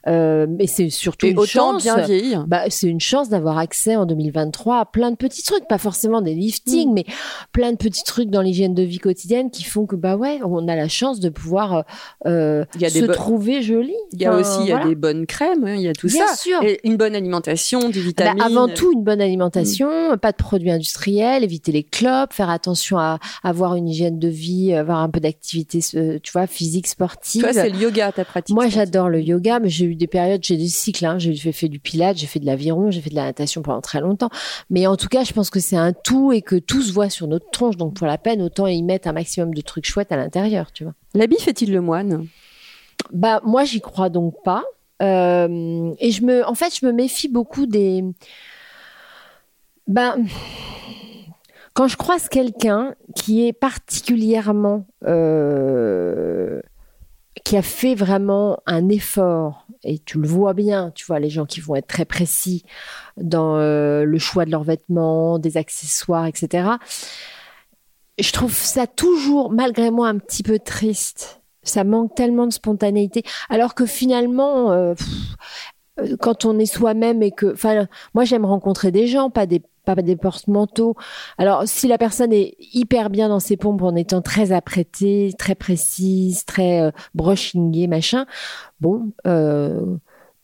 mais 0.06 0.66
c'est 0.66 0.90
surtout 0.90 1.26
et 1.26 1.30
une 1.30 1.38
autant 1.38 1.78
chance. 1.78 1.82
bien 1.82 1.96
vieillir. 1.98 2.46
Bah, 2.46 2.64
c'est 2.68 2.88
une 2.88 3.00
chance 3.00 3.17
d'avoir 3.28 3.58
accès 3.58 3.96
en 3.96 4.06
2023 4.06 4.78
à 4.78 4.84
plein 4.84 5.10
de 5.10 5.16
petits 5.16 5.42
trucs, 5.42 5.66
pas 5.66 5.78
forcément 5.78 6.22
des 6.22 6.34
liftings, 6.34 6.90
mm. 6.90 6.94
mais 6.94 7.04
plein 7.52 7.72
de 7.72 7.76
petits 7.76 8.04
trucs 8.04 8.30
dans 8.30 8.42
l'hygiène 8.42 8.74
de 8.74 8.82
vie 8.84 8.98
quotidienne 8.98 9.50
qui 9.50 9.64
font 9.64 9.86
que 9.86 9.96
bah 9.96 10.16
ouais, 10.16 10.40
on 10.44 10.68
a 10.68 10.76
la 10.76 10.88
chance 10.88 11.18
de 11.18 11.28
pouvoir 11.28 11.84
euh, 12.26 12.64
il 12.76 12.82
y 12.82 12.84
a 12.84 12.90
se 12.90 13.04
trouver 13.06 13.62
joli. 13.62 13.94
Il 14.12 14.22
y 14.22 14.26
a 14.26 14.36
aussi 14.36 14.60
il 14.62 14.68
y 14.68 14.72
a 14.72 14.84
des 14.84 14.94
bonnes 14.94 15.26
crèmes, 15.26 15.64
hein, 15.64 15.74
il 15.74 15.82
y 15.82 15.88
a 15.88 15.92
tout 15.92 16.06
Bien 16.06 16.26
ça. 16.26 16.36
Sûr. 16.36 16.62
Et 16.62 16.78
une 16.84 16.96
bonne 16.96 17.14
alimentation, 17.14 17.88
des 17.88 18.00
vitamines. 18.00 18.38
Bah, 18.38 18.44
avant 18.44 18.68
tout, 18.68 18.92
une 18.92 19.02
bonne 19.02 19.20
alimentation, 19.20 20.14
mm. 20.14 20.18
pas 20.18 20.32
de 20.32 20.36
produits 20.36 20.70
industriels, 20.70 21.42
éviter 21.42 21.72
les 21.72 21.82
clopes, 21.82 22.32
faire 22.32 22.50
attention 22.50 22.98
à 22.98 23.18
avoir 23.42 23.74
une 23.74 23.88
hygiène 23.88 24.18
de 24.18 24.28
vie, 24.28 24.74
avoir 24.74 24.98
un 24.98 25.08
peu 25.08 25.20
d'activité, 25.20 25.80
tu 25.80 26.32
vois, 26.32 26.46
physique, 26.46 26.86
sportive. 26.86 27.42
Toi, 27.42 27.52
c'est 27.52 27.70
le 27.70 27.78
yoga, 27.78 28.12
ta 28.12 28.24
pratique. 28.24 28.54
Moi, 28.54 28.68
j'adore 28.68 29.08
le 29.08 29.20
yoga, 29.20 29.58
mais 29.58 29.68
j'ai 29.68 29.86
eu 29.86 29.94
des 29.94 30.06
périodes, 30.06 30.42
j'ai 30.42 30.56
des 30.56 30.68
cycles. 30.68 31.06
Hein, 31.06 31.18
j'ai 31.18 31.34
fait, 31.34 31.52
fait 31.52 31.68
du 31.68 31.78
pilates, 31.78 32.18
j'ai 32.18 32.26
fait 32.26 32.40
de 32.40 32.46
l'aviron, 32.46 32.90
j'ai 32.90 33.00
fait 33.00 33.07
de 33.08 33.14
la 33.14 33.24
natation 33.24 33.62
pendant 33.62 33.80
très 33.80 34.00
longtemps. 34.00 34.30
Mais 34.70 34.86
en 34.86 34.96
tout 34.96 35.08
cas, 35.08 35.24
je 35.24 35.32
pense 35.32 35.50
que 35.50 35.60
c'est 35.60 35.76
un 35.76 35.92
tout 35.92 36.32
et 36.32 36.42
que 36.42 36.56
tout 36.56 36.82
se 36.82 36.92
voit 36.92 37.10
sur 37.10 37.26
notre 37.26 37.50
tronche. 37.50 37.76
Donc, 37.76 37.94
pour 37.94 38.06
la 38.06 38.18
peine, 38.18 38.42
autant 38.42 38.66
y 38.66 38.82
mettre 38.82 39.08
un 39.08 39.12
maximum 39.12 39.54
de 39.54 39.60
trucs 39.60 39.86
chouettes 39.86 40.12
à 40.12 40.16
l'intérieur, 40.16 40.72
tu 40.72 40.84
vois. 40.84 40.94
L'habit 41.14 41.38
fait-il 41.40 41.72
le 41.72 41.80
moine? 41.80 42.26
Bah, 43.12 43.40
moi, 43.44 43.64
j'y 43.64 43.80
crois 43.80 44.08
donc 44.08 44.34
pas. 44.44 44.64
Euh, 45.02 45.92
et 45.98 46.10
je 46.10 46.24
me, 46.24 46.46
en 46.46 46.54
fait, 46.54 46.76
je 46.78 46.84
me 46.86 46.92
méfie 46.92 47.28
beaucoup 47.28 47.66
des. 47.66 48.04
Ben. 49.86 50.26
Quand 51.74 51.86
je 51.86 51.96
croise 51.96 52.28
quelqu'un 52.28 52.94
qui 53.14 53.46
est 53.46 53.52
particulièrement. 53.52 54.86
Euh, 55.06 56.60
qui 57.44 57.56
a 57.56 57.62
fait 57.62 57.94
vraiment 57.94 58.58
un 58.66 58.88
effort, 58.88 59.66
et 59.84 59.98
tu 59.98 60.20
le 60.20 60.28
vois 60.28 60.54
bien, 60.54 60.92
tu 60.94 61.04
vois, 61.06 61.18
les 61.18 61.30
gens 61.30 61.46
qui 61.46 61.60
vont 61.60 61.76
être 61.76 61.86
très 61.86 62.04
précis 62.04 62.64
dans 63.16 63.56
euh, 63.56 64.04
le 64.04 64.18
choix 64.18 64.44
de 64.44 64.50
leurs 64.50 64.64
vêtements, 64.64 65.38
des 65.38 65.56
accessoires, 65.56 66.26
etc. 66.26 66.68
Je 68.18 68.32
trouve 68.32 68.52
ça 68.52 68.86
toujours, 68.86 69.52
malgré 69.52 69.90
moi, 69.90 70.08
un 70.08 70.18
petit 70.18 70.42
peu 70.42 70.58
triste. 70.58 71.40
Ça 71.62 71.84
manque 71.84 72.14
tellement 72.14 72.46
de 72.46 72.52
spontanéité. 72.52 73.22
Alors 73.48 73.74
que 73.74 73.86
finalement, 73.86 74.72
euh, 74.72 74.94
pff, 74.94 76.16
quand 76.20 76.44
on 76.44 76.58
est 76.58 76.66
soi-même 76.66 77.22
et 77.22 77.30
que, 77.30 77.52
enfin, 77.52 77.86
moi 78.14 78.24
j'aime 78.24 78.44
rencontrer 78.44 78.90
des 78.90 79.06
gens, 79.06 79.30
pas 79.30 79.46
des 79.46 79.62
pas 79.94 80.02
des 80.02 80.16
porte-manteaux. 80.16 80.96
Alors, 81.38 81.62
si 81.66 81.88
la 81.88 81.98
personne 81.98 82.32
est 82.32 82.56
hyper 82.72 83.10
bien 83.10 83.28
dans 83.28 83.40
ses 83.40 83.56
pompes 83.56 83.82
en 83.82 83.94
étant 83.96 84.22
très 84.22 84.52
apprêtée, 84.52 85.32
très 85.38 85.54
précise, 85.54 86.44
très 86.44 86.80
euh, 86.80 86.90
brushingée, 87.14 87.86
machin, 87.86 88.26
bon, 88.80 89.12
euh, 89.26 89.96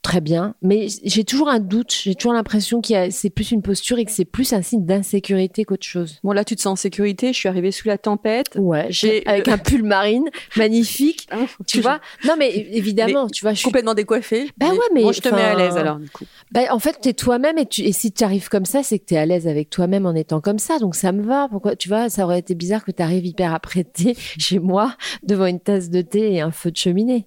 très 0.04 0.20
bien. 0.20 0.54
Mais 0.62 0.86
j'ai 1.02 1.24
toujours 1.24 1.48
un 1.48 1.58
doute, 1.58 1.92
j'ai 1.92 2.14
toujours 2.14 2.34
l'impression 2.34 2.80
que 2.80 3.10
c'est 3.10 3.30
plus 3.30 3.50
une 3.50 3.62
posture 3.62 3.98
et 3.98 4.04
que 4.04 4.12
c'est 4.12 4.26
plus 4.26 4.52
un 4.52 4.62
signe 4.62 4.84
d'insécurité 4.84 5.64
qu'autre 5.64 5.86
chose. 5.86 6.20
Bon, 6.22 6.32
là, 6.32 6.44
tu 6.44 6.54
te 6.54 6.60
sens 6.60 6.72
en 6.72 6.76
sécurité. 6.76 7.32
Je 7.32 7.38
suis 7.38 7.48
arrivée 7.48 7.72
sous 7.72 7.88
la 7.88 7.98
tempête. 7.98 8.56
Ouais, 8.56 8.86
j'ai 8.90 9.26
avec 9.26 9.48
un 9.48 9.58
pull 9.58 9.82
marine 9.82 10.28
magnifique. 10.56 11.26
Ah, 11.34 11.46
tu 11.66 11.80
vois 11.80 12.00
Non, 12.26 12.34
mais 12.38 12.54
évidemment, 12.54 13.24
mais 13.24 13.30
tu 13.30 13.42
vois, 13.42 13.54
je 13.54 13.58
suis 13.58 13.64
complètement 13.64 13.94
décoiffée. 13.94 14.50
Bah 14.58 14.68
ouais, 14.68 14.78
mais 14.92 15.00
moi, 15.00 15.12
je 15.12 15.20
te 15.20 15.28
mets 15.34 15.42
à 15.42 15.56
l'aise 15.56 15.76
alors 15.76 15.96
du 15.96 16.08
coup. 16.10 16.24
Bah, 16.52 16.60
en 16.70 16.78
fait, 16.78 16.98
t'es 17.00 17.14
toi-même 17.14 17.56
et, 17.56 17.66
tu, 17.66 17.80
et 17.80 17.92
si 17.92 18.12
tu 18.12 18.22
arrives 18.22 18.48
comme 18.48 18.66
ça, 18.66 18.82
c'est 18.82 18.98
que 18.98 19.06
t'es 19.06 19.16
à 19.16 19.24
l'aise 19.24 19.48
avec 19.48 19.70
toi-même 19.70 20.04
en 20.06 20.14
étant 20.14 20.40
comme 20.40 20.58
ça. 20.58 20.78
Donc 20.78 20.94
ça 20.94 21.12
me 21.12 21.22
va. 21.22 21.48
Pourquoi 21.48 21.76
Tu 21.76 21.88
vois, 21.88 22.10
ça 22.10 22.24
aurait 22.24 22.38
été 22.38 22.54
bizarre 22.54 22.84
que 22.84 22.92
tu 22.92 23.02
arrives 23.02 23.24
hyper 23.24 23.54
apprêté 23.54 24.14
chez 24.38 24.58
moi 24.58 24.94
devant 25.22 25.46
une 25.46 25.60
tasse 25.60 25.88
de 25.88 26.02
thé 26.02 26.34
et 26.34 26.40
un 26.40 26.50
feu 26.50 26.70
de 26.70 26.76
cheminée. 26.76 27.26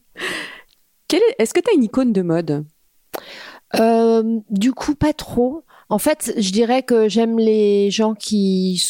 Est, 1.14 1.22
est-ce 1.40 1.54
que 1.54 1.60
tu 1.60 1.70
as 1.72 1.76
une 1.76 1.84
icône 1.84 2.14
de 2.14 2.22
mode? 2.22 2.66
Euh, 3.76 4.40
Du 4.50 4.74
coup, 4.74 4.96
pas 4.96 5.14
trop. 5.14 5.64
En 5.90 6.00
fait, 6.00 6.34
je 6.38 6.52
dirais 6.52 6.84
que 6.84 7.08
j'aime 7.08 7.40
les 7.40 7.90
gens 7.92 8.14
qui 8.14 8.84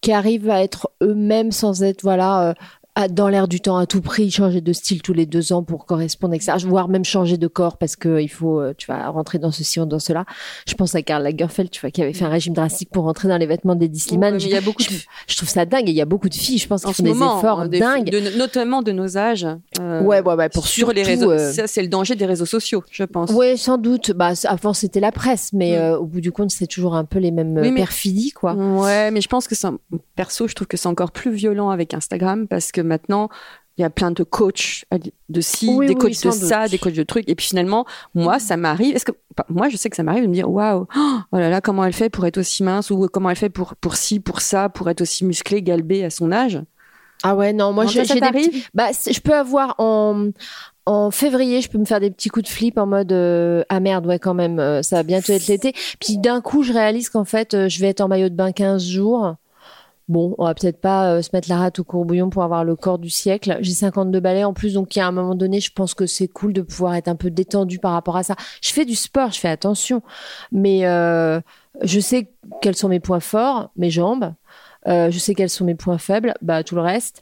qui 0.00 0.12
arrivent 0.12 0.50
à 0.50 0.62
être 0.62 0.90
eux-mêmes 1.02 1.52
sans 1.52 1.82
être 1.84 2.02
voilà 2.02 2.54
euh, 2.98 3.08
dans 3.08 3.28
l'air 3.28 3.48
du 3.48 3.60
temps 3.60 3.76
à 3.76 3.86
tout 3.86 4.00
prix, 4.00 4.30
changer 4.30 4.60
de 4.60 4.72
style 4.72 5.02
tous 5.02 5.12
les 5.12 5.26
deux 5.26 5.52
ans 5.52 5.62
pour 5.62 5.86
correspondre 5.86 6.36
ça, 6.40 6.56
voire 6.58 6.88
même 6.88 7.04
changer 7.04 7.36
de 7.36 7.46
corps 7.46 7.76
parce 7.76 7.96
que 7.96 8.20
il 8.20 8.28
faut, 8.28 8.60
euh, 8.60 8.74
tu 8.76 8.86
vas 8.86 9.08
rentrer 9.08 9.38
dans 9.38 9.50
ceci 9.50 9.80
ou 9.80 9.86
dans 9.86 9.98
cela. 9.98 10.24
Je 10.66 10.74
pense 10.74 10.94
à 10.94 11.02
Karl 11.02 11.22
Lagerfeld, 11.22 11.70
tu 11.70 11.80
vois, 11.80 11.90
qui 11.90 12.02
avait 12.02 12.12
fait 12.12 12.24
un 12.24 12.30
régime 12.30 12.54
drastique 12.54 12.90
pour 12.90 13.04
rentrer 13.04 13.28
dans 13.28 13.38
les 13.38 13.46
vêtements 13.46 13.74
des 13.74 13.90
Slimane. 13.94 14.38
il 14.40 14.48
y 14.48 14.56
a 14.56 14.60
beaucoup. 14.60 14.82
Je, 14.82 14.90
je, 15.26 15.36
trouve 15.36 15.48
ça 15.48 15.64
dingue. 15.64 15.88
Et 15.88 15.92
il 15.92 15.96
y 15.96 16.00
a 16.00 16.06
beaucoup 16.06 16.28
de 16.28 16.34
filles, 16.34 16.58
je 16.58 16.66
pense, 16.66 16.82
qui 16.84 16.92
font 16.92 17.02
des 17.02 17.10
efforts 17.10 17.68
des, 17.68 17.80
dingues, 17.80 18.10
de, 18.10 18.36
notamment 18.36 18.82
de 18.82 18.92
nos 18.92 19.16
âges. 19.16 19.46
Euh, 19.80 20.02
ouais, 20.02 20.20
ouais, 20.20 20.34
ouais, 20.34 20.48
pour 20.48 20.66
sur 20.66 20.88
surtout, 20.88 20.94
les 20.94 21.02
réseaux. 21.02 21.30
Euh... 21.30 21.52
Ça, 21.52 21.66
c'est 21.66 21.82
le 21.82 21.88
danger 21.88 22.14
des 22.14 22.26
réseaux 22.26 22.46
sociaux, 22.46 22.82
je 22.90 23.04
pense. 23.04 23.30
Ouais, 23.30 23.56
sans 23.56 23.78
doute. 23.78 24.12
Bah, 24.12 24.32
avant 24.44 24.72
c'était 24.72 25.00
la 25.00 25.12
presse, 25.12 25.50
mais 25.52 25.72
mm. 25.72 25.80
euh, 25.80 25.98
au 25.98 26.06
bout 26.06 26.20
du 26.20 26.32
compte, 26.32 26.50
c'est 26.50 26.66
toujours 26.66 26.94
un 26.94 27.04
peu 27.04 27.18
les 27.18 27.30
mêmes 27.30 27.56
oui, 27.56 27.70
mais... 27.70 27.80
perfidies, 27.80 28.32
quoi. 28.32 28.54
Ouais, 28.54 29.10
mais 29.10 29.20
je 29.20 29.28
pense 29.28 29.48
que 29.48 29.54
ça, 29.54 29.72
perso, 30.16 30.48
je 30.48 30.54
trouve 30.54 30.68
que 30.68 30.76
c'est 30.76 30.88
encore 30.88 31.12
plus 31.12 31.32
violent 31.32 31.70
avec 31.70 31.94
Instagram 31.94 32.46
parce 32.48 32.72
que 32.72 32.81
maintenant 32.82 33.28
il 33.78 33.82
y 33.82 33.84
a 33.84 33.90
plein 33.90 34.10
de 34.10 34.22
coachs 34.22 34.84
de 35.28 35.40
ci, 35.40 35.68
oui, 35.70 35.86
des 35.86 35.94
oui, 35.94 35.98
coachs 35.98 36.22
de 36.22 36.30
doute. 36.30 36.34
ça, 36.34 36.68
des 36.68 36.78
coachs 36.78 36.94
de 36.94 37.02
trucs. 37.02 37.28
Et 37.28 37.34
puis 37.34 37.46
finalement, 37.46 37.86
moi, 38.14 38.38
ça 38.38 38.58
m'arrive. 38.58 38.94
Est-ce 38.94 39.06
que 39.06 39.12
moi, 39.48 39.70
je 39.70 39.78
sais 39.78 39.88
que 39.88 39.96
ça 39.96 40.02
m'arrive 40.02 40.24
de 40.24 40.28
me 40.28 40.34
dire, 40.34 40.50
waouh, 40.50 40.86
oh 40.94 41.38
là 41.38 41.48
là, 41.48 41.60
comment 41.62 41.84
elle 41.84 41.94
fait 41.94 42.10
pour 42.10 42.26
être 42.26 42.38
aussi 42.38 42.62
mince 42.62 42.90
ou 42.90 43.08
comment 43.08 43.30
elle 43.30 43.36
fait 43.36 43.48
pour 43.48 43.74
pour 43.76 43.96
ci, 43.96 44.20
pour 44.20 44.42
ça, 44.42 44.68
pour 44.68 44.90
être 44.90 45.00
aussi 45.00 45.24
musclée, 45.24 45.62
galbée 45.62 46.04
à 46.04 46.10
son 46.10 46.32
âge? 46.32 46.60
Ah 47.22 47.34
ouais, 47.34 47.52
non, 47.52 47.72
moi, 47.72 47.86
j'ai 47.86 48.02
des 48.02 48.20
petits... 48.20 48.64
bah, 48.74 48.88
je 48.92 49.20
peux 49.20 49.34
avoir 49.34 49.76
en 49.78 50.30
en 50.84 51.10
février, 51.12 51.60
je 51.60 51.70
peux 51.70 51.78
me 51.78 51.84
faire 51.84 52.00
des 52.00 52.10
petits 52.10 52.28
coups 52.28 52.46
de 52.46 52.50
flip 52.50 52.76
en 52.76 52.86
mode 52.86 53.12
euh, 53.12 53.62
ah 53.68 53.78
merde, 53.78 54.04
ouais 54.06 54.18
quand 54.18 54.34
même, 54.34 54.58
euh, 54.58 54.82
ça 54.82 54.96
va 54.96 55.02
bientôt 55.04 55.32
être 55.32 55.46
l'été. 55.46 55.74
Puis 56.00 56.18
d'un 56.18 56.40
coup, 56.40 56.62
je 56.62 56.72
réalise 56.72 57.08
qu'en 57.08 57.24
fait, 57.24 57.54
euh, 57.54 57.68
je 57.68 57.80
vais 57.80 57.88
être 57.88 58.00
en 58.00 58.08
maillot 58.08 58.28
de 58.28 58.34
bain 58.34 58.52
15 58.52 58.84
jours. 58.84 59.36
Bon, 60.08 60.34
on 60.38 60.44
va 60.44 60.54
peut-être 60.54 60.80
pas 60.80 61.12
euh, 61.12 61.22
se 61.22 61.30
mettre 61.32 61.48
la 61.48 61.58
rate 61.58 61.78
au 61.78 61.84
courbouillon 61.84 62.28
pour 62.28 62.42
avoir 62.42 62.64
le 62.64 62.76
corps 62.76 62.98
du 62.98 63.10
siècle. 63.10 63.56
J'ai 63.60 63.72
52 63.72 64.20
balais 64.20 64.44
en 64.44 64.52
plus, 64.52 64.74
donc 64.74 64.94
il 64.94 64.98
y 64.98 65.02
a 65.02 65.06
un 65.06 65.12
moment 65.12 65.34
donné, 65.34 65.60
je 65.60 65.72
pense 65.72 65.94
que 65.94 66.06
c'est 66.06 66.28
cool 66.28 66.52
de 66.52 66.62
pouvoir 66.62 66.94
être 66.94 67.08
un 67.08 67.16
peu 67.16 67.30
détendu 67.30 67.78
par 67.78 67.92
rapport 67.92 68.16
à 68.16 68.22
ça. 68.22 68.34
Je 68.60 68.72
fais 68.72 68.84
du 68.84 68.94
sport, 68.94 69.30
je 69.30 69.38
fais 69.38 69.48
attention, 69.48 70.02
mais 70.50 70.86
euh, 70.86 71.40
je 71.82 72.00
sais 72.00 72.30
quels 72.60 72.76
sont 72.76 72.88
mes 72.88 73.00
points 73.00 73.20
forts, 73.20 73.70
mes 73.76 73.90
jambes. 73.90 74.34
Euh, 74.88 75.12
je 75.12 75.18
sais 75.18 75.34
quels 75.34 75.50
sont 75.50 75.64
mes 75.64 75.76
points 75.76 75.98
faibles, 75.98 76.34
bah 76.42 76.64
tout 76.64 76.74
le 76.74 76.80
reste. 76.80 77.20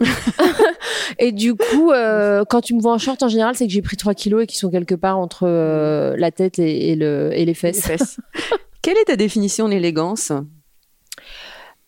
et 1.18 1.30
du 1.30 1.54
coup, 1.54 1.90
euh, 1.90 2.44
quand 2.48 2.62
tu 2.62 2.74
me 2.74 2.80
vois 2.80 2.94
en 2.94 2.98
short, 2.98 3.22
en 3.22 3.28
général, 3.28 3.54
c'est 3.54 3.66
que 3.66 3.72
j'ai 3.72 3.82
pris 3.82 3.98
3 3.98 4.14
kilos 4.14 4.44
et 4.44 4.46
qui 4.46 4.56
sont 4.56 4.70
quelque 4.70 4.94
part 4.94 5.18
entre 5.18 5.46
euh, 5.46 6.16
la 6.16 6.30
tête 6.30 6.58
et, 6.58 6.90
et, 6.90 6.96
le, 6.96 7.30
et 7.34 7.44
les 7.44 7.54
fesses. 7.54 7.76
Les 7.88 7.98
fesses. 7.98 8.18
Quelle 8.82 8.96
est 8.96 9.04
ta 9.04 9.16
définition 9.16 9.68
d'élégance? 9.68 10.32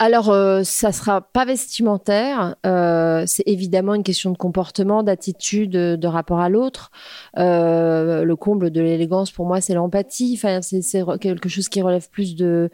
Alors, 0.02 0.30
euh, 0.30 0.64
ça 0.64 0.90
sera 0.90 1.20
pas 1.20 1.44
vestimentaire. 1.44 2.56
Euh, 2.66 3.22
c'est 3.24 3.44
évidemment 3.46 3.94
une 3.94 4.02
question 4.02 4.32
de 4.32 4.36
comportement, 4.36 5.04
d'attitude, 5.04 5.70
de, 5.70 5.94
de, 5.94 6.08
rapport 6.08 6.40
à 6.40 6.48
l'autre. 6.48 6.90
Euh, 7.38 8.24
le 8.24 8.34
comble 8.34 8.72
de 8.72 8.80
l'élégance, 8.80 9.30
pour 9.30 9.46
moi, 9.46 9.60
c'est 9.60 9.74
l'empathie. 9.74 10.36
C'est 10.72 11.04
quelque 11.20 11.48
chose 11.48 11.68
qui 11.68 11.80
relève 11.82 12.10
plus 12.10 12.34
de 12.34 12.68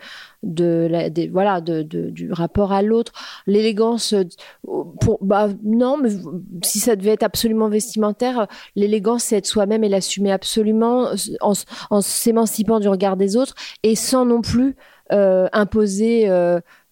voilà 1.30 1.60
du 1.60 2.32
rapport 2.32 2.72
à 2.72 2.80
l'autre. 2.80 3.12
L'élégance, 3.46 4.14
bah 5.20 5.48
non, 5.62 5.98
mais 5.98 6.08
si 6.64 6.78
ça 6.78 6.96
devait 6.96 7.10
être 7.10 7.24
absolument 7.24 7.68
vestimentaire, 7.68 8.46
l'élégance, 8.74 9.24
c'est 9.24 9.36
être 9.36 9.46
soi-même 9.46 9.84
et 9.84 9.90
l'assumer 9.90 10.32
absolument 10.32 11.10
en, 11.42 12.00
s'émancipant 12.00 12.80
du 12.80 12.88
regard 12.88 13.18
des 13.18 13.36
autres 13.36 13.54
et 13.82 13.96
sans 13.96 14.24
non 14.24 14.40
plus 14.40 14.76
euh, 15.12 15.46
imposer 15.52 16.26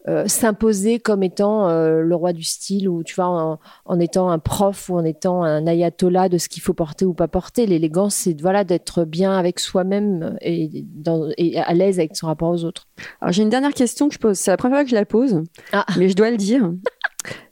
euh, 0.09 0.29
s'imposer 0.29 1.01
comme 1.01 1.23
étant 1.23 1.69
euh, 1.69 2.01
le 2.01 2.15
roi 2.15 2.33
du 2.33 2.45
style 2.45 2.89
ou 2.89 3.03
tu 3.03 3.15
vois 3.15 3.27
en, 3.27 3.59
en, 3.85 4.01
étant 4.01 4.31
un 4.31 4.39
prof 4.39 4.89
ou 4.89 4.97
en 4.97 5.05
étant 5.05 5.43
un 5.43 5.67
ayatollah 5.67 6.29
de 6.29 6.39
ce 6.39 6.49
qu'il 6.49 6.63
faut 6.63 6.75
porter 6.75 7.05
ou 7.05 7.13
pas 7.13 7.29
porter. 7.29 7.67
L'élégance 7.67 8.15
c'est 8.15 8.41
voilà 8.41 8.65
d'être 8.65 9.05
bien 9.05 9.37
avec 9.37 9.59
soi-même 9.59 10.37
et, 10.41 10.85
dans, 10.95 11.29
et 11.37 11.59
à 11.59 11.75
l'aise 11.75 11.99
avec 11.99 12.17
son 12.17 12.29
rapport 12.29 12.51
aux 12.51 12.65
autres. 12.65 12.87
Alors 13.21 13.33
j'ai 13.33 13.43
une 13.43 13.51
dernière 13.51 13.75
question 13.75 14.09
que 14.09 14.15
je 14.15 14.21
pose. 14.21 14.37
C'est 14.37 14.51
la 14.51 14.57
première 14.57 14.79
fois 14.79 14.85
que 14.85 14.91
je 14.91 14.95
la 14.95 15.05
pose 15.05 15.43
ah. 15.73 15.85
mais 15.99 16.09
je 16.09 16.15
dois 16.15 16.31
le 16.31 16.37
dire. 16.37 16.71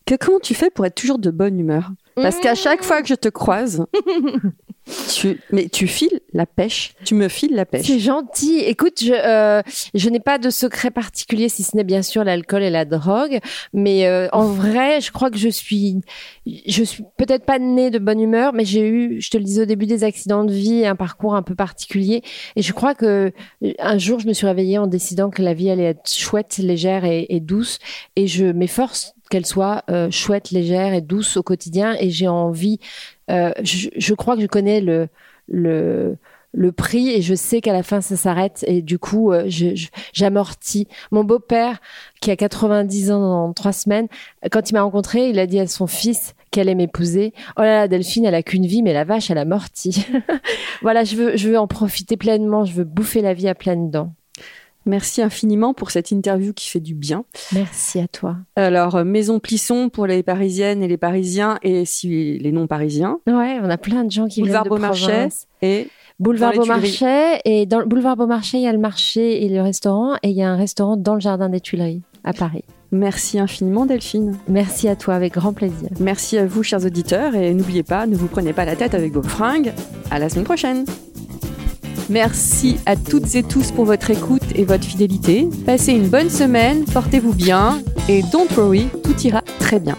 Que 0.06 0.14
comment 0.16 0.38
tu 0.38 0.54
fais 0.54 0.70
pour 0.70 0.84
être 0.84 0.94
toujours 0.94 1.18
de 1.18 1.30
bonne 1.30 1.58
humeur? 1.58 1.90
Parce 2.14 2.38
qu'à 2.38 2.54
chaque 2.54 2.84
fois 2.84 3.00
que 3.00 3.08
je 3.08 3.14
te 3.14 3.28
croise 3.28 3.84
mais 5.50 5.68
tu 5.68 5.86
files 5.86 6.20
la 6.32 6.46
pêche. 6.46 6.94
Tu 7.04 7.14
me 7.14 7.28
files 7.28 7.54
la 7.54 7.64
pêche. 7.64 7.86
C'est 7.86 7.98
gentil. 7.98 8.58
Écoute, 8.58 9.00
je, 9.02 9.12
euh, 9.12 9.62
je 9.94 10.08
n'ai 10.10 10.20
pas 10.20 10.38
de 10.38 10.50
secret 10.50 10.90
particulier, 10.90 11.48
si 11.48 11.62
ce 11.62 11.76
n'est 11.76 11.84
bien 11.84 12.02
sûr 12.02 12.24
l'alcool 12.24 12.62
et 12.62 12.70
la 12.70 12.84
drogue. 12.84 13.38
Mais 13.72 14.06
euh, 14.06 14.28
en 14.32 14.46
vrai, 14.46 15.00
je 15.00 15.12
crois 15.12 15.30
que 15.30 15.38
je 15.38 15.48
suis, 15.48 16.00
je 16.46 16.82
suis 16.82 17.04
peut-être 17.16 17.44
pas 17.44 17.58
née 17.58 17.90
de 17.90 17.98
bonne 17.98 18.20
humeur, 18.20 18.52
mais 18.52 18.64
j'ai 18.64 18.86
eu, 18.86 19.20
je 19.20 19.30
te 19.30 19.36
le 19.36 19.44
disais 19.44 19.62
au 19.62 19.66
début, 19.66 19.86
des 19.86 20.04
accidents 20.04 20.44
de 20.44 20.52
vie, 20.52 20.84
un 20.84 20.96
parcours 20.96 21.34
un 21.34 21.42
peu 21.42 21.54
particulier. 21.54 22.22
Et 22.56 22.62
je 22.62 22.72
crois 22.72 22.94
que 22.94 23.32
euh, 23.62 23.72
un 23.78 23.98
jour, 23.98 24.20
je 24.20 24.26
me 24.26 24.32
suis 24.32 24.46
réveillée 24.46 24.78
en 24.78 24.86
décidant 24.86 25.30
que 25.30 25.42
la 25.42 25.54
vie 25.54 25.70
allait 25.70 25.84
être 25.84 26.12
chouette, 26.12 26.58
légère 26.58 27.04
et 27.04 27.40
douce. 27.40 27.78
Et 28.16 28.26
je 28.26 28.46
m'efforce 28.46 29.13
qu'elle 29.30 29.46
soit 29.46 29.84
euh, 29.90 30.10
chouette, 30.10 30.50
légère 30.50 30.94
et 30.94 31.00
douce 31.00 31.36
au 31.36 31.42
quotidien. 31.42 31.96
Et 31.98 32.10
j'ai 32.10 32.28
envie, 32.28 32.78
euh, 33.30 33.52
je, 33.62 33.88
je, 33.96 34.14
crois 34.14 34.36
que 34.36 34.42
je 34.42 34.46
connais 34.46 34.80
le, 34.80 35.08
le, 35.48 36.16
le 36.54 36.72
prix 36.72 37.10
et 37.10 37.20
je 37.20 37.34
sais 37.34 37.60
qu'à 37.60 37.72
la 37.72 37.82
fin 37.82 38.00
ça 38.00 38.16
s'arrête 38.16 38.64
et 38.66 38.80
du 38.80 38.98
coup 38.98 39.32
euh, 39.32 39.48
j'amortis. 40.12 40.86
Mon 41.10 41.24
beau-père 41.24 41.80
qui 42.20 42.30
a 42.30 42.36
90 42.36 43.10
ans 43.10 43.20
dans 43.20 43.52
trois 43.52 43.72
semaines, 43.72 44.08
quand 44.50 44.70
il 44.70 44.74
m'a 44.74 44.82
rencontré, 44.82 45.28
il 45.28 45.38
a 45.38 45.46
dit 45.46 45.58
à 45.58 45.66
son 45.66 45.86
fils 45.86 46.34
qu'elle 46.50 46.68
aime 46.68 46.78
m'épouser. 46.78 47.32
Oh 47.56 47.62
là 47.62 47.80
là, 47.80 47.88
Delphine, 47.88 48.24
elle 48.24 48.34
a 48.36 48.42
qu'une 48.42 48.66
vie, 48.66 48.82
mais 48.82 48.92
la 48.92 49.04
vache, 49.04 49.30
elle 49.30 49.38
a 49.38 49.44
morti. 49.44 50.06
voilà, 50.82 51.02
je 51.02 51.16
veux, 51.16 51.36
je 51.36 51.48
veux 51.48 51.58
en 51.58 51.66
profiter 51.66 52.16
pleinement, 52.16 52.64
je 52.64 52.72
veux 52.72 52.84
bouffer 52.84 53.20
la 53.20 53.34
vie 53.34 53.48
à 53.48 53.56
pleines 53.56 53.90
dents. 53.90 54.12
Merci 54.86 55.22
infiniment 55.22 55.74
pour 55.74 55.90
cette 55.90 56.10
interview 56.10 56.52
qui 56.52 56.68
fait 56.68 56.80
du 56.80 56.94
bien. 56.94 57.24
Merci 57.52 58.00
à 58.00 58.08
toi. 58.08 58.36
Alors, 58.56 58.96
euh, 58.96 59.04
Maison 59.04 59.40
Plisson 59.40 59.88
pour 59.88 60.06
les 60.06 60.22
Parisiennes 60.22 60.82
et 60.82 60.88
les 60.88 60.96
Parisiens 60.96 61.58
et 61.62 61.84
si 61.84 62.38
les 62.38 62.52
non-parisiens. 62.52 63.18
Ouais, 63.26 63.58
on 63.62 63.70
a 63.70 63.78
plein 63.78 64.04
de 64.04 64.10
gens 64.10 64.26
qui 64.26 64.40
Boulevard 64.40 64.64
viennent 64.64 64.74
de 64.74 64.80
Beaumarchais 64.80 65.28
et 65.62 65.88
Boulevard 66.20 66.52
Beaumarchais 66.52 67.40
et 67.44 67.66
dans 67.66 67.80
le 67.80 67.86
boulevard 67.86 68.16
Beaumarchais, 68.16 68.58
il 68.58 68.62
y 68.62 68.68
a 68.68 68.72
le 68.72 68.78
marché 68.78 69.44
et 69.44 69.48
le 69.48 69.60
restaurant 69.62 70.14
et 70.22 70.30
il 70.30 70.36
y 70.36 70.42
a 70.42 70.50
un 70.50 70.56
restaurant 70.56 70.96
dans 70.96 71.14
le 71.14 71.20
jardin 71.20 71.48
des 71.48 71.60
Tuileries 71.60 72.02
à 72.22 72.32
Paris. 72.32 72.64
Merci 72.92 73.40
infiniment 73.40 73.86
Delphine. 73.86 74.38
Merci 74.46 74.86
à 74.88 74.94
toi 74.94 75.14
avec 75.14 75.34
grand 75.34 75.52
plaisir. 75.52 75.88
Merci 75.98 76.38
à 76.38 76.46
vous 76.46 76.62
chers 76.62 76.84
auditeurs 76.84 77.34
et 77.34 77.52
n'oubliez 77.52 77.82
pas, 77.82 78.06
ne 78.06 78.14
vous 78.14 78.28
prenez 78.28 78.52
pas 78.52 78.64
la 78.64 78.76
tête 78.76 78.94
avec 78.94 79.12
vos 79.12 79.22
fringues. 79.22 79.72
À 80.12 80.20
la 80.20 80.28
semaine 80.28 80.44
prochaine. 80.44 80.84
Merci 82.10 82.76
à 82.86 82.96
toutes 82.96 83.34
et 83.34 83.42
tous 83.42 83.72
pour 83.72 83.84
votre 83.84 84.10
écoute 84.10 84.42
et 84.54 84.64
votre 84.64 84.84
fidélité. 84.84 85.48
Passez 85.64 85.92
une 85.92 86.08
bonne 86.08 86.30
semaine, 86.30 86.84
portez-vous 86.84 87.32
bien 87.32 87.80
et 88.08 88.22
don't 88.32 88.48
worry, 88.56 88.88
tout 89.02 89.18
ira 89.22 89.42
très 89.58 89.80
bien. 89.80 89.96